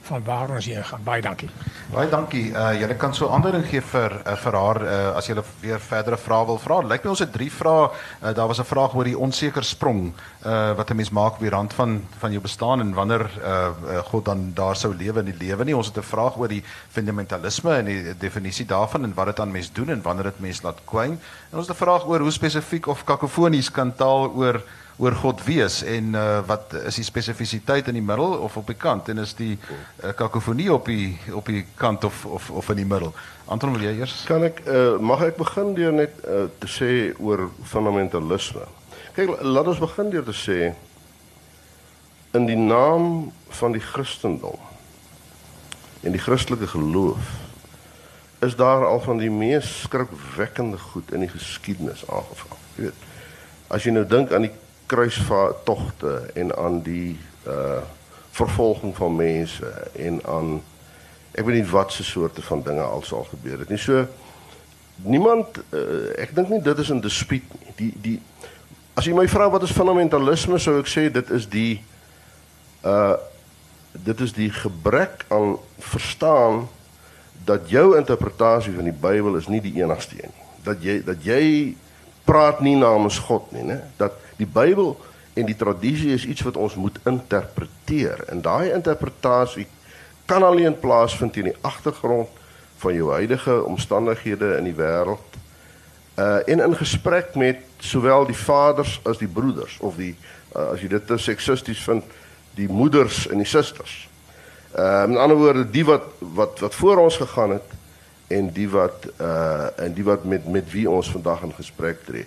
van 0.06 0.24
waar 0.24 0.50
ons 0.50 0.66
heen 0.66 0.84
gaan. 0.84 1.04
Baie 1.04 1.22
dankie. 1.22 1.50
Baie 1.94 2.10
dankie. 2.10 2.44
Uh 2.52 2.74
julle 2.80 2.96
kan 2.96 3.14
so 3.14 3.30
aandering 3.34 3.66
gee 3.70 3.82
vir 3.82 4.16
uh, 4.22 4.36
vir 4.44 4.58
haar 4.60 4.82
uh, 4.84 5.16
as 5.18 5.30
julle 5.30 5.44
weer 5.62 5.80
verdere 5.80 6.18
vrae 6.18 6.46
wil 6.46 6.60
vra. 6.62 6.80
Lyk 6.86 7.04
my 7.04 7.14
ons 7.14 7.24
het 7.24 7.34
drie 7.34 7.52
vrae. 7.52 7.90
Uh, 8.22 8.34
daar 8.38 8.48
was 8.48 8.60
'n 8.60 8.70
vraag 8.70 8.96
oor 8.96 9.04
die 9.04 9.18
onseker 9.18 9.64
sprong 9.64 10.14
uh 10.46 10.74
wat 10.78 10.90
'n 10.90 10.96
mens 10.96 11.10
maak 11.10 11.34
op 11.34 11.40
die 11.40 11.50
rand 11.50 11.74
van 11.74 12.02
van 12.20 12.32
jou 12.32 12.42
bestaan 12.42 12.80
en 12.80 12.94
wanneer 12.94 13.26
uh, 13.42 13.70
uh 13.96 14.00
God 14.12 14.26
dan 14.26 14.52
daar 14.54 14.76
sou 14.76 14.96
lewe 14.96 15.20
in 15.20 15.26
die 15.26 15.48
lewe 15.48 15.64
nie. 15.64 15.76
Ons 15.76 15.88
het 15.88 15.98
'n 15.98 16.02
vraag 16.02 16.38
oor 16.38 16.48
die 16.48 16.64
fundamentalisme 16.90 17.76
en 17.76 17.86
die 17.86 18.18
definisie 18.18 18.66
daarvan 18.66 19.04
en 19.04 19.14
wat 19.14 19.26
dit 19.26 19.40
aan 19.40 19.52
mens 19.52 19.72
doen 19.72 19.90
en 19.90 20.02
wanneer 20.02 20.24
dit 20.24 20.40
mens 20.40 20.62
laat 20.62 20.80
kwyn. 20.86 21.20
En 21.52 21.58
ons 21.58 21.68
het 21.68 21.76
'n 21.76 21.84
vraag 21.84 22.06
oor 22.06 22.20
hoe 22.20 22.32
spesifiek 22.32 22.88
of 22.88 23.04
kakofonies 23.04 23.72
kan 23.72 23.96
taal 23.96 24.32
oor 24.36 24.62
oor 24.98 25.16
God 25.20 25.44
wees 25.44 25.82
en 25.84 26.14
uh, 26.16 26.40
wat 26.48 26.74
is 26.88 27.00
die 27.02 27.04
spesifisiteit 27.04 27.90
in 27.92 27.98
die 28.00 28.06
middel 28.06 28.38
of 28.46 28.56
op 28.58 28.70
die 28.72 28.78
kant 28.80 29.10
en 29.12 29.20
is 29.24 29.34
die 29.36 29.58
uh, 29.58 30.14
kakofonie 30.16 30.70
op 30.74 30.88
die 30.88 31.18
op 31.36 31.52
die 31.52 31.66
kant 31.76 32.08
of 32.08 32.24
of 32.26 32.50
of 32.52 32.70
in 32.72 32.80
die 32.84 32.88
middel. 32.88 33.12
Anton 33.52 33.76
wil 33.76 33.84
jy 33.84 33.98
eers? 34.00 34.22
Kan 34.30 34.48
ek 34.48 34.64
uh, 34.64 34.96
mag 35.04 35.26
ek 35.28 35.40
begin 35.42 35.76
deur 35.76 35.96
net 35.96 36.16
uh, 36.24 36.46
te 36.60 36.72
sê 36.72 36.90
oor 37.20 37.50
fundamentalisme. 37.68 38.64
Kyk, 39.16 39.36
laat 39.44 39.74
ons 39.74 39.84
begin 39.84 40.12
deur 40.16 40.26
te 40.28 40.36
sê 40.36 40.60
in 42.36 42.48
die 42.48 42.60
naam 42.60 43.34
van 43.60 43.76
die 43.76 43.84
Christendom 43.84 44.60
en 46.06 46.16
die 46.16 46.22
Christelike 46.22 46.68
geloof 46.72 47.34
is 48.46 48.56
daar 48.56 48.86
al 48.86 49.00
van 49.02 49.20
die 49.20 49.32
mees 49.32 49.82
skrikwekkende 49.82 50.78
goed 50.78 51.12
in 51.12 51.24
die 51.24 51.32
geskiedenis 51.32 52.04
aangeval. 52.08 52.60
Jy 52.76 52.84
weet, 52.88 53.06
as 53.74 53.88
jy 53.88 53.96
nou 53.96 54.04
dink 54.06 54.34
aan 54.36 54.46
die 54.46 54.54
kruisvaartogte 54.86 56.32
en 56.34 56.56
aan 56.58 56.82
die 56.82 57.18
uh 57.48 57.82
vervolging 58.36 58.92
van 58.96 59.16
mense 59.16 59.70
en 59.96 60.20
aan 60.28 60.58
ek 61.32 61.46
weet 61.46 61.62
nie 61.62 61.70
wat 61.72 61.94
se 61.94 62.04
soorte 62.04 62.42
van 62.42 62.64
dinge 62.64 62.84
alsal 62.84 63.24
gebeur 63.30 63.62
het 63.64 63.70
nie. 63.72 63.80
So 63.80 64.02
niemand 65.08 65.62
uh, 65.72 66.12
ek 66.20 66.34
dink 66.36 66.52
nie 66.52 66.60
dit 66.64 66.82
is 66.84 66.92
'n 66.92 67.00
dispuut 67.00 67.48
nie. 67.60 67.72
Die 67.76 67.94
die 68.02 68.18
as 68.96 69.08
jy 69.08 69.16
my 69.16 69.28
vra 69.28 69.48
wat 69.52 69.64
is 69.64 69.76
fundamentalisme 69.76 70.60
sou 70.60 70.80
ek 70.80 70.92
sê 70.92 71.08
dit 71.12 71.32
is 71.32 71.48
die 71.48 71.80
uh 72.84 73.16
dit 73.96 74.20
is 74.20 74.34
die 74.36 74.52
gebrek 74.52 75.24
aan 75.32 75.56
verstaan 75.80 76.68
dat 77.48 77.70
jou 77.72 77.96
interpretasie 77.98 78.74
van 78.76 78.84
die 78.84 79.00
Bybel 79.00 79.38
is 79.40 79.48
nie 79.48 79.62
die 79.64 79.78
enigste 79.80 80.20
een 80.20 80.32
nie. 80.32 80.48
Dat 80.64 80.84
jy 80.84 81.00
dat 81.04 81.24
jy 81.24 81.76
praat 82.26 82.60
nie 82.66 82.76
namens 82.76 83.20
God 83.28 83.52
nie, 83.54 83.64
né? 83.64 83.80
Dat 83.98 84.18
die 84.40 84.50
Bybel 84.50 84.96
en 85.36 85.46
die 85.46 85.56
tradisie 85.56 86.14
is 86.16 86.26
iets 86.26 86.46
wat 86.48 86.58
ons 86.58 86.76
moet 86.76 86.98
interpreteer. 87.06 88.26
En 88.32 88.42
daai 88.42 88.72
interpretasie 88.74 89.68
kan 90.26 90.44
alleen 90.44 90.80
plaasvind 90.80 91.38
in 91.38 91.52
die 91.52 91.58
agtergrond 91.62 92.30
van 92.82 92.94
jou 92.94 93.12
huidige 93.12 93.64
omstandighede 93.64 94.56
in 94.58 94.70
die 94.72 94.78
wêreld. 94.78 95.40
Uh 96.16 96.40
en 96.48 96.64
in 96.64 96.76
gesprek 96.76 97.36
met 97.36 97.62
sowel 97.84 98.26
die 98.26 98.38
vaders 98.38 99.00
as 99.04 99.20
die 99.20 99.28
broeders 99.28 99.78
of 99.80 99.98
die 100.00 100.16
uh, 100.56 100.72
as 100.72 100.82
jy 100.82 100.88
dit 100.88 101.08
te 101.08 101.18
seksisties 101.20 101.84
vind, 101.84 102.04
die 102.56 102.70
moeders 102.72 103.26
en 103.28 103.44
die 103.44 103.50
susters. 103.50 104.06
Uh 104.72 105.06
met 105.06 105.20
ander 105.20 105.38
woorde, 105.38 105.66
die 105.70 105.86
wat 105.86 106.08
wat 106.20 106.60
wat 106.64 106.76
voor 106.76 107.04
ons 107.04 107.18
gegaan 107.20 107.58
het 107.60 107.76
en 108.28 108.50
die 108.52 108.70
wat 108.70 109.08
uh 109.22 109.68
en 109.76 109.94
die 109.94 110.04
wat 110.04 110.24
met 110.24 110.48
met 110.48 110.72
wie 110.72 110.90
ons 110.90 111.12
vandag 111.12 111.42
in 111.42 111.54
gesprek 111.54 112.04
tree. 112.06 112.26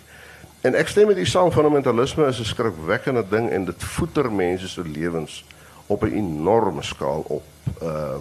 En 0.60 0.74
ek 0.74 0.88
stem 0.88 1.06
met 1.06 1.18
u 1.18 1.26
saam 1.26 1.52
fundamentalisme 1.52 2.26
is 2.26 2.38
'n 2.40 2.44
skrikwekkende 2.44 3.24
ding 3.28 3.50
en 3.50 3.64
dit 3.64 3.84
voeter 3.84 4.32
mense 4.32 4.68
se 4.68 4.82
lewens 4.84 5.44
op 5.86 6.02
'n 6.02 6.12
enorme 6.12 6.82
skaal 6.82 7.24
op. 7.26 7.44
Uh 7.82 8.14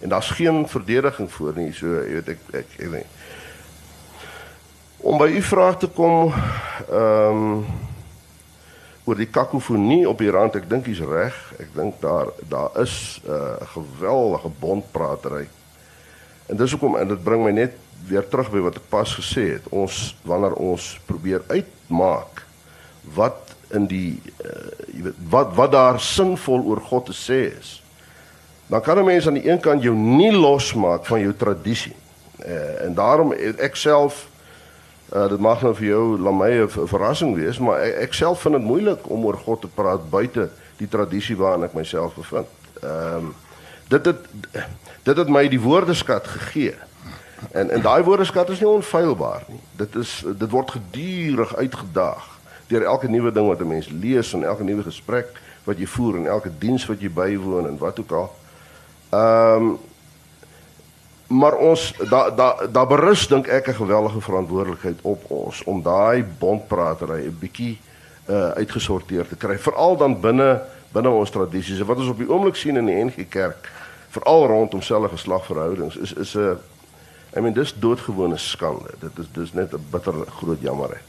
en 0.00 0.08
daar's 0.08 0.30
geen 0.30 0.68
verdediging 0.68 1.32
voor 1.32 1.52
nie, 1.56 1.72
so 1.72 1.86
jy 1.86 2.12
weet 2.12 2.28
ek 2.28 2.38
ek 2.52 2.66
ek 2.78 2.90
weet. 2.90 3.06
Om 4.96 5.18
by 5.18 5.28
u 5.28 5.42
vraag 5.42 5.78
te 5.78 5.88
kom 5.88 6.32
ehm 6.90 7.30
um, 7.30 7.66
oor 9.04 9.16
die 9.16 9.30
kakofonie 9.30 10.08
op 10.08 10.18
die 10.18 10.30
rand, 10.30 10.54
ek 10.54 10.68
dink 10.68 10.86
jy's 10.86 11.00
reg. 11.00 11.52
Ek 11.58 11.68
dink 11.74 12.00
daar 12.00 12.26
daar 12.48 12.70
is 12.82 13.20
'n 13.24 13.30
uh, 13.30 13.66
geweldige 13.66 14.48
bondpratery 14.58 15.48
En 16.46 16.56
dis 16.56 16.70
hoekom 16.70 16.96
en 16.96 17.08
dit 17.08 17.22
bring 17.22 17.42
my 17.44 17.50
net 17.50 17.74
weer 18.06 18.26
terug 18.28 18.50
by 18.52 18.62
wat 18.68 18.78
ek 18.78 18.88
pas 18.92 19.14
gesê 19.18 19.48
het. 19.56 19.66
Ons 19.74 20.14
wanneer 20.26 20.54
ons 20.62 20.92
probeer 21.08 21.42
uitmaak 21.50 22.44
wat 23.16 23.54
in 23.74 23.86
die 23.90 24.18
uh, 24.44 24.70
jy 24.94 25.02
weet 25.08 25.18
wat 25.30 25.54
wat 25.58 25.72
daar 25.74 25.98
sinvol 26.02 26.62
oor 26.70 26.80
God 26.86 27.10
te 27.10 27.16
sê 27.16 27.40
is. 27.50 27.80
Dan 28.70 28.82
kan 28.82 28.98
'n 28.98 29.04
mens 29.04 29.26
aan 29.26 29.38
die 29.38 29.48
een 29.48 29.60
kant 29.60 29.82
jou 29.82 29.94
nie 29.94 30.32
losmaak 30.32 31.06
van 31.06 31.20
jou 31.20 31.34
tradisie. 31.34 31.94
Uh, 32.38 32.84
en 32.84 32.94
daarom 32.94 33.32
ek 33.32 33.76
self 33.76 34.28
uh, 35.14 35.28
dit 35.28 35.40
mag 35.40 35.62
nou 35.62 35.74
vir 35.74 35.86
jou 35.86 36.18
lamay 36.18 36.62
'n 36.62 36.68
verrassing 36.68 37.34
wees, 37.34 37.58
maar 37.58 37.80
ek, 37.80 37.94
ek 37.94 38.12
self 38.12 38.40
vind 38.40 38.54
dit 38.54 38.64
moeilik 38.64 39.10
om 39.10 39.24
oor 39.24 39.36
God 39.36 39.60
te 39.60 39.68
praat 39.68 40.10
buite 40.10 40.50
die 40.78 40.88
tradisie 40.88 41.36
waarin 41.36 41.64
ek 41.64 41.74
myself 41.74 42.14
bevind. 42.14 42.46
Ehm 42.82 43.16
um, 43.16 43.34
dit 43.88 44.04
het 44.04 44.16
dit 45.02 45.16
het 45.16 45.28
my 45.28 45.48
die 45.48 45.60
woordeskat 45.60 46.26
gegee. 46.26 46.74
En 47.52 47.70
en 47.70 47.82
daai 47.82 48.02
woordeskat 48.02 48.48
is 48.48 48.60
nie 48.60 48.68
onfeilbaar 48.68 49.44
nie. 49.48 49.60
Dit 49.76 49.94
is 49.94 50.24
dit 50.38 50.50
word 50.50 50.70
gedurig 50.70 51.56
uitgedaag 51.56 52.34
deur 52.66 52.82
elke 52.82 53.08
nuwe 53.08 53.32
ding 53.32 53.46
wat 53.46 53.60
'n 53.60 53.68
mens 53.68 53.88
lees 53.88 54.32
en 54.32 54.44
elke 54.44 54.64
nuwe 54.64 54.82
gesprek 54.82 55.26
wat 55.64 55.78
jy 55.78 55.86
voer 55.86 56.16
en 56.16 56.26
elke 56.26 56.50
diens 56.58 56.86
wat 56.86 57.00
jy 57.00 57.10
bywoon 57.10 57.66
en 57.66 57.78
wat 57.78 58.00
ook 58.00 58.12
al. 58.12 58.34
Ehm 59.10 59.62
um, 59.62 59.78
maar 61.26 61.56
ons 61.56 61.94
daar 62.08 62.34
daar 62.36 62.72
daar 62.72 62.86
berus 62.86 63.26
dink 63.28 63.46
ek 63.46 63.68
'n 63.68 63.74
geweldige 63.74 64.20
verantwoordelikheid 64.20 64.98
op 65.02 65.30
ons 65.30 65.64
om 65.64 65.82
daai 65.82 66.24
bondpratery 66.38 67.26
'n 67.26 67.36
bietjie 67.38 67.78
uh 68.28 68.50
uitgesorteer 68.50 69.28
te 69.28 69.36
kry 69.36 69.58
veral 69.58 69.96
dan 69.96 70.20
binne 70.20 70.62
binne 70.96 71.12
ons 71.12 71.34
tradisies 71.34 71.82
wat 71.88 72.00
ons 72.00 72.14
op 72.14 72.22
die 72.22 72.30
oomblik 72.30 72.56
sien 72.56 72.80
in 72.80 72.88
die 72.88 72.96
NG 73.04 73.28
Kerk 73.28 73.68
veral 74.16 74.46
rondom 74.48 74.82
selfe 74.82 75.12
geslagverhoudings 75.16 75.96
is 75.96 76.14
is 76.24 76.34
'n 76.36 76.58
I 77.36 77.40
mean 77.40 77.52
dis 77.52 77.74
doodgewone 77.78 78.36
skande. 78.36 78.94
Dit 79.00 79.18
is 79.18 79.26
dis 79.32 79.52
net 79.52 79.72
'n 79.72 79.86
bitter 79.90 80.14
groot 80.38 80.60
jammerheid. 80.60 81.04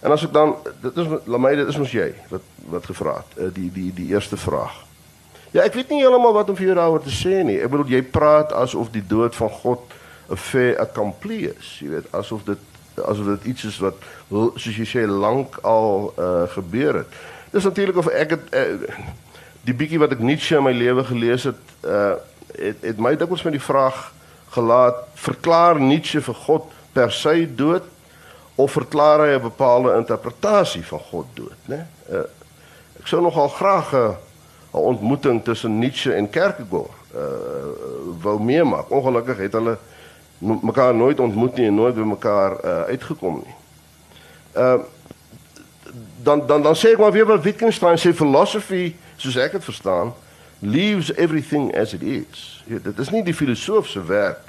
En 0.00 0.10
as 0.10 0.24
ek 0.24 0.32
dan 0.32 0.54
dit 0.82 0.96
is 0.96 1.06
laat 1.24 1.40
my 1.40 1.54
dit 1.54 1.68
is 1.68 1.76
mos 1.76 1.92
jy 1.92 2.14
wat 2.28 2.42
wat 2.68 2.86
gevra 2.86 3.14
het 3.16 3.38
eh, 3.38 3.54
die 3.54 3.70
die 3.72 3.92
die 3.94 4.08
eerste 4.12 4.36
vraag. 4.36 4.84
Ja, 5.50 5.62
ek 5.62 5.74
weet 5.74 5.88
nie 5.88 6.00
heeltemal 6.00 6.32
wat 6.32 6.48
om 6.48 6.56
vir 6.56 6.66
jou 6.66 6.74
daaroor 6.74 7.02
te 7.02 7.12
sê 7.12 7.42
nie. 7.44 7.58
Ek 7.60 7.70
bedoel 7.70 7.86
jy 7.96 8.02
praat 8.02 8.52
asof 8.52 8.90
die 8.90 9.06
dood 9.06 9.36
van 9.36 9.50
God 9.50 9.80
'n 10.30 10.36
fait 10.36 10.76
accompli 10.78 11.46
is. 11.46 11.78
Jy 11.80 11.88
weet 11.88 12.12
asof 12.12 12.44
dit 12.44 12.58
asof 13.04 13.26
dit 13.26 13.44
iets 13.44 13.64
is 13.64 13.78
wat 13.78 13.96
soos 14.54 14.76
jy 14.76 14.86
sê 14.86 15.06
lank 15.08 15.56
al 15.62 16.14
uh, 16.18 16.42
gebeur 16.48 16.94
het. 16.94 17.06
Dis 17.50 17.64
natuurlik 17.64 17.96
of 17.96 18.06
ek 18.06 18.30
het 18.30 18.54
uh, 18.54 18.88
die 19.66 19.74
bietjie 19.76 20.00
wat 20.00 20.12
ek 20.16 20.24
Nietzsche 20.24 20.56
in 20.56 20.66
my 20.66 20.72
lewe 20.72 21.04
gelees 21.04 21.48
het, 21.50 21.62
uh 21.84 22.16
het 22.50 22.82
het 22.82 22.98
my 22.98 23.12
dikwels 23.16 23.44
met 23.46 23.54
die 23.54 23.62
vraag 23.62 23.98
gelaat 24.50 25.04
verklaar 25.14 25.78
Nietzsche 25.80 26.20
vir 26.20 26.34
God 26.34 26.72
per 26.92 27.12
se 27.14 27.46
dood 27.56 27.84
of 28.58 28.72
verklaar 28.74 29.22
hy 29.24 29.36
'n 29.38 29.42
bepaalde 29.42 29.94
interpretasie 29.96 30.84
van 30.84 30.98
God 30.98 31.26
dood, 31.34 31.60
né? 31.70 31.86
Uh, 32.10 32.26
ek 32.98 33.06
sou 33.06 33.22
nogal 33.22 33.48
graag 33.48 33.92
'n 33.92 33.96
uh, 33.96 34.80
ontmoeting 34.80 35.44
tussen 35.44 35.78
Nietzsche 35.78 36.12
en 36.12 36.30
Kierkegaard 36.30 36.98
uh 37.14 38.18
wou 38.22 38.42
meemaak. 38.42 38.90
Ongelukkig 38.90 39.36
het 39.36 39.52
hulle 39.52 39.78
mekaar 40.38 40.94
nooit 40.94 41.20
ontmoet 41.20 41.56
nie 41.56 41.66
en 41.66 41.74
nooit 41.74 41.94
by 41.94 42.06
mekaar 42.06 42.52
uh, 42.64 42.80
uitgekom 42.80 43.42
nie. 43.44 43.54
Uh 44.56 44.78
dan 46.22 46.46
dan 46.46 46.62
dan 46.62 46.76
sê 46.76 46.92
ek 46.92 46.98
maar 46.98 47.12
weer 47.12 47.26
wat 47.26 47.42
Wittgenstein 47.42 47.98
sê 47.98 48.12
philosophy 48.14 48.96
soos 49.20 49.36
ek 49.36 49.52
dit 49.52 49.64
verstaan 49.64 50.14
leaves 50.60 51.12
everything 51.14 51.76
as 51.76 51.92
it 51.92 52.02
is. 52.02 52.64
Ja, 52.66 52.78
dit 52.82 52.98
is 52.98 53.10
nie 53.10 53.22
die 53.24 53.34
filosoof 53.34 53.86
se 53.88 54.02
werk 54.04 54.40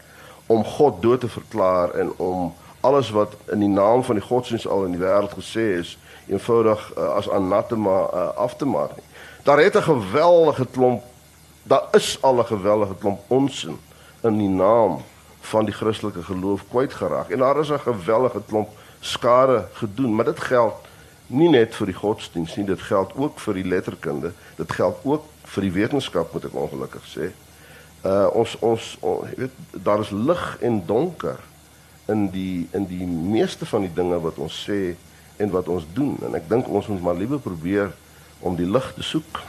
om 0.52 0.64
God 0.64 1.02
dood 1.02 1.20
te 1.20 1.30
verklaar 1.30 1.94
en 1.96 2.12
om 2.18 2.54
alles 2.82 3.12
wat 3.16 3.36
in 3.52 3.60
die 3.60 3.72
naam 3.72 4.04
van 4.04 4.18
die 4.18 4.26
godsdienst 4.26 4.68
al 4.68 4.86
in 4.86 4.96
die 4.96 5.02
wêreld 5.02 5.32
gesê 5.38 5.68
is, 5.80 5.98
eenvoudig 6.28 6.82
uh, 6.98 7.14
as 7.16 7.30
anathema 7.30 7.98
uh, 8.10 8.28
af 8.36 8.56
te 8.56 8.66
maak 8.66 8.96
nie. 8.98 9.06
Daar 9.44 9.60
het 9.64 9.78
'n 9.78 9.88
geweldige 9.88 10.68
klomp 10.72 11.04
daar 11.64 11.88
is 11.92 12.18
al 12.22 12.40
'n 12.40 12.46
gewellige 12.46 12.96
klomp 13.00 13.20
onsin 13.28 13.80
in 14.22 14.38
die 14.38 14.50
naam 14.50 15.02
van 15.40 15.66
die 15.66 15.74
Christelike 15.74 16.24
geloof 16.24 16.64
kwyt 16.70 16.94
geraak 16.94 17.30
en 17.30 17.40
daar 17.40 17.60
is 17.60 17.70
'n 17.70 17.80
gewellige 17.80 18.42
klomp 18.48 18.70
skade 19.00 19.66
gedoen, 19.74 20.16
maar 20.16 20.26
dit 20.26 20.40
geld 20.40 20.74
nie 21.32 21.50
net 21.50 21.76
vir 21.76 21.92
die 21.92 21.98
godsdienst 21.98 22.58
nie, 22.58 22.66
dit 22.68 22.82
geld 22.88 23.14
ook 23.16 23.40
vir 23.40 23.60
die 23.60 23.68
letterkunde, 23.68 24.34
dit 24.58 24.74
geld 24.78 25.06
ook 25.08 25.28
vir 25.54 25.68
die 25.68 25.74
wetenskap 25.76 26.34
moet 26.34 26.48
ek 26.50 26.58
ongelukkig 26.58 27.08
sê. 27.12 27.32
Uh 28.08 28.28
ons 28.42 28.56
ons 28.66 28.92
jy 29.30 29.38
weet 29.46 29.84
daar 29.86 30.02
is 30.02 30.12
lig 30.12 30.44
en 30.66 30.82
donker 30.86 31.40
in 32.10 32.28
die 32.34 32.68
in 32.78 32.88
die 32.90 33.06
meeste 33.06 33.66
van 33.70 33.86
die 33.86 33.94
dinge 33.94 34.18
wat 34.24 34.40
ons 34.42 34.58
sê 34.66 34.96
en 35.38 35.52
wat 35.54 35.70
ons 35.70 35.86
doen 35.94 36.16
en 36.26 36.38
ek 36.38 36.50
dink 36.50 36.70
ons 36.70 36.88
moet 36.90 37.04
maar 37.06 37.20
liewer 37.20 37.42
probeer 37.42 37.94
om 38.42 38.58
die 38.58 38.70
lig 38.70 38.88
te 38.98 39.06
soek. 39.06 39.42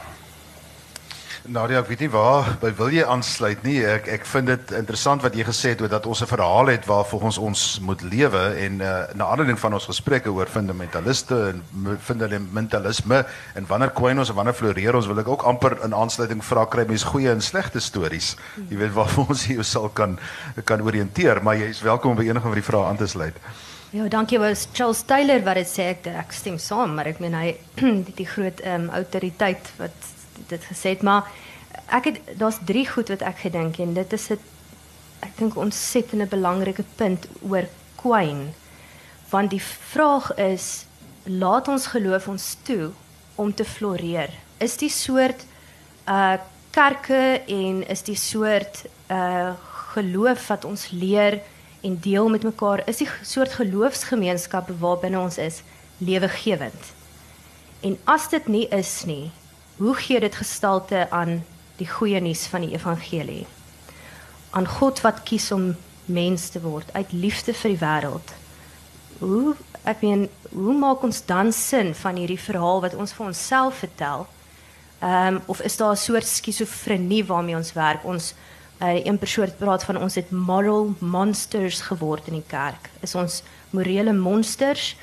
Nadia, 1.42 1.80
ek 1.82 1.88
weet 1.90 2.02
nie 2.04 2.10
waar 2.12 2.46
by 2.62 2.68
wil 2.78 2.92
jy 2.94 3.02
aansluit 3.02 3.64
nie. 3.66 3.80
Ek 3.82 4.06
ek 4.14 4.26
vind 4.30 4.46
dit 4.46 4.72
interessant 4.78 5.24
wat 5.24 5.34
jy 5.34 5.42
gesê 5.48 5.72
het 5.72 5.80
oor 5.82 5.90
dat 5.90 6.06
ons 6.06 6.22
'n 6.22 6.30
verhaal 6.30 6.70
het 6.70 6.86
waar 6.86 7.02
volgens 7.02 7.38
ons 7.38 7.80
moet 7.82 8.02
lewe 8.02 8.42
en 8.62 8.78
uh, 8.78 9.10
na 9.18 9.26
aanleiding 9.26 9.58
van 9.58 9.74
ons 9.74 9.90
gesprekke 9.90 10.30
oor 10.30 10.46
fundamentaliste 10.46 11.34
en 11.50 11.98
fundamentalisme 11.98 13.24
en 13.54 13.66
wanneer 13.66 13.90
kwyn 13.90 14.18
ons 14.18 14.30
en 14.30 14.36
wanneer 14.38 14.54
floreer 14.54 14.94
ons 14.94 15.06
wil 15.06 15.18
ek 15.18 15.28
ook 15.28 15.42
amper 15.42 15.82
in 15.82 15.94
aansluiting 15.94 16.44
vra 16.44 16.64
kry 16.64 16.86
mense 16.86 17.06
goeie 17.06 17.30
en 17.30 17.42
slegte 17.42 17.80
stories. 17.80 18.36
Jy 18.70 18.78
weet 18.78 18.94
waar 18.94 19.10
ons 19.18 19.46
jou 19.46 19.62
sal 19.62 19.88
kan 19.88 20.18
kan 20.64 20.80
orienteer, 20.80 21.42
maar 21.42 21.56
jy 21.56 21.74
is 21.74 21.82
welkom 21.82 22.10
om 22.10 22.16
by 22.16 22.30
enige 22.30 22.46
van 22.46 22.54
die 22.54 22.70
vrae 22.70 22.86
aan 22.86 22.96
te 22.96 23.06
sluit. 23.06 23.34
Ja, 23.90 24.06
dankie 24.08 24.38
was 24.38 24.68
Charles 24.72 25.02
Taylor 25.02 25.42
wat 25.42 25.58
dit 25.58 25.66
sê 25.66 25.90
ek 25.98 26.06
ek 26.06 26.32
stem 26.32 26.58
saam, 26.58 26.94
maar 26.94 27.06
ek 27.06 27.18
meen 27.18 27.34
hy 27.34 27.56
die, 28.06 28.14
die 28.14 28.30
groot 28.30 28.60
ehm 28.62 28.86
um, 28.86 28.90
autoriteit 28.94 29.74
wat 29.82 30.21
dit 30.48 30.64
gesê 30.64 30.94
het, 30.96 31.02
maar 31.02 31.28
ek 31.92 32.04
het 32.04 32.38
daar's 32.38 32.58
drie 32.64 32.86
goed 32.88 33.08
wat 33.08 33.22
ek 33.22 33.44
gedink 33.46 33.78
en 33.78 33.94
dit 33.94 34.12
is 34.12 34.30
'n 34.30 34.38
ek 35.22 35.38
dink 35.38 35.56
ontsettende 35.56 36.26
belangrike 36.26 36.84
punt 36.96 37.26
oor 37.48 37.68
kwyn. 37.96 38.54
Want 39.30 39.50
die 39.50 39.62
vraag 39.62 40.34
is 40.34 40.84
laat 41.24 41.68
ons 41.68 41.86
geloof 41.86 42.28
ons 42.28 42.56
toe 42.62 42.90
om 43.34 43.54
te 43.54 43.64
floreer. 43.64 44.30
Is 44.58 44.76
die 44.76 44.90
soort 44.90 45.46
uh 46.08 46.36
kerke 46.72 47.42
en 47.46 47.82
is 47.88 48.02
die 48.02 48.16
soort 48.16 48.84
uh 49.10 49.52
geloof 49.92 50.46
wat 50.48 50.64
ons 50.64 50.90
leer 50.90 51.42
en 51.82 51.98
deel 52.00 52.28
met 52.28 52.42
mekaar 52.42 52.82
is 52.88 53.02
die 53.02 53.08
soort 53.22 53.52
geloofsgemeenskappe 53.58 54.78
waarbinne 54.78 55.20
ons 55.20 55.38
is 55.38 55.62
lewegewend. 55.98 56.92
En 57.82 57.98
as 58.04 58.28
dit 58.30 58.46
nie 58.48 58.66
is 58.68 59.04
nie, 59.04 59.30
Hoe 59.82 59.94
gee 59.94 60.20
dit 60.20 60.34
gestalte 60.34 61.10
aan 61.10 61.40
die 61.76 61.88
goeie 61.90 62.20
nuus 62.22 62.44
van 62.46 62.62
die 62.62 62.70
evangelie? 62.70 63.46
Aan 64.54 64.68
God 64.70 65.00
wat 65.02 65.24
kies 65.26 65.48
om 65.50 65.72
mens 66.06 66.44
te 66.54 66.60
word 66.62 66.92
uit 66.94 67.10
liefde 67.12 67.50
vir 67.50 67.72
die 67.72 67.80
wêreld. 67.80 68.28
Hoe 69.18 69.56
ek 69.82 70.04
meen, 70.06 70.28
hoe 70.52 70.74
maak 70.78 71.02
ons 71.02 71.18
dan 71.26 71.50
sin 71.52 71.90
van 71.98 72.20
hierdie 72.20 72.38
verhaal 72.38 72.78
wat 72.84 72.94
ons 72.94 73.14
vir 73.16 73.26
onsself 73.26 73.80
vertel? 73.82 74.28
Ehm 75.00 75.40
um, 75.40 75.40
of 75.50 75.62
is 75.66 75.76
daar 75.76 75.96
'n 75.96 76.04
soort 76.04 76.26
skizofrenie 76.30 77.24
waarmee 77.26 77.56
ons 77.56 77.72
werk? 77.72 78.04
Ons 78.04 78.34
uh, 78.82 79.04
een 79.04 79.18
persoon 79.18 79.50
praat 79.58 79.84
van 79.84 79.96
ons 79.96 80.14
het 80.14 80.30
moral 80.30 80.94
monsters 80.98 81.80
geword 81.80 82.26
in 82.26 82.38
die 82.38 82.46
kerk. 82.46 82.90
Is 83.00 83.14
ons 83.14 83.42
morele 83.70 84.12
monsters 84.12 84.94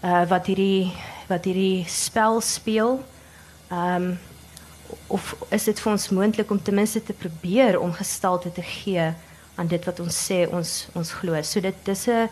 uh, 0.00 0.24
wat 0.28 0.46
hierdie 0.46 0.92
wat 1.28 1.44
hierdie 1.44 1.84
spel 1.88 2.40
speel? 2.40 3.04
Ehm 3.68 4.02
um, 4.02 4.18
of 5.06 5.34
is 5.50 5.64
dit 5.64 5.80
vir 5.80 5.92
ons 5.92 6.08
moontlik 6.14 6.50
om 6.50 6.62
ten 6.62 6.74
minste 6.74 7.02
te 7.02 7.12
probeer 7.12 7.78
om 7.80 7.92
gestalte 7.92 8.52
te 8.52 8.62
gee 8.62 9.12
aan 9.56 9.66
dit 9.66 9.84
wat 9.84 10.00
ons 10.00 10.18
sê 10.28 10.44
ons 10.46 10.74
ons 10.94 11.12
glo. 11.20 11.42
So 11.42 11.60
dit 11.60 11.74
dis 11.84 12.06
'n 12.08 12.28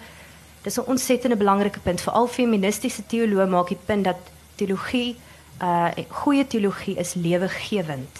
dis 0.63 0.79
'n 0.79 0.87
ontsettende 0.87 1.37
belangrike 1.37 1.81
punt 1.81 2.01
vir 2.01 2.13
al 2.13 2.27
feministiese 2.27 3.03
teoloë 3.07 3.49
maak 3.49 3.69
die 3.69 3.85
punt 3.87 4.05
dat 4.05 4.21
teologie 4.57 5.17
uh 5.63 5.91
goeie 6.09 6.47
teologie 6.47 6.97
is 6.97 7.15
lewegewend. 7.15 8.15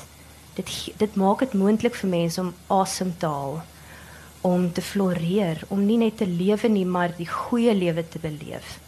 Dit 0.55 0.69
dit 0.97 1.15
maak 1.17 1.39
dit 1.39 1.55
moontlik 1.55 1.95
vir 1.95 2.11
mense 2.11 2.41
om 2.41 2.55
asem 2.67 3.15
te 3.19 3.27
haal, 3.27 3.63
om 4.41 4.73
te 4.73 4.83
floreer, 4.83 5.63
om 5.69 5.87
nie 5.87 5.99
net 5.99 6.17
te 6.17 6.27
lewe 6.27 6.69
nie, 6.69 6.87
maar 6.87 7.17
die 7.17 7.29
goeie 7.29 7.75
lewe 7.75 8.09
te 8.09 8.19
beleef. 8.19 8.79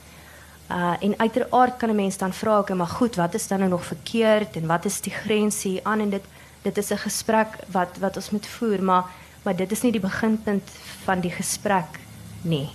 Uh 0.70 0.94
en 1.00 1.18
uiteraard 1.18 1.76
kan 1.76 1.90
'n 1.90 1.94
mens 1.94 2.16
dan 2.16 2.32
vra 2.32 2.58
ek, 2.58 2.74
maar 2.74 2.86
goed, 2.86 3.14
wat 3.16 3.34
is 3.34 3.46
dan 3.46 3.58
nou 3.58 3.70
nog 3.70 3.84
verkeerd 3.84 4.56
en 4.56 4.66
wat 4.66 4.84
is 4.84 5.00
die 5.00 5.12
grensie 5.12 5.80
aan 5.86 6.00
en 6.00 6.10
dit 6.10 6.24
dit 6.62 6.78
is 6.78 6.90
'n 6.90 6.96
gesprek 6.96 7.48
wat 7.66 7.98
wat 7.98 8.16
ons 8.16 8.30
moet 8.30 8.46
voer, 8.46 8.82
maar 8.82 9.04
maar 9.42 9.56
dit 9.56 9.72
is 9.72 9.82
nie 9.82 9.92
die 9.92 10.00
beginpunt 10.00 10.70
van 11.04 11.20
die 11.20 11.30
gesprek 11.30 12.00
nie. 12.40 12.68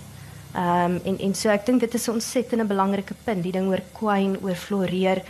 Ehm 0.54 0.84
um, 0.84 1.00
en 1.04 1.18
en 1.18 1.34
so 1.34 1.48
ek 1.48 1.66
dink 1.66 1.80
dit 1.80 1.94
is 1.94 2.08
'n 2.08 2.12
ontsettende 2.12 2.64
belangrike 2.64 3.14
punt, 3.24 3.42
die 3.42 3.52
ding 3.52 3.68
oor 3.68 3.82
kwyn, 3.92 4.38
oor 4.42 4.54
floreer, 4.54 5.22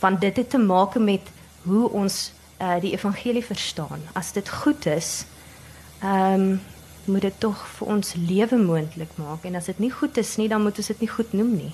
want 0.00 0.20
dit 0.20 0.36
het 0.36 0.50
te 0.50 0.58
maak 0.58 0.98
met 0.98 1.22
hoe 1.62 1.90
ons 1.90 2.32
uh 2.60 2.80
die 2.80 2.92
evangelie 2.92 3.44
verstaan. 3.44 4.00
As 4.12 4.32
dit 4.32 4.48
goed 4.48 4.86
is, 4.86 5.24
ehm 6.02 6.32
um, 6.40 6.60
moet 7.04 7.22
dit 7.22 7.40
tog 7.40 7.68
vir 7.68 7.88
ons 7.88 8.14
lewe 8.14 8.56
moontlik 8.56 9.10
maak 9.14 9.44
en 9.44 9.54
as 9.54 9.64
dit 9.64 9.78
nie 9.78 9.90
goed 9.90 10.16
is 10.16 10.36
nie, 10.36 10.48
dan 10.48 10.62
moet 10.62 10.76
ons 10.76 10.86
dit 10.86 11.00
nie 11.00 11.08
goed 11.08 11.32
noem 11.32 11.56
nie 11.56 11.72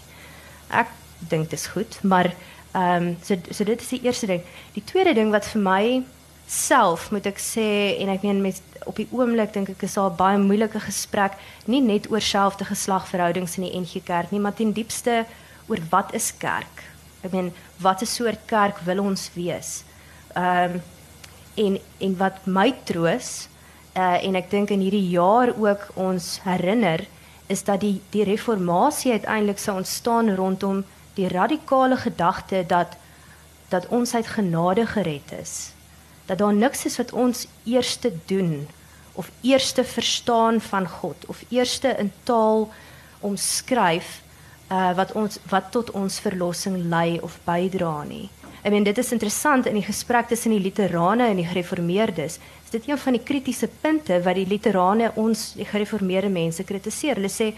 ek 0.71 0.89
dink 1.29 1.51
dit 1.51 1.59
is 1.59 1.67
goed, 1.67 1.99
maar 2.03 2.33
ehm 2.75 3.09
um, 3.09 3.17
so 3.23 3.37
so 3.51 3.65
dit 3.65 3.81
is 3.81 3.89
die 3.89 4.03
eerste 4.03 4.27
ding. 4.27 4.43
Die 4.75 4.85
tweede 4.85 5.15
ding 5.15 5.31
wat 5.31 5.47
vir 5.47 5.63
my 5.63 5.85
self 6.47 7.11
moet 7.11 7.27
ek 7.27 7.39
sê 7.41 7.97
en 8.03 8.11
ek 8.13 8.25
meen 8.27 8.43
met 8.43 8.61
op 8.85 8.99
die 9.01 9.09
oomblik 9.11 9.55
dink 9.55 9.71
ek 9.73 9.85
is 9.87 9.95
daar 9.97 10.13
baie 10.13 10.39
moeilike 10.39 10.81
gesprek 10.81 11.39
nie 11.67 11.81
net 11.81 12.11
oor 12.13 12.21
selfde 12.21 12.67
geslagverhoudings 12.69 13.57
in 13.57 13.65
die 13.65 13.79
NG 13.81 14.03
Kerk 14.05 14.33
nie, 14.33 14.41
maar 14.41 14.55
ten 14.55 14.75
diepste 14.77 15.25
oor 15.69 15.81
wat 15.91 16.13
is 16.15 16.33
kerk? 16.37 16.83
Ek 17.25 17.33
meen 17.33 17.53
wat 17.81 18.03
'n 18.03 18.07
soort 18.07 18.41
kerk 18.47 18.79
wil 18.85 19.01
ons 19.01 19.31
wees? 19.35 19.85
Ehm 20.35 20.75
um, 20.75 20.83
en 21.57 21.79
en 22.01 22.17
wat 22.19 22.47
my 22.47 22.75
troos 22.85 23.49
uh, 23.97 24.19
en 24.27 24.35
ek 24.35 24.51
dink 24.51 24.71
in 24.75 24.83
hierdie 24.83 25.09
jaar 25.15 25.53
ook 25.55 25.91
ons 25.95 26.41
herinner 26.45 27.07
is 27.47 27.65
dat 27.65 27.81
die 27.81 28.01
die 28.11 28.25
reformatie 28.25 29.13
uiteindelik 29.13 29.59
sou 29.59 29.77
ontstaan 29.77 30.35
rondom 30.35 30.85
die 31.15 31.29
radikale 31.29 31.97
gedagte 31.97 32.65
dat 32.67 32.97
dat 33.69 33.87
ons 33.87 34.15
uit 34.15 34.27
genade 34.27 34.87
gered 34.87 35.33
is. 35.41 35.73
Dat 36.27 36.39
daar 36.39 36.55
niks 36.55 36.85
is 36.85 36.97
wat 36.97 37.13
ons 37.13 37.47
eers 37.65 37.97
te 37.97 38.13
doen 38.27 38.69
of 39.13 39.31
eers 39.41 39.73
te 39.73 39.85
verstaan 39.85 40.61
van 40.61 40.89
God 40.89 41.27
of 41.27 41.45
eers 41.49 41.79
in 41.81 42.13
taal 42.23 42.73
omskryf 43.21 44.23
uh 44.71 44.95
wat 44.97 45.13
ons 45.13 45.39
wat 45.49 45.71
tot 45.71 45.91
ons 45.91 46.21
verlossing 46.21 46.77
lei 46.89 47.19
of 47.21 47.39
bydra 47.45 48.03
nie. 48.03 48.31
Ek 48.65 48.73
meen 48.73 48.87
dit 48.87 48.99
is 48.99 49.13
interessant 49.13 49.67
in 49.69 49.77
die 49.77 49.85
gesprek 49.85 50.31
tussen 50.31 50.55
die 50.55 50.63
luterane 50.65 51.27
en 51.29 51.37
die 51.37 51.49
gereformeerdes 51.49 52.39
dit 52.75 52.89
een 52.89 52.99
van 52.99 53.15
die 53.15 53.23
kritiese 53.23 53.69
punte 53.69 54.17
wat 54.25 54.39
die 54.39 54.49
luterane 54.49 55.13
ons 55.21 55.53
die 55.59 55.67
gereformeerde 55.69 56.31
mense 56.33 56.65
kritiseer. 56.67 57.21
Hulle 57.21 57.31
sê 57.31 57.53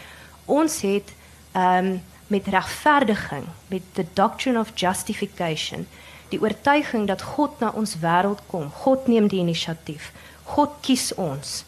ons 0.46 0.82
het 0.84 1.14
ehm 1.54 1.94
um, 1.94 1.96
met 2.26 2.48
regverdiging, 2.50 3.44
met 3.70 3.82
the 3.94 4.02
doctrine 4.18 4.59
of 4.59 4.72
justification, 4.74 5.84
die 6.32 6.40
oortuiging 6.42 7.04
dat 7.07 7.22
God 7.22 7.61
na 7.62 7.68
ons 7.70 7.92
wêreld 8.02 8.40
kom. 8.50 8.66
God 8.82 9.07
neem 9.07 9.28
die 9.30 9.38
inisiatief. 9.38 10.09
God 10.57 10.74
kies 10.82 11.12
ons. 11.14 11.61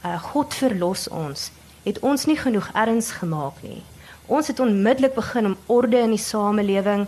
Uh 0.00 0.16
God 0.30 0.56
verlos 0.56 1.04
ons. 1.12 1.50
Het 1.84 2.00
ons 2.00 2.24
nie 2.24 2.38
genoeg 2.40 2.70
erns 2.72 3.10
gemaak 3.20 3.60
nie. 3.60 3.82
Ons 4.26 4.48
het 4.48 4.60
onmiddellik 4.60 5.14
begin 5.14 5.52
om 5.52 5.58
orde 5.66 6.00
in 6.00 6.16
die 6.16 6.22
samelewing. 6.22 7.04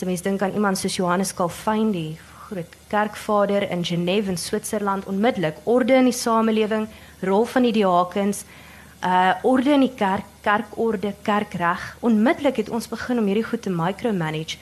As 0.00 0.06
mens 0.06 0.22
dink 0.24 0.40
aan 0.40 0.54
iemand 0.56 0.78
soos 0.80 0.94
Johannes 0.96 1.34
Calvin, 1.36 1.90
die 1.92 2.16
groot 2.46 2.76
kerkvader 2.88 3.66
in 3.68 3.82
Genève 3.84 4.30
in 4.32 4.38
Switserland 4.40 5.04
onmiddellik 5.04 5.58
orde 5.68 5.98
in 5.98 6.06
die 6.08 6.14
samelewing, 6.16 6.86
rol 7.20 7.44
van 7.44 7.66
die 7.68 7.74
diakens, 7.76 8.46
uh 9.04 9.34
orde 9.44 9.74
in 9.76 9.84
die 9.84 9.92
kerk, 9.92 10.24
kerkorde, 10.40 11.12
kerkreg. 11.22 11.84
Onmiddellik 12.00 12.62
het 12.62 12.70
ons 12.72 12.88
begin 12.88 13.20
om 13.20 13.28
hierdie 13.28 13.44
goed 13.44 13.62
te 13.62 13.74
micromanage. 13.74 14.56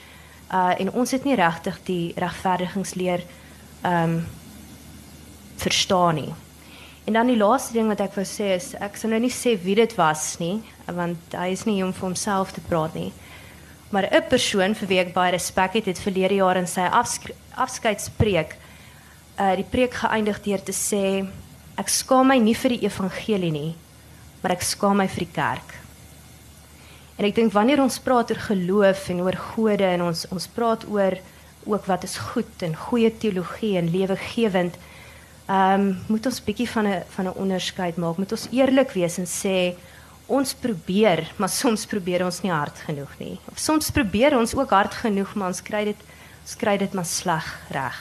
Uh 0.51 0.75
en 0.75 0.91
ons 0.91 1.15
het 1.15 1.23
nie 1.23 1.39
regtig 1.39 1.79
die 1.87 2.11
regverdigingsleer 2.19 3.23
um 3.87 4.19
verstaan 5.55 6.19
nie. 6.19 6.33
En 7.07 7.15
dan 7.15 7.31
die 7.31 7.39
laaste 7.39 7.79
ding 7.79 7.87
wat 7.87 8.03
ek 8.03 8.19
wou 8.19 8.27
sê 8.27 8.57
is 8.59 8.73
ek 8.75 8.99
sal 8.99 9.15
nou 9.15 9.23
nie 9.23 9.31
sê 9.31 9.55
wie 9.63 9.79
dit 9.79 9.95
was 9.95 10.33
nie, 10.43 10.57
want 10.83 11.31
hy 11.31 11.47
is 11.55 11.63
nie 11.63 11.79
hier 11.79 11.87
om 11.87 11.95
vir 11.95 12.09
homself 12.09 12.51
te 12.51 12.67
praat 12.67 12.99
nie. 12.99 13.13
Maar 13.89 14.07
'n 14.11 14.27
persoon 14.29 14.75
vir 14.75 14.87
wie 14.87 14.99
ek 14.99 15.13
baie 15.13 15.31
respek 15.31 15.73
het, 15.73 15.85
het 15.85 15.99
verlede 15.99 16.35
jaar 16.35 16.57
in 16.57 16.67
sy 16.67 16.85
afskeidspreek 17.55 18.55
uh 19.39 19.55
die 19.55 19.63
preek 19.63 19.93
geëindig 19.93 20.41
deur 20.43 20.63
te 20.63 20.75
sê 20.75 21.25
ek 21.79 21.89
skaam 21.89 22.27
my 22.27 22.37
nie 22.37 22.55
vir 22.55 22.69
die 22.75 22.85
evangelie 22.85 23.51
nie, 23.51 23.75
maar 24.41 24.51
ek 24.51 24.61
skaam 24.61 24.97
my 24.97 25.07
vir 25.07 25.25
die 25.25 25.33
kerk. 25.33 25.73
En 27.17 27.25
ek 27.25 27.35
dink 27.35 27.53
wanneer 27.53 27.81
ons 27.81 27.99
praat 27.99 28.31
oor 28.31 28.39
geloof 28.39 29.09
en 29.09 29.21
oor 29.21 29.37
gode 29.55 29.87
en 29.87 30.01
ons 30.01 30.25
ons 30.31 30.47
praat 30.47 30.85
oor 30.87 31.17
ook 31.65 31.85
wat 31.85 32.03
is 32.03 32.17
goed 32.17 32.63
en 32.63 32.75
goeie 32.75 33.11
teologie 33.11 33.77
en 33.77 33.91
lewegewend, 33.91 34.75
ehm 35.49 35.81
um, 35.81 35.97
moet 36.07 36.25
ons 36.25 36.43
bietjie 36.43 36.69
van 36.69 36.87
'n 36.87 37.03
van 37.15 37.25
'n 37.25 37.39
onderskeid 37.43 37.97
maak. 37.97 38.17
Moet 38.17 38.31
ons 38.31 38.47
eerlik 38.51 38.91
wees 38.91 39.17
en 39.17 39.25
sê 39.25 39.75
ons 40.29 40.53
probeer, 40.53 41.23
maar 41.37 41.49
soms 41.49 41.85
probeer 41.89 42.23
ons 42.25 42.41
nie 42.43 42.53
hard 42.53 42.77
genoeg 42.85 43.11
nie. 43.19 43.35
Of 43.51 43.59
soms 43.61 43.89
probeer 43.93 44.37
ons 44.37 44.53
ook 44.55 44.69
hard 44.75 44.93
genoeg, 45.01 45.33
maar 45.35 45.53
ons 45.53 45.63
kry 45.65 45.83
dit 45.91 46.07
ons 46.39 46.55
kry 46.57 46.77
dit 46.81 46.93
maar 46.97 47.05
sleg 47.05 47.49
reg. 47.73 47.97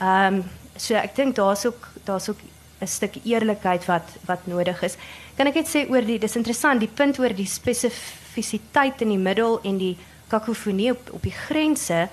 Ehm 0.00 0.42
um, 0.42 0.44
so 0.74 0.96
ek 0.98 1.14
dink 1.14 1.36
daar's 1.38 1.62
ook 1.66 1.86
daar's 2.04 2.28
ook 2.28 2.40
'n 2.82 2.86
stuk 2.86 3.14
eerlikheid 3.24 3.86
wat 3.86 4.08
wat 4.26 4.46
nodig 4.46 4.82
is. 4.82 4.96
Kan 5.36 5.46
ek 5.46 5.54
net 5.54 5.68
sê 5.68 5.86
oor 5.90 6.02
die 6.02 6.18
dis 6.18 6.36
interessant, 6.36 6.80
die 6.80 6.90
punt 7.00 7.18
oor 7.18 7.32
die 7.32 7.46
spesifisiteit 7.46 9.00
in 9.02 9.08
die 9.08 9.18
middel 9.18 9.60
en 9.62 9.78
die 9.78 9.96
kakofonie 10.28 10.90
op 10.90 11.12
op 11.12 11.22
die 11.22 11.38
grense. 11.46 12.08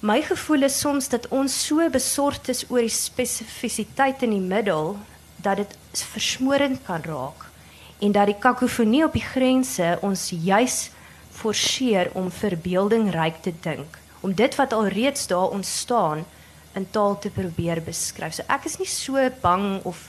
My 0.00 0.22
gevoel 0.22 0.62
is 0.62 0.80
soms 0.80 1.08
dat 1.08 1.28
ons 1.28 1.66
so 1.66 1.88
besorgd 1.90 2.48
is 2.48 2.64
oor 2.70 2.80
die 2.80 2.88
spesifisiteit 2.88 4.22
in 4.22 4.30
die 4.30 4.46
middel 4.56 4.96
dat 5.36 5.56
dit 5.56 5.76
versmorend 5.92 6.80
kan 6.86 7.02
raak 7.02 7.51
en 8.02 8.12
dat 8.12 8.26
die 8.26 8.38
kakofonie 8.38 9.04
op 9.06 9.14
die 9.14 9.24
grense 9.24 9.98
ons 10.02 10.30
juis 10.34 10.90
forceer 11.32 12.10
om 12.18 12.30
verbeeldingryk 12.34 13.42
te 13.42 13.52
dink, 13.64 13.98
om 14.20 14.34
dit 14.34 14.54
wat 14.58 14.72
alreeds 14.72 15.26
daar 15.30 15.54
ontstaan 15.54 16.24
in 16.74 16.86
taal 16.90 17.18
te 17.18 17.30
probeer 17.30 17.82
beskryf. 17.84 18.34
So 18.34 18.46
ek 18.48 18.66
is 18.66 18.78
nie 18.80 18.88
so 18.90 19.22
bang 19.42 19.80
of 19.88 20.08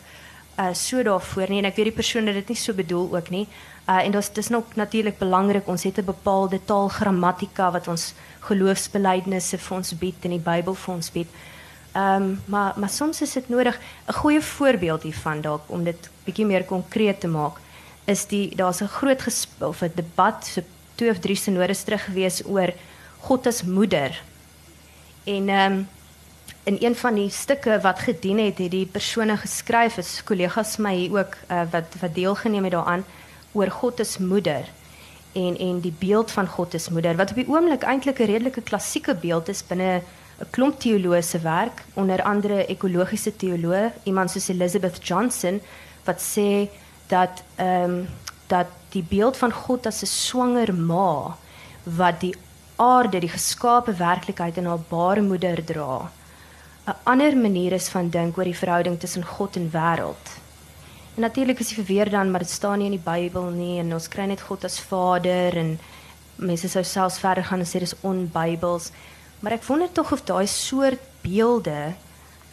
uh 0.61 0.69
so 0.77 1.01
daarvoor 1.01 1.49
nie 1.49 1.63
en 1.63 1.65
ek 1.65 1.79
weet 1.79 1.89
die 1.89 1.97
persoon 1.97 2.29
het 2.29 2.37
dit 2.37 2.53
nie 2.53 2.59
so 2.61 2.73
bedoel 2.77 3.07
ook 3.15 3.29
nie. 3.33 3.47
Uh 3.89 4.01
en 4.03 4.11
dit 4.11 4.37
is 4.37 4.49
nog 4.53 4.75
natuurlik 4.75 5.17
belangrik 5.17 5.67
ons 5.67 5.83
het 5.83 5.97
'n 5.97 6.05
bepaalde 6.05 6.59
taalgrammatika 6.65 7.71
wat 7.71 7.87
ons 7.87 8.13
geloofsbelijdenisse 8.39 9.57
vir 9.57 9.77
ons 9.77 9.97
bied 9.97 10.25
en 10.25 10.29
die 10.29 10.45
Bybel 10.51 10.73
vir 10.73 10.93
ons 10.93 11.11
bied. 11.11 11.27
Ehm 11.93 12.21
um, 12.21 12.41
maar 12.45 12.73
maar 12.75 12.89
soms 12.89 13.21
is 13.21 13.33
dit 13.33 13.49
nodig 13.49 13.79
'n 14.07 14.13
goeie 14.13 14.41
voorbeeld 14.41 15.03
hiervan 15.03 15.41
dalk 15.41 15.61
om 15.67 15.83
dit 15.83 16.09
bietjie 16.25 16.45
meer 16.45 16.63
konkreet 16.63 17.19
te 17.19 17.27
maak 17.27 17.57
is 18.05 18.27
die 18.27 18.55
daar's 18.55 18.81
'n 18.81 18.87
groot 18.87 19.47
of 19.59 19.81
'n 19.81 19.91
debat 19.95 20.45
so 20.45 20.61
twee 20.95 21.09
of 21.09 21.19
drie 21.19 21.35
sinodes 21.35 21.83
terug 21.83 22.03
gewees 22.03 22.45
oor 22.45 22.73
God 23.19 23.47
as 23.47 23.63
moeder. 23.63 24.21
En 25.23 25.49
ehm 25.49 25.71
um, 25.71 25.87
in 26.63 26.77
een 26.79 26.95
van 26.95 27.13
die 27.13 27.29
stukke 27.29 27.79
wat 27.81 27.99
gedien 27.99 28.39
het, 28.39 28.57
het 28.57 28.71
die 28.71 28.85
persone 28.85 29.37
geskryf, 29.37 29.97
is 29.97 30.21
kollegas 30.23 30.77
my 30.77 31.09
ook 31.11 31.35
uh, 31.51 31.61
wat 31.71 31.95
wat 31.99 32.15
deelgeneem 32.15 32.63
het 32.63 32.71
daaraan 32.71 33.05
oor 33.51 33.71
God 33.71 33.99
as 33.99 34.17
moeder 34.17 34.63
en 35.33 35.57
en 35.57 35.79
die 35.79 35.93
beeld 35.99 36.31
van 36.31 36.47
God 36.47 36.73
as 36.73 36.89
moeder 36.89 37.15
wat 37.15 37.29
op 37.29 37.35
die 37.35 37.47
oomblik 37.47 37.83
eintlik 37.83 38.19
'n 38.19 38.25
redelike 38.25 38.61
klassieke 38.61 39.15
beeld 39.15 39.49
is 39.49 39.63
binne 39.67 40.01
'n 40.39 40.49
klomp 40.49 40.79
teoloë 40.79 41.41
werk, 41.41 41.83
onder 41.93 42.23
andere 42.23 42.65
ekologiese 42.65 43.35
teoloog, 43.35 43.91
iemand 44.03 44.31
soos 44.31 44.47
Elizabeth 44.47 45.07
Johnson 45.07 45.61
wat 46.03 46.21
sê 46.21 46.69
dat 47.13 47.43
ehm 47.55 47.83
um, 47.89 48.01
dat 48.47 48.67
die 48.93 49.05
beeld 49.09 49.37
van 49.37 49.51
God 49.51 49.85
as 49.89 50.01
'n 50.01 50.05
swanger 50.05 50.73
ma 50.73 51.37
wat 51.83 52.19
die 52.19 52.35
aarde, 52.75 53.19
die 53.19 53.35
geskape 53.37 53.93
werklikheid 53.93 54.57
in 54.57 54.65
haar 54.65 54.83
baarmoeder 54.89 55.65
dra 55.65 56.11
'n 56.85 56.95
ander 57.03 57.37
manier 57.37 57.71
is 57.71 57.89
van 57.89 58.09
dink 58.09 58.37
oor 58.37 58.43
die 58.43 58.61
verhouding 58.63 58.99
tussen 58.99 59.25
God 59.25 59.55
en 59.55 59.69
wêreld. 59.71 60.25
En 61.15 61.21
natuurlik 61.21 61.59
is 61.59 61.67
dit 61.67 61.77
verweer 61.77 62.09
dan, 62.09 62.31
maar 62.31 62.39
dit 62.39 62.49
staan 62.49 62.77
nie 62.77 62.85
in 62.91 62.97
die 62.97 63.11
Bybel 63.11 63.49
nie 63.49 63.79
en 63.79 63.93
ons 63.93 64.07
kry 64.07 64.25
net 64.25 64.41
God 64.41 64.63
as 64.63 64.79
Vader 64.79 65.57
en 65.57 65.79
mense 66.35 66.67
sou 66.67 66.83
selfs 66.83 67.19
verder 67.19 67.43
gaan 67.43 67.59
en 67.59 67.65
sê 67.65 67.79
dis 67.79 67.95
onbybels. 68.01 68.91
Maar 69.39 69.51
ek 69.51 69.63
wonder 69.63 69.91
tog 69.91 70.11
of 70.11 70.25
daai 70.27 70.47
soort 70.47 70.99
beelde 71.21 71.93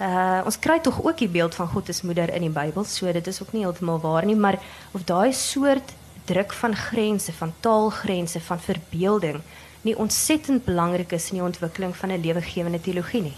uh 0.01 0.41
ons 0.49 0.59
kry 0.59 0.79
tog 0.81 1.03
ook 1.05 1.19
die 1.19 1.29
beeld 1.29 1.55
van 1.55 1.69
God 1.69 1.89
as 1.93 2.03
moeder 2.03 2.33
in 2.33 2.47
die 2.47 2.53
Bybel, 2.53 2.85
so 2.85 3.13
dit 3.13 3.27
is 3.27 3.43
ook 3.43 3.53
nie 3.53 3.65
heeltemal 3.67 4.01
waar 4.01 4.25
nie, 4.25 4.37
maar 4.37 4.57
of 4.97 5.05
daai 5.05 5.33
soort 5.33 5.93
druk 6.25 6.53
van 6.53 6.77
grense, 6.77 7.33
van 7.33 7.53
taalgrense, 7.61 8.41
van 8.41 8.61
verbeelding 8.61 9.41
nie 9.83 9.97
ontsettend 9.97 10.65
belangrik 10.65 11.13
is 11.13 11.31
in 11.31 11.41
die 11.41 11.45
ontwikkeling 11.45 11.97
van 11.97 12.13
'n 12.13 12.21
lewegewende 12.21 12.81
teologie 12.81 13.23
nie. 13.23 13.37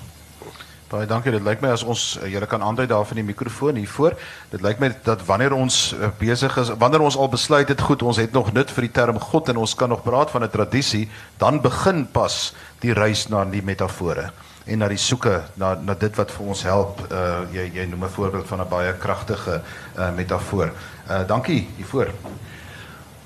Baie 0.88 1.06
dankie. 1.06 1.32
Dit 1.32 1.42
lyk 1.42 1.60
my 1.60 1.68
as 1.68 1.82
ons 1.82 2.18
uh, 2.22 2.28
julle 2.28 2.46
kan 2.46 2.62
aandui 2.62 2.86
daar 2.86 3.06
van 3.06 3.16
die 3.16 3.24
mikrofoon 3.24 3.74
hier 3.74 3.88
voor. 3.88 4.14
Dit 4.50 4.60
lyk 4.60 4.78
my 4.78 4.92
dat 5.02 5.24
wanneer 5.24 5.52
ons 5.52 5.94
uh, 5.98 6.08
besig 6.18 6.56
is, 6.56 6.68
wanneer 6.78 7.00
ons 7.00 7.16
al 7.16 7.28
besluit 7.28 7.68
het 7.68 7.80
goed, 7.80 8.02
ons 8.02 8.16
het 8.16 8.32
nog 8.32 8.52
nut 8.52 8.70
vir 8.70 8.82
die 8.82 8.92
term 8.92 9.18
God 9.18 9.48
en 9.48 9.56
ons 9.56 9.74
kan 9.74 9.88
nog 9.88 10.02
praat 10.02 10.30
van 10.30 10.42
'n 10.44 10.50
tradisie, 10.50 11.08
dan 11.38 11.60
begin 11.60 12.06
pas 12.10 12.54
die 12.80 12.92
reis 12.92 13.28
na 13.28 13.44
die 13.44 13.62
metafore 13.62 14.32
en 14.64 14.78
na 14.78 14.88
die 14.88 15.00
soeke 15.00 15.42
na 15.58 15.74
na 15.74 15.94
dit 15.98 16.16
wat 16.16 16.30
vir 16.30 16.46
ons 16.46 16.62
help. 16.62 17.00
Uh 17.10 17.42
jy 17.54 17.70
jy 17.74 17.86
noem 17.90 18.04
'n 18.04 18.16
voorbeeld 18.16 18.46
van 18.46 18.60
'n 18.60 18.68
baie 18.68 18.92
kragtige 18.98 19.60
uh 19.98 20.10
metafoor. 20.14 20.72
Uh 21.08 21.26
dankie 21.26 21.66
hiervoor. 21.76 22.10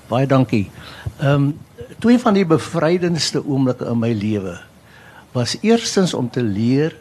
Baie 0.09 0.27
dankie. 0.27 0.71
Ehm 1.19 1.29
um, 1.29 1.59
twee 1.99 2.19
van 2.19 2.35
die 2.35 2.47
bevrydendste 2.47 3.45
oomblikke 3.47 3.85
in 3.85 3.99
my 3.99 4.13
lewe 4.13 4.59
was 5.33 5.57
eerstens 5.61 6.15
om 6.15 6.31
te 6.31 6.43
leer 6.43 6.97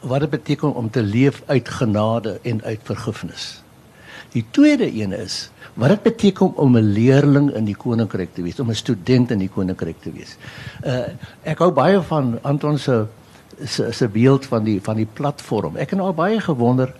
wat 0.00 0.20
dit 0.20 0.30
beteken 0.30 0.74
om 0.74 0.90
te 0.90 1.02
leef 1.02 1.42
uit 1.46 1.68
genade 1.68 2.38
en 2.42 2.62
uit 2.62 2.80
vergifnis. 2.82 3.62
Die 4.32 4.44
tweede 4.50 4.94
een 4.94 5.12
is 5.12 5.50
wat 5.78 5.88
dit 5.88 6.02
beteken 6.02 6.56
om 6.56 6.76
'n 6.76 6.92
leerling 6.92 7.54
in 7.54 7.64
die 7.64 7.76
koninkryk 7.76 8.34
te 8.34 8.42
wees, 8.42 8.60
om 8.60 8.70
'n 8.70 8.74
student 8.74 9.30
in 9.30 9.38
die 9.38 9.48
koninkryk 9.48 10.02
te 10.02 10.12
wees. 10.12 10.36
Uh 10.84 11.14
ek 11.42 11.58
hou 11.58 11.70
baie 11.72 12.02
van 12.02 12.38
Anton 12.42 12.78
se 12.78 13.06
se 13.64 13.92
se 13.92 14.08
beeld 14.08 14.46
van 14.46 14.64
die 14.64 14.80
van 14.82 14.96
die 14.96 15.08
platform. 15.12 15.76
Ek 15.76 15.90
het 15.90 16.00
al 16.00 16.14
baie 16.14 16.40
gewonder 16.40 16.94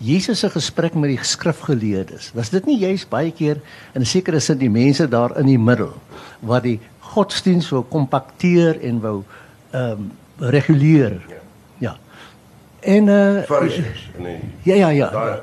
Jesus 0.00 0.38
se 0.38 0.50
gesprek 0.50 0.94
met 0.94 1.10
die 1.12 1.24
skrifgeleerdes. 1.24 2.30
Was 2.34 2.50
dit 2.50 2.66
nie 2.66 2.78
juist 2.80 3.08
baie 3.08 3.32
keer 3.32 3.60
in 3.94 4.00
'n 4.00 4.06
sekere 4.06 4.40
sin 4.40 4.58
die 4.58 4.70
mense 4.70 5.08
daar 5.08 5.38
in 5.38 5.46
die 5.46 5.58
middel 5.58 5.92
wat 6.40 6.62
die 6.62 6.80
godsdiens 7.00 7.68
wou 7.68 7.82
kompakteer 7.82 8.80
en 8.80 9.00
wou 9.00 9.22
ehm 9.70 9.90
um, 9.92 10.10
reguleer? 10.38 11.20
Ja. 11.78 11.96
En 12.80 13.06
uh 13.06 13.42
Fariseërs, 13.42 14.10
nee. 14.18 14.40
Ja 14.62 14.74
ja 14.74 14.88
ja. 14.88 15.10
Daai 15.10 15.40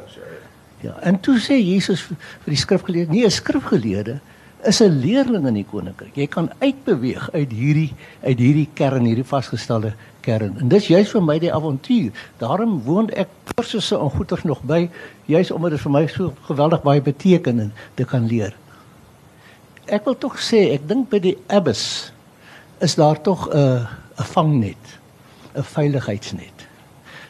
ja. 0.82 0.98
En 1.02 1.20
toe 1.20 1.40
sê 1.40 1.58
Jesus 1.58 2.02
vir 2.02 2.18
die 2.54 2.60
skrifgeleerde, 2.60 3.12
nie 3.12 3.26
'n 3.26 3.32
skrifgeleerde 3.32 4.20
is 4.68 4.82
'n 4.82 5.00
leerling 5.00 5.48
in 5.48 5.54
die 5.54 5.66
koninkryk. 5.66 6.16
Jy 6.16 6.28
kan 6.28 6.52
uitbeweeg 6.60 7.32
uit 7.32 7.52
hierdie 7.52 7.94
uit 8.24 8.40
hierdie 8.40 8.70
kern, 8.74 9.06
hierdie 9.06 9.26
vasgestelde 9.26 9.94
kern. 10.22 10.58
En 10.60 10.68
dis 10.68 10.88
juist 10.88 11.12
vir 11.12 11.24
my 11.24 11.40
die 11.40 11.54
avontuur. 11.54 12.12
Daarom 12.38 12.82
woon 12.84 13.10
ek 13.10 13.28
kursusse 13.56 13.96
en 13.96 14.10
goeters 14.10 14.44
nog 14.44 14.62
by, 14.62 14.90
juist 15.26 15.52
omdat 15.52 15.72
dit 15.72 15.82
vir 15.82 15.92
my 15.92 16.08
so 16.08 16.34
geweldig 16.50 16.84
baie 16.84 17.02
beteken 17.02 17.60
en 17.60 17.74
te 17.96 18.06
kan 18.06 18.28
leer. 18.28 18.56
Ek 19.88 20.06
wil 20.06 20.18
tog 20.18 20.36
sê, 20.44 20.74
ek 20.74 20.88
dink 20.88 21.10
by 21.10 21.20
die 21.20 21.38
abbess 21.48 22.12
is 22.84 22.96
daar 22.96 23.22
tog 23.22 23.48
'n 23.50 23.88
'n 24.18 24.24
vangnet, 24.34 25.00
'n 25.56 25.64
veiligheidsnet. 25.64 26.68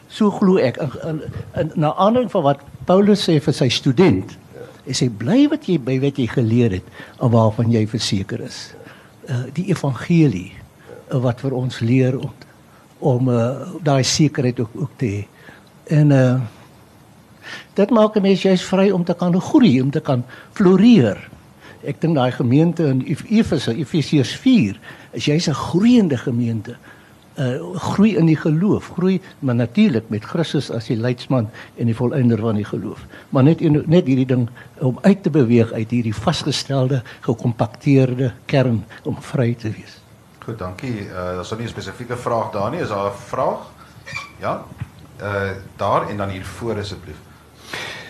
So 0.08 0.30
glo 0.30 0.56
ek 0.56 0.76
in, 0.76 0.90
in, 1.04 1.22
in 1.54 1.72
na 1.74 1.94
aanleiding 1.94 2.30
van 2.30 2.42
wat 2.42 2.60
Paulus 2.84 3.28
sê 3.28 3.40
vir 3.40 3.54
sy 3.54 3.68
student. 3.68 4.36
Hy 4.88 4.94
sê 4.96 5.10
bly 5.12 5.42
wat 5.52 5.66
jy 5.68 5.76
by 5.84 5.98
wat 6.00 6.16
jy 6.16 6.24
geleer 6.32 6.78
het 6.78 6.86
en 7.20 7.32
waarvan 7.34 7.68
jy 7.72 7.84
verseker 7.90 8.40
is. 8.46 8.70
Uh 9.28 9.44
die 9.52 9.68
evangelie 9.68 10.54
uh, 10.56 11.18
wat 11.20 11.42
vir 11.44 11.56
ons 11.56 11.82
leer 11.84 12.16
om 12.16 12.32
om 12.98 13.28
uh, 13.30 13.68
daai 13.84 14.02
sekerheid 14.02 14.58
ook 14.64 14.72
ook 14.74 14.94
te 14.98 15.10
hê. 15.12 15.20
En 16.00 16.14
uh 16.16 16.38
dit 17.76 17.90
maak 17.90 18.16
'n 18.16 18.22
mens 18.22 18.42
jy's 18.42 18.64
vry 18.64 18.90
om 18.90 19.04
te 19.04 19.14
kan 19.14 19.40
groei, 19.40 19.80
om 19.80 19.90
te 19.90 20.00
kan 20.00 20.24
floreer. 20.52 21.20
Ek 21.84 22.00
dink 22.00 22.16
daai 22.16 22.32
gemeente 22.32 22.84
in 22.88 23.04
Efese, 23.28 23.76
Efesiërs 23.76 24.34
4, 24.36 24.80
is 25.12 25.24
jy's 25.24 25.48
'n 25.48 25.54
groeiende 25.54 26.16
gemeente 26.16 26.76
uh, 27.38 27.76
groei 27.76 28.16
in 28.16 28.26
die 28.26 28.36
geloof, 28.36 28.90
groei 28.96 29.20
maar 29.38 29.54
natuurlik 29.54 30.08
met 30.08 30.24
Christus 30.24 30.70
as 30.70 30.88
die 30.90 30.96
leidsman 30.96 31.48
en 31.76 31.86
die 31.86 31.96
volëinder 31.96 32.40
van 32.42 32.58
die 32.58 32.66
geloof. 32.66 33.04
Maar 33.30 33.46
net 33.48 33.60
net 33.86 34.06
hierdie 34.06 34.26
ding 34.26 34.48
om 34.78 34.98
uit 35.02 35.22
te 35.22 35.30
beweeg 35.30 35.72
uit 35.72 35.90
hierdie 35.90 36.14
vasgestelde, 36.14 37.02
gekompakteerde 37.20 38.32
kern 38.46 38.84
om 39.04 39.16
vry 39.20 39.54
te 39.54 39.70
wees. 39.70 40.00
Goed, 40.44 40.58
dankie. 40.58 41.06
Uh 41.06 41.38
daar's 41.38 41.50
nie 41.50 41.66
'n 41.66 41.68
spesifieke 41.68 42.16
vraag 42.16 42.50
daar 42.50 42.70
nie. 42.70 42.80
Is 42.80 42.88
daar 42.88 43.10
'n 43.10 43.18
vraag? 43.28 43.58
Ja. 44.40 44.62
Uh 45.22 45.50
daar 45.76 46.08
en 46.08 46.16
dan 46.16 46.28
hier 46.28 46.44
voor 46.44 46.78
asseblief. 46.78 47.16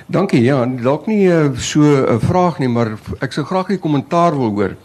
Dankie. 0.06 0.42
Ja, 0.42 0.66
dalk 0.66 1.06
nie 1.06 1.28
so 1.56 1.80
'n 1.80 2.20
vraag 2.20 2.58
nie, 2.58 2.68
maar 2.68 2.98
ek 3.20 3.32
sou 3.32 3.46
graag 3.46 3.68
'n 3.68 3.78
kommentaar 3.78 4.36
wil 4.36 4.50
hoor. 4.50 4.76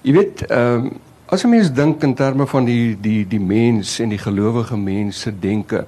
Jy 0.00 0.12
weet, 0.12 0.46
ehm 0.46 0.86
uh, 0.86 0.90
As 1.32 1.44
'n 1.44 1.48
mens 1.48 1.72
dink 1.72 2.02
in 2.02 2.14
terme 2.14 2.46
van 2.46 2.64
die 2.64 2.92
die 3.00 3.24
die 3.24 3.40
mens 3.40 3.98
en 3.98 4.10
die 4.12 4.20
gelowige 4.20 4.76
mense 4.76 5.32
denke 5.40 5.86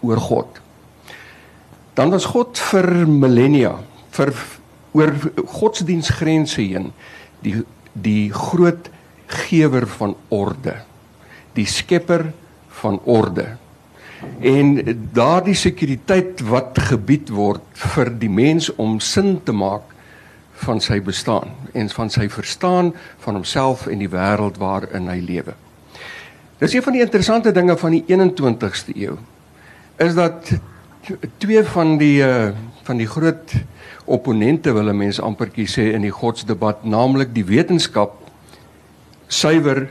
oor 0.00 0.16
God. 0.16 0.60
Dan 1.94 2.10
was 2.10 2.24
God 2.24 2.58
vir 2.58 3.06
millennia, 3.06 3.74
vir 4.10 4.32
oor 4.92 5.12
godsdiensgrense 5.46 6.62
heen 6.62 6.92
die 7.44 7.64
die 7.92 8.32
groot 8.32 8.88
gewer 9.26 9.86
van 9.86 10.16
orde. 10.28 10.80
Die 11.52 11.66
skepper 11.66 12.32
van 12.80 13.00
orde. 13.04 13.58
En 14.40 14.80
daardie 15.12 15.54
sekuriteit 15.54 16.40
wat 16.40 16.78
gebied 16.78 17.28
word 17.28 17.62
vir 17.92 18.08
die 18.08 18.32
mens 18.32 18.72
om 18.76 19.00
sin 19.00 19.36
te 19.44 19.52
maak 19.52 19.84
van 20.64 20.80
sy 20.80 21.00
bestaan 21.00 21.52
en 21.76 21.90
van 21.92 22.10
sy 22.10 22.28
verstaan 22.32 22.92
van 23.24 23.38
homself 23.38 23.86
en 23.86 24.02
die 24.02 24.10
wêreld 24.10 24.58
waarin 24.62 25.10
hy 25.12 25.20
lewe. 25.20 25.54
Dis 26.58 26.74
een 26.74 26.82
van 26.82 26.96
die 26.96 27.04
interessante 27.04 27.52
dinge 27.52 27.76
van 27.76 27.92
die 27.92 28.04
21ste 28.08 28.96
eeu 28.96 29.18
is 30.00 30.16
dat 30.16 30.52
twee 31.38 31.62
van 31.64 31.96
die 32.00 32.24
uh, 32.24 32.52
van 32.86 33.00
die 33.00 33.08
groot 33.08 33.52
opponente 34.04 34.72
wil 34.72 34.92
mense 34.94 35.22
ampertjie 35.22 35.66
sê 35.66 35.88
in 35.96 36.04
die 36.06 36.14
godsdebat, 36.14 36.84
naamlik 36.84 37.32
die 37.34 37.44
wetenskap 37.46 38.14
suiwer 39.26 39.88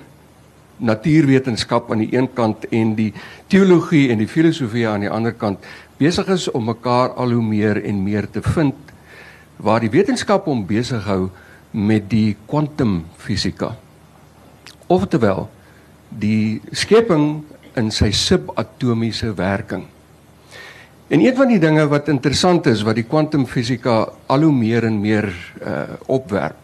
natuurwetenskap 0.78 1.92
aan 1.92 2.04
die 2.04 2.16
een 2.16 2.28
kant 2.36 2.66
en 2.72 2.94
die 2.96 3.12
teologie 3.52 4.10
en 4.12 4.20
die 4.20 4.30
filosofie 4.32 4.88
aan 4.88 5.06
die 5.06 5.12
ander 5.12 5.36
kant 5.36 5.64
besig 6.00 6.28
is 6.34 6.48
om 6.52 6.68
mekaar 6.68 7.16
al 7.16 7.32
hoe 7.36 7.44
meer 7.44 7.80
en 7.84 8.04
meer 8.04 8.28
te 8.32 8.44
vind 8.44 8.76
waar 9.58 9.80
die 9.84 9.92
wetenskap 9.92 10.48
hom 10.50 10.66
besig 10.68 11.04
hou 11.08 11.30
met 11.76 12.08
die 12.10 12.38
kwantumfisika. 12.48 13.74
Oftewel 14.88 15.50
die 16.16 16.62
skepping 16.72 17.44
in 17.76 17.92
sy 17.92 18.12
subatomiese 18.16 19.34
werking. 19.36 19.84
En 21.12 21.22
een 21.22 21.36
van 21.36 21.52
die 21.52 21.60
dinge 21.60 21.84
wat 21.92 22.08
interessant 22.10 22.66
is 22.72 22.86
wat 22.88 22.96
die 22.98 23.06
kwantumfisika 23.06 23.98
al 24.32 24.46
hoe 24.48 24.54
meer 24.54 24.88
en 24.88 25.02
meer 25.02 25.28
uh 25.62 25.84
opwerp 26.08 26.62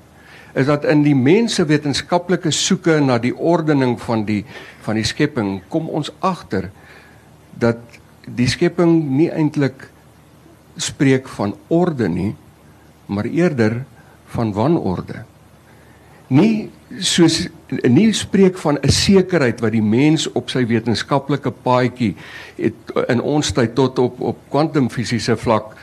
is 0.53 0.67
dat 0.67 0.85
in 0.89 1.03
die 1.05 1.15
mense 1.15 1.63
wetenskaplike 1.67 2.51
soeke 2.51 2.97
na 2.99 3.17
die 3.21 3.33
ordening 3.35 3.95
van 4.01 4.25
die 4.27 4.41
van 4.83 4.97
die 4.99 5.07
skepping 5.07 5.61
kom 5.71 5.87
ons 5.89 6.11
agter 6.19 6.69
dat 7.59 7.79
die 8.27 8.49
skepping 8.51 8.91
nie 9.15 9.29
eintlik 9.31 9.87
spreek 10.75 11.29
van 11.37 11.55
orde 11.71 12.09
nie 12.11 12.33
maar 13.07 13.29
eerder 13.29 13.81
van 14.31 14.53
wanorde. 14.55 15.23
Nie 16.31 16.69
soos 16.99 17.45
nie 17.87 18.11
spreek 18.13 18.57
van 18.57 18.77
'n 18.81 18.89
sekerheid 18.89 19.61
wat 19.61 19.71
die 19.71 19.83
mens 19.83 20.27
op 20.31 20.49
sy 20.49 20.65
wetenskaplike 20.65 21.51
paadjie 21.51 22.15
het 22.57 22.75
in 23.07 23.21
ons 23.21 23.51
tyd 23.51 23.75
tot 23.75 23.99
op 23.99 24.19
op 24.19 24.37
kwantumfisiese 24.49 25.37
vlak 25.37 25.75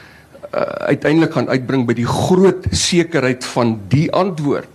uh, 0.54 0.60
uiteindelik 0.92 1.32
gaan 1.32 1.48
uitbring 1.48 1.86
by 1.86 1.94
die 1.94 2.06
groot 2.06 2.66
sekerheid 2.70 3.44
van 3.44 3.80
die 3.88 4.12
antwoord 4.12 4.68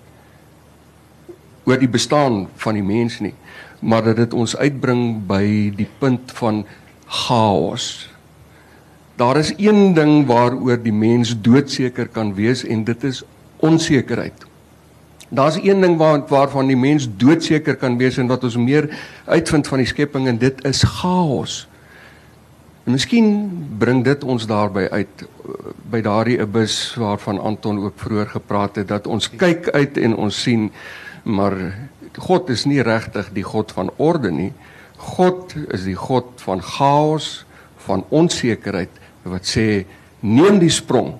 oor 1.65 1.77
die 1.77 1.91
bestaan 1.91 2.47
van 2.55 2.73
die 2.73 2.83
mens 2.83 3.19
nie 3.19 3.35
maar 3.79 4.03
dat 4.03 4.17
dit 4.17 4.33
ons 4.33 4.55
uitbring 4.57 5.27
by 5.27 5.71
die 5.75 5.89
punt 5.99 6.31
van 6.39 6.65
chaos 7.05 8.09
daar 9.15 9.37
is 9.37 9.53
een 9.57 9.93
ding 9.93 10.25
waaroor 10.25 10.81
die 10.81 10.93
mens 10.93 11.35
doodseker 11.41 12.07
kan 12.07 12.33
wees 12.33 12.65
en 12.65 12.83
dit 12.83 13.03
is 13.03 13.23
onsekerheid. 13.63 14.45
Daar's 15.33 15.57
een 15.57 15.81
ding 15.81 15.97
waar 15.97 16.21
waarvan 16.27 16.67
die 16.69 16.77
mens 16.77 17.07
doodseker 17.17 17.75
kan 17.75 17.97
wees 17.97 18.17
en 18.21 18.27
wat 18.29 18.43
ons 18.43 18.57
meer 18.57 18.89
uitvind 19.25 19.67
van 19.67 19.81
die 19.81 19.89
skepping 19.89 20.27
en 20.27 20.37
dit 20.37 20.59
is 20.67 20.83
chaos. 20.83 21.63
En 22.83 22.91
miskien 22.91 23.29
bring 23.79 24.03
dit 24.03 24.23
ons 24.23 24.45
daarby 24.47 24.83
uit 24.91 25.23
by 25.89 26.03
daardie 26.03 26.37
abyss 26.43 26.93
waarvan 26.99 27.39
Anton 27.39 27.79
ook 27.85 27.97
vroeër 28.03 28.29
gepraat 28.35 28.75
het 28.81 28.91
dat 28.91 29.07
ons 29.07 29.29
kyk 29.29 29.71
uit 29.71 29.97
en 29.97 30.15
ons 30.15 30.41
sien 30.41 30.69
maar 31.23 31.55
God 32.19 32.49
is 32.51 32.67
nie 32.67 32.83
regtig 32.83 33.31
die 33.33 33.45
God 33.47 33.71
van 33.71 33.89
orde 33.97 34.31
nie. 34.31 34.51
God 35.15 35.55
is 35.73 35.87
die 35.87 35.97
God 35.97 36.35
van 36.43 36.61
chaos, 36.61 37.45
van 37.87 38.03
onsekerheid 38.11 39.01
wat 39.23 39.47
sê 39.47 39.85
neem 40.19 40.59
die 40.59 40.71
sprong 40.71 41.15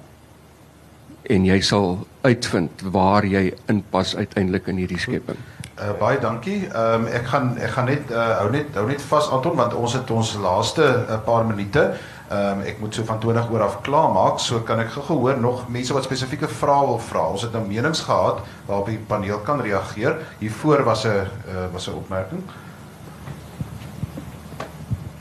en 1.29 1.45
jy 1.45 1.59
sal 1.61 2.07
uitvind 2.23 2.81
waar 2.91 3.25
jy 3.25 3.53
inpas 3.71 4.15
uiteindelik 4.15 4.67
in 4.67 4.81
hierdie 4.83 4.99
skepping. 4.99 5.39
Uh, 5.73 5.89
baie 5.99 6.19
dankie. 6.21 6.67
Ehm 6.69 7.05
um, 7.05 7.05
ek 7.09 7.29
gaan 7.31 7.55
ek 7.57 7.71
gaan 7.73 7.87
net 7.89 8.11
uh, 8.11 8.25
hou 8.39 8.49
net 8.53 8.75
hou 8.77 8.83
net 8.87 9.01
vas 9.09 9.29
Anton 9.33 9.55
want 9.57 9.73
ons 9.73 9.95
het 9.97 10.11
ons 10.13 10.33
laaste 10.43 10.83
uh, 10.85 11.17
paar 11.25 11.47
minute. 11.49 11.85
Ehm 12.29 12.59
um, 12.59 12.61
ek 12.69 12.79
moet 12.79 12.93
so 12.93 13.07
van 13.07 13.19
20 13.19 13.49
oor 13.51 13.63
af 13.65 13.79
klaar 13.81 14.11
maak. 14.13 14.39
So 14.39 14.61
kan 14.67 14.79
ek 14.83 14.93
gehoor 14.93 15.39
nog 15.39 15.65
mense 15.67 15.93
wat 15.93 16.05
spesifieke 16.05 16.47
vrae 16.47 16.85
wil 16.87 16.99
vra. 16.99 17.25
Ons 17.35 17.47
het 17.47 17.57
nou 17.57 17.63
menings 17.67 18.03
gehad 18.05 18.43
waarop 18.67 18.91
die 18.91 18.99
paneel 19.07 19.39
kan 19.39 19.61
reageer. 19.61 20.19
Hiervoor 20.39 20.83
was 20.83 21.05
'n 21.05 21.25
uh, 21.49 21.67
was 21.73 21.89
'n 21.89 21.97
opmerking. 21.97 22.43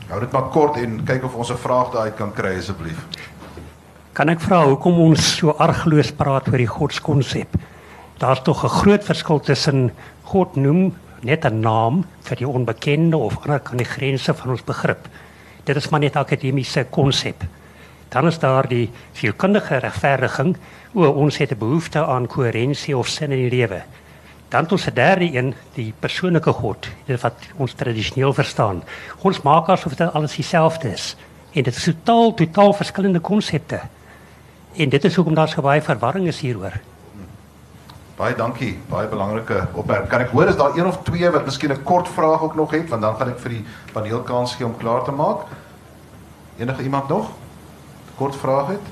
Hou 0.07 0.19
dit 0.19 0.31
maar 0.31 0.49
kort 0.53 0.75
en 0.77 1.03
kyk 1.03 1.23
of 1.23 1.35
ons 1.35 1.49
'n 1.49 1.57
vraag 1.57 1.91
daai 1.91 2.11
kan 2.11 2.33
kry 2.33 2.57
asseblief. 2.57 3.07
Kan 4.13 4.29
ek 4.29 4.43
vra 4.45 4.59
hoekom 4.69 4.99
ons 5.01 5.23
so 5.39 5.55
argloos 5.57 6.11
praat 6.13 6.45
oor 6.51 6.61
die 6.61 6.69
godskonsep? 6.69 7.55
Daar's 8.21 8.43
tog 8.45 8.61
'n 8.63 8.69
groot 8.69 9.03
verskil 9.03 9.39
tussen 9.39 9.89
God 10.29 10.55
noem 10.55 10.93
net 11.23 11.45
'n 11.45 11.61
naam 11.61 12.05
vir 12.21 12.37
die 12.37 12.47
onbekende 12.47 13.17
of 13.17 13.41
ander 13.41 13.59
kan 13.59 13.77
die 13.77 13.89
grense 13.89 14.33
van 14.33 14.51
ons 14.51 14.61
begrip. 14.61 15.07
Dit 15.65 15.75
is 15.75 15.89
maar 15.89 15.99
net 15.99 16.15
akademiese 16.15 16.85
konsep. 16.91 17.43
Dan 18.09 18.27
is 18.27 18.37
daar 18.37 18.67
die 18.67 18.91
sielkundige 19.13 19.79
regverdiging 19.79 20.57
oor 20.93 21.15
ons 21.15 21.37
het 21.37 21.51
'n 21.51 21.57
behoefte 21.57 22.05
aan 22.05 22.27
koherensie 22.27 22.97
of 22.97 23.07
sin 23.07 23.31
in 23.31 23.49
die 23.49 23.57
lewe. 23.57 23.81
Dan 24.49 24.69
ons 24.69 24.85
het 24.85 24.95
derde 24.95 25.33
een, 25.33 25.55
die 25.73 25.93
persoonlike 25.99 26.53
God, 26.53 26.87
dit 27.05 27.21
wat 27.21 27.33
ons 27.57 27.73
tradisioneel 27.73 28.33
verstaan. 28.33 28.83
Ons 29.23 29.41
maak 29.41 29.69
asof 29.69 29.95
dit 29.95 30.13
alles 30.13 30.35
dieselfde 30.35 30.91
is 30.93 31.15
en 31.53 31.63
dit 31.63 31.75
is 31.75 31.83
totaal 31.83 32.33
totaal 32.33 32.73
verskillende 32.73 33.19
konsepte. 33.19 33.81
En 34.75 34.89
dit 34.89 35.03
is 35.03 35.15
hoekom 35.15 35.33
daar 35.33 35.49
so 35.49 35.61
baie 35.61 35.81
verwarring 35.81 36.27
is 36.27 36.39
hieroor. 36.39 36.79
Baie 38.17 38.35
dankie, 38.35 38.79
baie 38.89 39.07
belangrike 39.07 39.67
opmerking. 39.73 40.09
Kan 40.09 40.21
ek 40.25 40.33
hoor 40.33 40.49
is 40.49 40.57
daar 40.57 40.77
een 40.77 40.85
of 40.85 40.99
twee 41.05 41.29
wat 41.29 41.45
miskien 41.45 41.71
'n 41.71 41.83
kort 41.83 42.07
vraag 42.07 42.41
ook 42.41 42.55
nog 42.55 42.71
het, 42.71 42.89
want 42.89 43.01
dan 43.01 43.15
gaan 43.15 43.29
ek 43.29 43.39
vir 43.39 43.49
die 43.49 43.65
paneel 43.93 44.21
kans 44.21 44.55
gee 44.55 44.65
om 44.65 44.77
klaar 44.77 45.03
te 45.03 45.11
maak. 45.11 45.45
Enige 46.57 46.83
iemand 46.83 47.07
nog? 47.07 47.29
Kort 48.15 48.35
vraag 48.35 48.67
het? 48.67 48.85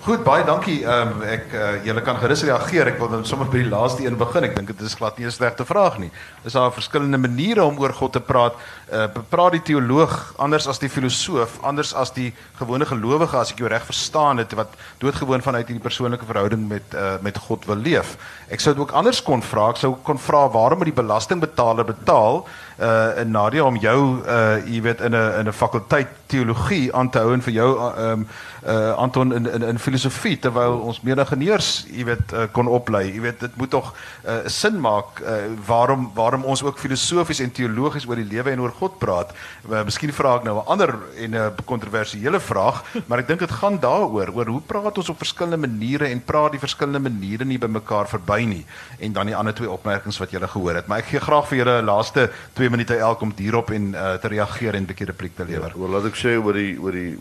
Goed, 0.00 0.22
baie 0.24 0.40
dankie. 0.48 0.78
Ehm 0.80 1.10
um, 1.12 1.24
ek 1.28 1.50
uh, 1.52 1.64
julle 1.84 2.00
kan 2.00 2.16
gerus 2.16 2.40
reageer. 2.48 2.88
Ek 2.88 3.00
wil 3.02 3.10
dan 3.12 3.26
sommer 3.28 3.50
by 3.52 3.58
die 3.60 3.68
laaste 3.68 4.06
een 4.06 4.14
begin. 4.16 4.46
Ek 4.46 4.54
dink 4.56 4.70
dit 4.72 4.80
is 4.86 4.94
glad 4.96 5.18
nie 5.20 5.26
'n 5.28 5.34
slegte 5.34 5.66
vraag 5.68 5.98
nie. 6.00 6.08
Is 6.48 6.56
daar 6.56 6.72
verskillende 6.72 7.20
maniere 7.20 7.64
om 7.64 7.76
oor 7.76 7.92
God 7.92 8.12
te 8.16 8.20
praat? 8.20 8.56
Uh 8.88 9.08
praat 9.28 9.52
die 9.52 9.74
teoloog 9.74 10.32
anders 10.38 10.66
as 10.66 10.80
die 10.80 10.88
filosoof, 10.88 11.58
anders 11.60 11.92
as 11.92 12.14
die 12.16 12.32
gewone 12.56 12.86
gelowige 12.88 13.36
as 13.36 13.52
ek 13.52 13.58
jou 13.58 13.68
reg 13.68 13.84
verstaan 13.84 14.38
het 14.38 14.56
wat 14.56 14.72
doodgewoon 15.04 15.42
vanuit 15.42 15.68
hierdie 15.68 15.84
persoonlike 15.84 16.24
verhouding 16.24 16.68
met 16.68 16.94
uh 16.94 17.20
met 17.20 17.36
God 17.36 17.66
wil 17.66 17.76
leef. 17.76 18.16
Ek 18.48 18.60
sou 18.60 18.72
dit 18.72 18.80
ook 18.80 18.96
anders 18.96 19.20
kon 19.22 19.42
vra. 19.42 19.68
Ek 19.68 19.76
sou 19.76 19.98
kon 20.02 20.18
vra 20.18 20.48
waarom 20.48 20.78
moet 20.78 20.94
die 20.96 21.02
belastingbetaler 21.02 21.84
betaal 21.84 22.46
uh 22.80 23.24
Nadia 23.24 23.64
om 23.64 23.76
jou 23.76 24.00
uh 24.26 24.56
jy 24.66 24.80
weet 24.82 25.00
in 25.00 25.14
'n 25.14 25.38
in 25.40 25.48
'n 25.48 25.52
fakulteit 25.52 26.08
teologie 26.26 26.94
aan 26.94 27.10
te 27.10 27.18
hou 27.18 27.32
en 27.34 27.42
vir 27.42 27.52
jou 27.52 27.70
um, 27.98 28.26
uh 28.68 28.92
Anton 28.96 29.34
in 29.34 29.46
in 29.50 29.62
in 29.62 29.78
filosofie 29.78 30.38
terwyl 30.38 30.78
ons 30.90 31.00
meer 31.00 31.18
ingenieurs, 31.18 31.86
jy 31.90 32.04
weet, 32.04 32.32
uh, 32.32 32.46
kon 32.52 32.68
oplei. 32.68 33.06
Jy 33.14 33.20
weet 33.24 33.40
dit 33.40 33.56
moet 33.56 33.70
tog 33.70 33.92
'n 33.92 34.28
uh, 34.30 34.48
sin 34.48 34.80
maak 34.80 35.20
uh, 35.20 35.50
waarom 35.66 36.10
waarom 36.14 36.44
ons 36.44 36.62
ook 36.62 36.78
filosofies 36.78 37.40
en 37.40 37.52
teologies 37.52 38.06
oor 38.06 38.16
die 38.16 38.28
lewe 38.28 38.50
en 38.50 38.60
oor 38.60 38.72
God 38.72 38.98
praat. 38.98 39.32
Uh, 39.68 39.84
miskien 39.84 40.12
vra 40.12 40.36
ek 40.36 40.44
nou 40.44 40.56
'n 40.58 40.66
ander 40.66 40.94
en 41.16 41.30
'n 41.30 41.34
uh, 41.34 41.48
kontroversiële 41.64 42.40
vraag, 42.40 42.84
maar 43.06 43.18
ek 43.18 43.28
dink 43.28 43.40
dit 43.40 43.50
gaan 43.50 43.78
daaroor 43.78 44.28
oor 44.34 44.46
hoe 44.46 44.60
praat 44.60 44.98
ons 44.98 45.10
op 45.10 45.18
verskillende 45.18 45.68
maniere 45.68 46.06
en 46.06 46.24
praat 46.24 46.52
die 46.52 46.60
verskillende 46.66 47.10
maniere 47.10 47.44
nie 47.44 47.58
by 47.58 47.66
mekaar 47.66 48.08
verby 48.08 48.44
nie. 48.44 48.64
En 48.98 49.12
dan 49.12 49.26
die 49.26 49.36
ander 49.36 49.54
twee 49.54 49.70
opmerkings 49.70 50.18
wat 50.18 50.30
julle 50.30 50.48
gehoor 50.48 50.74
het. 50.74 50.86
Maar 50.86 50.98
ek 50.98 51.10
gee 51.12 51.20
graag 51.20 51.48
vir 51.48 51.58
julle 51.58 51.82
laaste 51.82 52.30
2 52.70 52.76
minute 52.76 52.96
elk 53.02 53.20
om 53.20 53.32
hierop 53.36 53.70
en 53.74 53.94
uh, 53.94 54.12
te 54.22 54.28
reageer 54.28 54.74
en 54.74 54.82
'n 54.82 54.86
bietjie 54.86 55.06
repliek 55.06 55.34
te 55.34 55.44
lewer. 55.44 55.72
Ja, 55.74 55.88
laat 55.90 56.04
ek 56.06 56.14
sê 56.14 56.36
oor 56.38 56.54
die 56.54 56.78
oor 56.78 56.94
die 56.94 57.18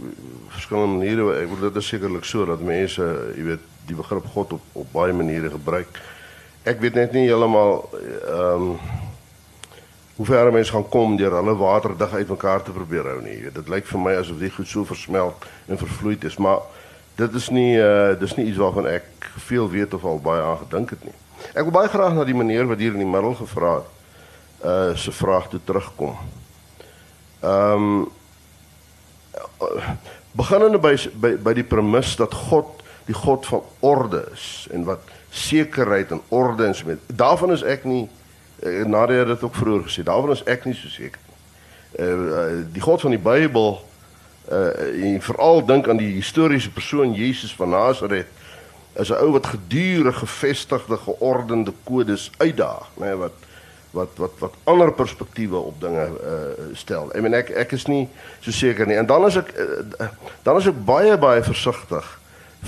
verskillende 0.53 0.97
maniere 0.97 1.41
ek 1.41 1.49
wil 1.49 1.71
dit 1.71 1.81
is 1.81 1.87
sekerlik 1.89 2.25
so 2.25 2.45
dat 2.45 2.61
mense, 2.61 3.01
jy 3.35 3.43
weet, 3.47 3.63
die 3.89 3.97
begrip 3.97 4.25
God 4.33 4.53
op 4.53 4.61
op 4.73 4.91
baie 4.93 5.13
maniere 5.13 5.49
gebruik. 5.49 5.89
Ek 6.63 6.79
weet 6.79 6.93
net 6.93 7.17
nie 7.17 7.25
heeltemal 7.25 7.89
ehm 7.97 8.61
um, 8.61 8.79
hoe 10.19 10.25
ver 10.25 10.51
mense 10.51 10.71
gaan 10.71 10.89
kom 10.89 11.17
deur 11.17 11.31
hulle 11.31 11.55
waterdig 11.57 12.13
uitmekaar 12.13 12.63
te 12.63 12.71
probeer 12.71 13.05
hou 13.09 13.21
nie. 13.21 13.49
Dit 13.49 13.69
lyk 13.69 13.85
vir 13.87 13.99
my 13.99 14.15
asof 14.21 14.37
dit 14.37 14.53
goed 14.53 14.67
so 14.67 14.85
versmelt 14.85 15.45
en 15.65 15.77
vervloeid 15.77 16.23
is, 16.23 16.37
maar 16.37 16.59
dit 17.15 17.33
is 17.33 17.49
nie 17.49 17.77
uh 17.79 18.19
dis 18.19 18.35
nie 18.35 18.51
iets 18.51 18.61
waarvan 18.61 18.85
ek 18.85 19.31
veel 19.49 19.69
weet 19.69 19.93
of 19.93 20.03
al 20.05 20.19
baie 20.19 20.43
aan 20.43 20.61
gedink 20.67 20.89
het 20.89 21.03
nie. 21.03 21.17
Ek 21.55 21.63
wil 21.63 21.71
baie 21.71 21.89
graag 21.89 22.13
na 22.13 22.23
die 22.23 22.37
meneer 22.37 22.67
wat 22.67 22.77
hier 22.77 22.93
in 22.93 23.01
die 23.01 23.13
middel 23.17 23.33
gevra 23.33 23.79
het 23.79 23.97
uh 24.65 24.95
se 24.95 25.11
vraag 25.11 25.49
toe 25.49 25.59
terugkom. 25.63 26.17
Ehm 27.39 27.73
um, 27.73 28.07
beginnende 30.31 30.79
by, 30.79 30.95
by 31.13 31.35
by 31.37 31.53
die 31.53 31.63
premis 31.63 32.15
dat 32.15 32.33
God 32.33 32.83
die 33.05 33.15
God 33.15 33.45
van 33.45 33.63
orde 33.79 34.27
is 34.33 34.67
en 34.71 34.83
wat 34.83 34.99
sekerheid 35.29 36.11
en 36.11 36.21
orde 36.27 36.73
so 36.73 36.85
met. 36.85 36.99
Daarvan 37.05 37.51
is 37.51 37.63
ek 37.63 37.83
nie 37.83 38.09
Nadia 38.85 39.17
het 39.23 39.27
dit 39.27 39.43
ook 39.43 39.55
vroeër 39.55 39.83
gesê. 39.87 40.03
Daarvan 40.03 40.31
is 40.31 40.43
ek 40.43 40.65
nie 40.65 40.75
so 40.75 40.87
seker 40.87 41.21
nie. 41.27 41.37
Uh, 41.99 42.07
uh 42.07 42.65
die 42.73 42.81
God 42.81 43.01
van 43.01 43.15
die 43.15 43.21
Bybel 43.21 43.79
uh 44.51 45.05
en 45.05 45.21
veral 45.21 45.65
dink 45.65 45.87
aan 45.87 45.97
die 45.97 46.13
historiese 46.15 46.71
persoon 46.71 47.13
Jesus 47.13 47.55
van 47.55 47.69
Nasaret 47.69 48.27
is 48.93 49.09
'n 49.09 49.21
ou 49.21 49.31
wat 49.31 49.47
gedurig 49.47 50.17
gevestigde 50.17 50.97
geordende 50.97 51.73
kodes 51.83 52.31
uitdaag, 52.37 52.89
nê, 52.97 53.05
nee, 53.05 53.15
wat 53.15 53.31
wat 53.91 54.09
wat 54.15 54.31
wat 54.39 54.53
ander 54.63 54.91
perspektiewe 54.93 55.57
op 55.57 55.81
dinge 55.81 56.05
uh 56.05 56.75
stel. 56.77 57.09
Ek 57.13 57.21
meen 57.21 57.33
ek 57.33 57.49
ek 57.49 57.71
is 57.77 57.87
nie 57.89 58.07
so 58.39 58.51
seker 58.51 58.87
nie. 58.87 58.97
En 58.97 59.05
dan 59.09 59.25
is 59.25 59.39
ek 59.41 59.53
uh, 59.57 60.09
dan 60.43 60.59
is 60.61 60.69
ek 60.69 60.85
baie 60.85 61.17
baie 61.17 61.43
versigtig 61.43 62.19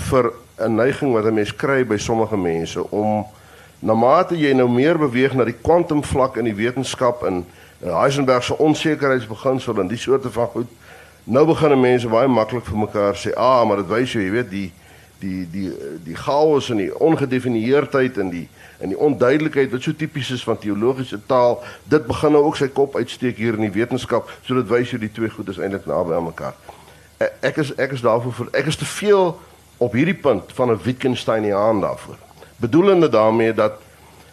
vir 0.08 0.32
'n 0.58 0.74
neiging 0.74 1.12
wat 1.12 1.24
'n 1.24 1.34
mens 1.34 1.54
kry 1.54 1.84
by 1.86 1.96
sommige 1.96 2.36
mense 2.36 2.90
om 2.90 3.26
na 3.78 3.94
mate 3.94 4.38
jy 4.38 4.52
nou 4.54 4.68
meer 4.68 4.98
beweeg 4.98 5.34
na 5.34 5.44
die 5.44 5.58
kwantumvlak 5.62 6.36
in 6.36 6.44
die 6.44 6.54
wetenskap 6.54 7.22
en 7.22 7.44
uh, 7.82 8.00
Heisenberg 8.00 8.44
se 8.44 8.58
onsekerheidsbeginsel 8.58 9.80
en 9.80 9.88
die 9.88 9.98
soorte 9.98 10.30
van 10.30 10.46
goed 10.46 10.70
nou 11.24 11.46
begin 11.46 11.80
mense 11.80 12.08
baie 12.08 12.28
maklik 12.28 12.64
vir 12.66 12.78
mekaar 12.78 13.18
sê 13.18 13.34
ah 13.36 13.64
maar 13.66 13.82
dit 13.82 13.90
wys 13.90 14.12
jou 14.12 14.22
jy 14.22 14.30
weet 14.30 14.50
die 14.50 14.72
die 15.22 15.46
die 15.50 15.70
die 16.04 16.16
chaos 16.18 16.70
en 16.70 16.82
die 16.82 16.90
ongedefinieerdheid 16.98 18.18
en 18.18 18.30
die 18.30 18.48
en 18.82 18.90
die 18.90 18.98
onduidelikheid 18.98 19.70
wat 19.70 19.86
so 19.86 19.94
tipies 19.94 20.32
is 20.34 20.44
van 20.44 20.58
teologiese 20.58 21.20
taal 21.26 21.60
dit 21.94 22.06
begin 22.06 22.34
nou 22.36 22.42
ook 22.48 22.58
sy 22.58 22.68
kop 22.68 22.98
uitsteek 22.98 23.38
hier 23.38 23.54
in 23.58 23.66
die 23.68 23.76
wetenskap 23.78 24.30
so 24.42 24.58
dit 24.58 24.68
wys 24.68 24.90
jou 24.90 25.00
die 25.00 25.12
twee 25.12 25.30
goed 25.30 25.48
is 25.54 25.62
eintlik 25.62 25.86
naby 25.86 26.18
aan 26.18 26.28
mekaar 26.28 26.58
ek, 27.22 27.32
ek 27.52 27.62
is 27.64 27.72
ek 27.78 27.96
is 27.98 28.04
daarvoor 28.04 28.50
ek 28.52 28.70
is 28.72 28.80
te 28.80 28.88
veel 28.98 29.32
op 29.82 29.96
hierdie 29.98 30.18
punt 30.26 30.52
van 30.54 30.70
'n 30.70 30.82
Wittgensteiniaan 30.82 31.80
daarvoor. 31.80 32.18
Bedoelende 32.56 33.08
daarmee 33.08 33.54
dat 33.54 33.72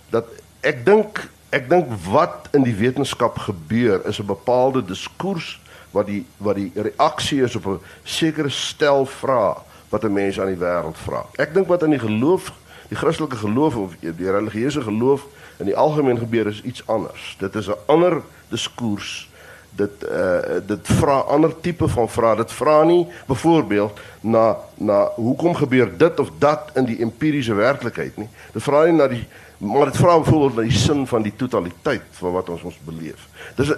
dat 0.10 0.26
ek 0.60 0.86
dink 0.86 1.30
ek 1.50 1.70
dink 1.70 1.88
wat 2.12 2.48
in 2.52 2.64
die 2.64 2.76
wetenskap 2.76 3.38
gebeur 3.38 4.06
is 4.06 4.20
'n 4.20 4.26
bepaalde 4.26 4.86
diskurs 4.86 5.62
wat 5.92 6.06
die 6.06 6.26
wat 6.38 6.56
die 6.56 6.72
reaksie 6.76 7.44
is 7.44 7.56
op 7.56 7.66
'n 7.66 7.82
sekere 8.04 8.50
stel 8.50 9.06
vrae 9.06 9.56
wat 9.90 10.04
'n 10.04 10.14
mens 10.14 10.40
aan 10.40 10.54
die 10.54 10.66
wêreld 10.66 10.98
vra. 10.98 11.26
Ek 11.36 11.54
dink 11.54 11.68
wat 11.68 11.84
in 11.84 11.90
die 11.90 12.00
geloof, 12.00 12.54
die 12.90 12.98
Christelike 12.98 13.38
geloof 13.38 13.76
of 13.76 13.96
die 14.00 14.32
religieuse 14.32 14.82
geloof 14.82 15.26
in 15.58 15.66
die 15.66 15.78
algemeen 15.78 16.18
gebeur 16.18 16.48
is 16.48 16.62
iets 16.62 16.84
anders. 16.88 17.36
Dit 17.40 17.56
is 17.56 17.68
'n 17.68 17.78
ander 17.86 18.22
diskurs 18.50 19.30
dit 19.70 20.04
uh 20.04 20.60
dit 20.68 20.88
vra 21.00 21.20
ander 21.30 21.54
tipe 21.62 21.88
van 21.88 22.10
vrae. 22.10 22.36
Dit 22.36 22.52
vra 22.52 22.84
nie 22.84 23.08
byvoorbeeld 23.28 24.00
na 24.22 24.58
na 24.76 25.12
hoekom 25.16 25.56
gebeur 25.56 25.98
dit 25.98 26.20
of 26.20 26.32
dat 26.38 26.72
in 26.74 26.86
die 26.86 27.00
empiriese 27.00 27.54
werklikheid 27.54 28.18
nie. 28.18 28.30
Dit 28.54 28.64
vra 28.64 28.84
nie 28.86 28.98
na 28.98 29.08
die 29.08 29.26
maar 29.58 29.86
dit 29.86 29.98
vra 29.98 30.18
byvoorbeeld 30.20 30.56
na 30.56 30.62
die 30.62 30.80
sin 30.80 31.08
van 31.08 31.22
die 31.22 31.36
totaliteit 31.36 32.04
van 32.12 32.32
wat 32.32 32.50
ons 32.50 32.64
ons 32.64 32.80
beleef. 32.86 33.28
Dis 33.56 33.74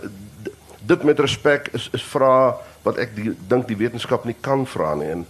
dit 0.85 1.03
met 1.03 1.19
respek 1.19 1.69
is 1.77 1.89
is 1.91 2.03
vra 2.03 2.57
wat 2.83 2.97
ek 2.97 3.15
die, 3.15 3.31
dink 3.47 3.67
die 3.67 3.77
wetenskap 3.77 4.25
nie 4.25 4.35
kan 4.41 4.65
vra 4.65 4.95
nie. 4.95 5.11
En 5.13 5.25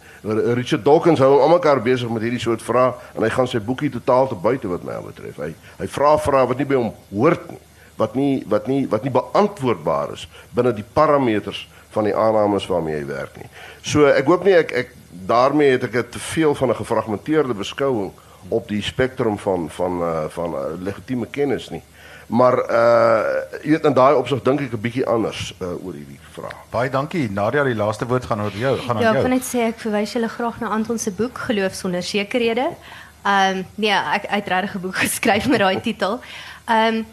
Richard 0.56 0.86
Dawkins 0.86 1.20
hou 1.20 1.40
almekaar 1.42 1.82
besig 1.84 2.10
met 2.10 2.24
hierdie 2.24 2.40
soort 2.40 2.64
vrae 2.64 2.94
en 3.16 3.26
hy 3.26 3.30
gaan 3.34 3.50
sy 3.50 3.60
boekie 3.60 3.92
totaal 3.92 4.30
te 4.32 4.36
buite 4.40 4.72
wat 4.72 4.86
my 4.88 5.02
betref. 5.04 5.42
Hy 5.42 5.52
hy 5.82 5.90
vra 5.92 6.16
vrae 6.22 6.48
wat 6.48 6.62
nie 6.62 6.70
by 6.70 6.80
hom 6.80 6.94
hoort 7.12 7.52
nie 7.52 7.60
wat 8.02 8.16
nie 8.16 8.44
wat 8.50 8.68
nie 8.68 8.88
wat 8.90 9.04
nie 9.04 9.14
beantwoordbaar 9.14 10.16
is 10.16 10.26
binne 10.56 10.74
die 10.74 10.88
parameters 10.96 11.68
van 11.92 12.08
die 12.08 12.16
aannames 12.16 12.68
waarmee 12.72 12.98
jy 12.98 13.06
werk 13.10 13.38
nie. 13.38 13.50
So 13.84 14.08
ek 14.08 14.30
hoop 14.32 14.46
nie 14.48 14.56
ek 14.58 14.74
ek 14.84 14.94
daarmee 15.28 15.76
het 15.76 15.88
ek 15.90 16.12
te 16.12 16.20
veel 16.32 16.56
van 16.56 16.70
'n 16.70 16.80
gefragmenteerde 16.82 17.54
beskouing 17.54 18.12
op 18.50 18.68
die 18.68 18.82
spektrum 18.82 19.38
van 19.38 19.70
van 19.70 20.02
uh, 20.02 20.26
van 20.30 20.54
uh, 20.54 20.66
legitieme 20.80 21.28
kennis 21.28 21.70
nie. 21.70 21.84
Maar 22.32 22.58
uh 22.80 23.60
jy 23.62 23.76
weet 23.76 23.86
in 23.90 23.96
daai 23.98 24.16
opsig 24.16 24.42
dink 24.46 24.62
ek 24.64 24.74
'n 24.74 24.82
bietjie 24.82 25.06
anders 25.06 25.54
uh, 25.60 25.76
oor 25.86 25.94
hierdie 25.94 26.20
vraag. 26.32 26.58
Baie 26.72 26.90
dankie. 26.90 27.28
Nadia, 27.30 27.64
die 27.68 27.76
laaste 27.76 28.08
woord 28.08 28.26
gaan 28.26 28.42
oor 28.42 28.56
jou, 28.56 28.78
gaan 28.78 28.96
aan 28.98 29.04
ja, 29.04 29.12
jou. 29.12 29.16
Ja, 29.16 29.22
kan 29.22 29.36
net 29.36 29.48
sê 29.48 29.68
ek 29.68 29.80
verwys 29.84 30.14
julle 30.16 30.30
graag 30.32 30.60
na 30.60 30.72
Anton 30.72 31.00
se 31.00 31.12
boek 31.12 31.38
Geloof 31.48 31.74
sonder 31.76 32.04
sekerhede. 32.04 32.70
Ehm 33.24 33.58
um, 33.58 33.66
nee, 33.76 33.92
ek 33.92 34.30
het 34.32 34.48
regtig 34.48 34.76
'n 34.76 34.82
boek 34.82 34.96
geskryf 35.06 35.50
met 35.50 35.60
daai 35.60 35.82
titel. 35.82 36.20
Ehm 36.68 36.96
um, 36.96 37.06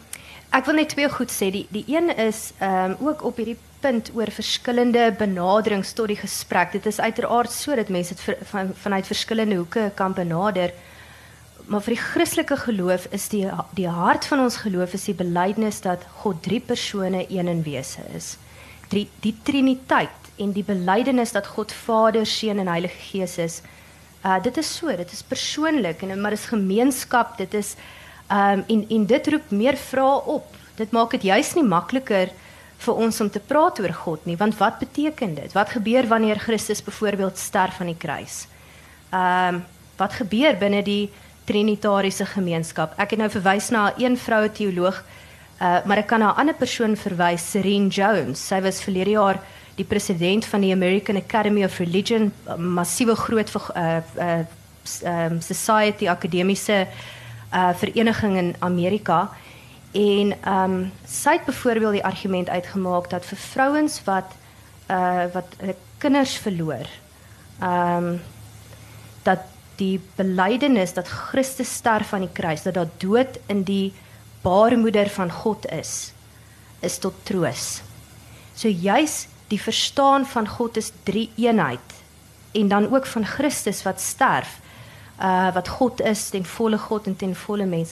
Ek 0.49 0.65
wil 0.65 0.79
net 0.79 0.89
twee 0.89 1.09
goed 1.13 1.29
sê. 1.29 1.51
Die 1.53 1.67
die 1.69 1.85
een 1.87 2.09
is 2.17 2.51
ehm 2.57 2.95
um, 2.97 3.07
ook 3.07 3.23
op 3.23 3.37
hierdie 3.37 3.57
punt 3.79 4.09
oor 4.15 4.31
verskillende 4.33 5.11
benaderings 5.17 5.93
tot 5.93 6.07
die 6.07 6.17
gesprek. 6.17 6.71
Dit 6.71 6.85
is 6.85 6.99
uiteraard 6.99 7.51
so 7.51 7.75
dat 7.75 7.89
mense 7.89 8.15
dit 8.15 8.23
ver, 8.23 8.37
van 8.51 8.71
vanuit 8.73 9.07
verskillende 9.07 9.55
hoeke 9.55 9.91
kan 9.95 10.13
benader. 10.13 10.73
Maar 11.69 11.83
vir 11.85 11.93
die 11.93 12.01
Christelike 12.01 12.55
geloof 12.57 13.05
is 13.13 13.27
die 13.29 13.43
die 13.77 13.89
hart 13.93 14.25
van 14.25 14.41
ons 14.41 14.57
geloof 14.63 14.95
is 14.97 15.05
die 15.05 15.17
belydenis 15.17 15.83
dat 15.85 16.05
God 16.23 16.41
drie 16.41 16.61
persone 16.65 17.27
een 17.29 17.51
in 17.51 17.61
wese 17.61 18.01
is. 18.17 18.37
Drie 18.89 19.05
die 19.21 19.35
Triniteit 19.45 20.31
en 20.41 20.55
die 20.55 20.65
belydenis 20.65 21.35
dat 21.35 21.47
God 21.53 21.71
Vader, 21.71 22.25
Seun 22.25 22.63
en 22.63 22.71
Heilige 22.73 22.97
Gees 23.11 23.37
is. 23.37 23.59
Uh 24.25 24.39
dit 24.41 24.57
is 24.57 24.71
so, 24.79 24.89
dit 24.89 25.13
is 25.13 25.21
persoonlik 25.21 26.01
en 26.01 26.15
maar 26.21 26.33
dit 26.33 26.41
is 26.41 26.49
gemeenskap, 26.49 27.37
dit 27.37 27.53
is 27.53 27.75
um, 28.31 28.65
en 28.65 28.85
en 28.89 29.05
dit 29.05 29.31
roep 29.35 29.53
meer 29.53 29.77
vrae 29.77 30.25
op. 30.25 30.57
Dit 30.81 30.91
maak 30.91 31.13
dit 31.19 31.29
juis 31.29 31.53
nie 31.53 31.67
makliker 31.69 32.33
vir 32.79 33.05
ons 33.05 33.21
om 33.21 33.29
te 33.29 33.39
praat 33.39 33.79
oor 33.83 33.93
God 33.93 34.25
nie, 34.25 34.39
want 34.39 34.57
wat 34.57 34.79
beteken 34.81 35.35
dit? 35.35 35.53
Wat 35.53 35.69
gebeur 35.69 36.07
wanneer 36.07 36.39
Christus 36.39 36.81
byvoorbeeld 36.81 37.37
sterf 37.37 37.81
aan 37.81 37.93
die 37.93 37.99
kruis? 37.99 38.47
Um, 39.13 39.65
wat 39.99 40.15
gebeur 40.15 40.55
binne 40.57 40.81
die 40.81 41.11
trinitariese 41.49 42.27
gemeenskap? 42.29 42.93
Ek 43.01 43.15
het 43.15 43.19
nou 43.19 43.29
verwys 43.33 43.69
na 43.73 43.89
'n 43.97 44.17
vroue 44.17 44.51
teoloog, 44.51 45.03
uh, 45.61 45.85
maar 45.85 45.97
ek 45.97 46.07
kan 46.07 46.19
na 46.19 46.31
'n 46.31 46.39
ander 46.39 46.55
persoon 46.55 46.95
verwys, 46.95 47.51
Serene 47.51 47.89
Jones. 47.89 48.47
Sy 48.47 48.61
was 48.61 48.83
verlede 48.83 49.11
jaar 49.17 49.41
die 49.75 49.85
president 49.85 50.45
van 50.45 50.61
die 50.61 50.73
American 50.73 51.15
Academy 51.15 51.63
of 51.63 51.77
Religion, 51.79 52.31
massiewe 52.57 53.15
groot 53.15 53.49
uh 53.75 54.01
uh 54.17 54.45
um, 55.03 55.41
society 55.41 56.07
akademiese 56.07 56.87
uh 57.53 57.73
vereniging 57.73 58.37
in 58.37 58.55
Amerika 58.59 59.29
en 59.91 60.33
ehm 60.41 60.63
um, 60.63 60.91
sy 61.05 61.37
het 61.37 61.45
byvoorbeeld 61.45 61.93
die 61.93 62.05
argument 62.05 62.49
uitgemaak 62.49 63.09
dat 63.09 63.25
vir 63.25 63.37
vrouens 63.37 64.01
wat 64.05 64.35
uh 64.89 65.25
wat 65.33 65.55
kinders 65.97 66.37
verloor 66.37 66.87
ehm 67.59 68.03
um, 68.03 68.21
dat 69.23 69.39
die 69.79 69.97
belydenis 70.17 70.93
dat 70.93 71.07
Christus 71.07 71.71
sterf 71.79 72.13
aan 72.13 72.27
die 72.27 72.35
kruis 72.35 72.65
dat 72.67 72.77
daar 72.77 72.91
dood 73.01 73.39
in 73.47 73.63
die 73.63 73.93
baarmoeder 74.43 75.09
van 75.09 75.31
God 75.31 75.67
is 75.71 76.13
is 76.81 76.97
tot 76.97 77.13
troos. 77.27 77.81
So 78.55 78.69
juis 78.71 79.27
die 79.51 79.59
verstaan 79.59 80.25
van 80.25 80.47
God 80.47 80.77
is 80.77 80.93
drie 81.03 81.29
eenheid 81.35 81.95
en 82.55 82.67
dan 82.67 82.87
ook 82.93 83.05
van 83.05 83.25
Christus 83.25 83.83
wat 83.83 84.01
sterf 84.01 84.59
uh 85.19 85.53
wat 85.53 85.67
God 85.67 86.01
is, 86.01 86.29
ten 86.29 86.45
volle 86.45 86.77
God 86.77 87.07
en 87.07 87.15
ten 87.15 87.35
volle 87.35 87.65
mens. 87.65 87.91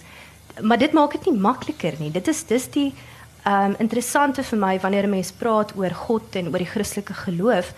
Maar 0.61 0.77
dit 0.77 0.93
maak 0.93 1.11
dit 1.11 1.25
nie 1.25 1.39
makliker 1.39 1.93
nie. 1.99 2.11
Dit 2.11 2.27
is 2.27 2.45
dis 2.47 2.69
die 2.71 2.93
um 3.47 3.75
interessante 3.79 4.43
vir 4.43 4.59
my 4.59 4.79
wanneer 4.79 5.03
'n 5.03 5.09
mens 5.09 5.31
praat 5.31 5.75
oor 5.75 5.91
God 5.91 6.35
en 6.35 6.47
oor 6.47 6.63
die 6.63 6.73
Christelike 6.73 7.13
geloof. 7.13 7.73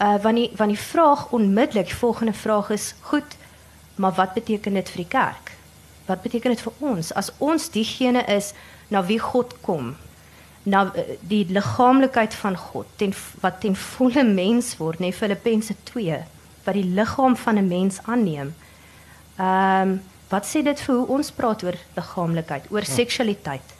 Uh 0.00 0.18
want 0.22 0.36
die 0.36 0.50
want 0.56 0.70
die 0.70 0.84
vraag 0.86 1.30
onmiddellik, 1.30 1.90
volgende 1.90 2.32
vraag 2.32 2.70
is, 2.70 2.94
goed, 3.00 3.36
maar 3.96 4.12
wat 4.16 4.34
beteken 4.34 4.74
dit 4.74 4.88
vir 4.88 5.02
die 5.02 5.10
kerk? 5.10 5.52
Wat 6.06 6.22
beteken 6.22 6.50
dit 6.50 6.60
vir 6.60 6.72
ons 6.80 7.12
as 7.12 7.32
ons 7.38 7.70
diegene 7.70 8.24
is 8.26 8.52
na 8.88 9.04
wie 9.04 9.18
God 9.18 9.54
kom? 9.60 9.94
na 10.64 10.86
die 11.28 11.44
liggaamlikheid 11.52 12.34
van 12.40 12.56
God 12.56 12.88
ten 12.96 13.12
wat 13.42 13.60
ten 13.60 13.76
volle 13.76 14.24
mens 14.24 14.72
word, 14.80 15.00
nee 15.00 15.12
Filippense 15.12 15.76
2, 15.90 16.20
wat 16.64 16.76
die 16.78 16.86
liggaam 16.96 17.36
van 17.36 17.58
'n 17.60 17.68
mens 17.68 18.00
aanneem. 18.04 18.54
Ehm 19.36 19.90
um, 19.90 20.02
wat 20.28 20.46
sê 20.46 20.62
dit 20.64 20.80
vir 20.80 20.94
hoe 20.96 21.06
ons 21.06 21.30
praat 21.30 21.62
oor 21.62 21.76
liggaamlikheid, 21.96 22.64
oor 22.70 22.80
ja. 22.86 22.94
seksualiteit? 22.94 23.74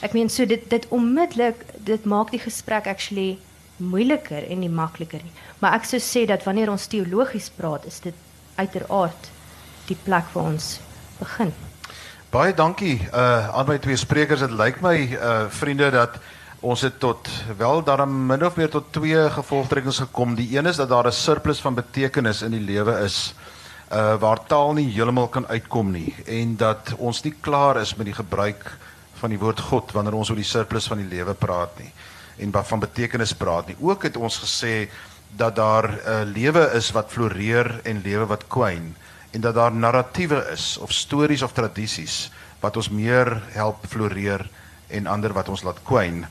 Ek 0.00 0.12
meen 0.12 0.28
so 0.28 0.46
dit 0.46 0.70
dit 0.70 0.88
onmiddellik 0.88 1.64
dit 1.76 2.04
maak 2.04 2.30
die 2.30 2.40
gesprek 2.40 2.86
actually 2.86 3.38
moeiliker 3.76 4.50
en 4.50 4.58
nie 4.58 4.68
makliker 4.68 5.20
nie. 5.22 5.32
Maar 5.58 5.74
ek 5.74 5.84
sou 5.84 6.00
sê 6.00 6.26
dat 6.26 6.44
wanneer 6.44 6.70
ons 6.70 6.86
teologies 6.86 7.50
praat, 7.50 7.86
is 7.86 8.00
dit 8.00 8.14
uiteraard 8.56 9.30
die 9.90 9.98
plek 10.04 10.30
waar 10.34 10.52
ons 10.54 10.78
begin. 11.18 11.52
Baie 12.30 12.54
dankie 12.54 12.96
uh 13.10 13.50
aan 13.58 13.66
my 13.66 13.78
twee 13.82 13.98
sprekers. 13.98 14.44
Dit 14.46 14.54
lyk 14.54 14.78
my 14.84 14.96
uh 15.18 15.48
vriende 15.50 15.90
dat 15.90 16.20
ons 16.60 16.82
het 16.84 16.98
tot 17.00 17.28
wel 17.58 17.82
daarom 17.82 18.12
min 18.28 18.44
of 18.46 18.56
meer 18.60 18.70
tot 18.70 18.92
twee 18.92 19.22
gevolgtrekkings 19.34 20.02
gekom. 20.04 20.36
Die 20.38 20.52
een 20.56 20.68
is 20.70 20.76
dat 20.76 20.88
daar 20.88 21.08
'n 21.08 21.12
surplus 21.12 21.60
van 21.60 21.74
betekenis 21.74 22.42
in 22.42 22.50
die 22.50 22.60
lewe 22.60 23.00
is 23.04 23.34
uh 23.92 24.14
waar 24.20 24.46
taal 24.46 24.72
nie 24.72 24.92
heeltemal 24.92 25.28
kan 25.28 25.46
uitkom 25.46 25.90
nie 25.90 26.14
en 26.26 26.56
dat 26.56 26.94
ons 26.96 27.22
nie 27.22 27.34
klaar 27.40 27.80
is 27.80 27.94
met 27.94 28.06
die 28.06 28.14
gebruik 28.14 28.76
van 29.20 29.30
die 29.30 29.38
woord 29.38 29.60
God 29.60 29.92
wanneer 29.92 30.14
ons 30.14 30.30
oor 30.30 30.36
die 30.36 30.44
surplus 30.44 30.86
van 30.86 30.98
die 30.98 31.08
lewe 31.16 31.34
praat 31.34 31.78
nie 31.78 31.90
en 32.38 32.50
wat 32.50 32.66
van 32.66 32.80
betekenis 32.80 33.34
praat 33.34 33.66
nie. 33.66 33.76
Ook 33.80 34.02
het 34.02 34.16
ons 34.16 34.38
gesê 34.38 34.88
dat 35.36 35.56
daar 35.56 35.88
'n 35.88 35.98
uh, 36.06 36.22
lewe 36.24 36.70
is 36.74 36.92
wat 36.92 37.10
floreer 37.10 37.80
en 37.84 38.02
lewe 38.04 38.26
wat 38.26 38.46
kwyn 38.48 38.94
en 39.30 39.40
dat 39.40 39.54
daar 39.54 39.72
narratiewe 39.72 40.46
is 40.52 40.78
of 40.78 40.92
stories 40.92 41.42
of 41.42 41.52
tradisies 41.52 42.30
wat 42.60 42.76
ons 42.76 42.90
meer 42.90 43.42
help 43.52 43.84
floreer 43.88 44.48
en 44.88 45.06
ander 45.06 45.32
wat 45.32 45.48
ons 45.48 45.62
laat 45.62 45.78
kwyn. 45.86 46.24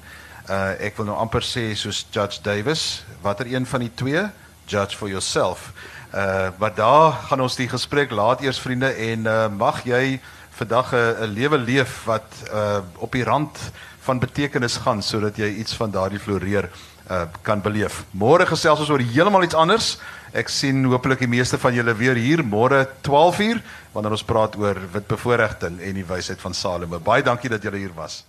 Uh 0.50 0.74
ek 0.82 0.98
wil 0.98 1.10
nou 1.10 1.18
amper 1.18 1.46
sê 1.46 1.70
soos 1.78 2.06
Judge 2.12 2.42
Davis, 2.44 3.04
watter 3.22 3.48
een 3.48 3.66
van 3.66 3.86
die 3.86 3.94
twee? 3.96 4.26
Judge 4.70 4.98
for 4.98 5.10
yourself. 5.10 5.72
Uh 6.14 6.50
maar 6.60 6.74
daar 6.76 7.12
gaan 7.30 7.42
ons 7.42 7.56
die 7.56 7.70
gesprek 7.70 8.12
laat 8.12 8.42
eers 8.42 8.60
vriende 8.60 8.92
en 8.94 9.26
uh 9.26 9.48
mag 9.48 9.84
jy 9.86 10.20
vandag 10.60 10.94
'n 10.94 11.34
lewe 11.34 11.58
leef 11.58 12.04
wat 12.06 12.28
uh 12.54 12.82
op 12.98 13.12
die 13.12 13.24
rand 13.24 13.58
van 14.00 14.20
betekenis 14.20 14.78
gaan 14.78 15.02
sodat 15.02 15.38
jy 15.38 15.48
iets 15.62 15.74
van 15.74 15.92
daardie 15.92 16.20
floreer 16.20 16.70
uh 17.10 17.26
kan 17.42 17.62
beleef. 17.62 18.04
Môre 18.12 18.46
gesels 18.46 18.80
ons 18.80 18.90
oor 18.90 19.00
heeltemal 19.00 19.44
iets 19.44 19.56
anders. 19.56 19.98
Ek 20.34 20.50
sien 20.54 20.84
hopelik 20.86 21.24
die 21.24 21.32
meeste 21.32 21.58
van 21.58 21.74
julle 21.74 21.96
weer 21.98 22.18
hier 22.20 22.44
môre 22.46 22.84
12uur 23.06 23.62
wanneer 23.94 24.14
ons 24.14 24.26
praat 24.26 24.58
oor 24.62 24.78
wit 24.94 25.08
bevoordiging 25.10 25.80
en 25.82 25.96
die 25.98 26.06
wysheid 26.06 26.42
van 26.42 26.54
Salomo. 26.54 27.00
Baie 27.02 27.26
dankie 27.26 27.50
dat 27.50 27.64
julle 27.66 27.82
hier 27.82 27.96
was. 27.96 28.24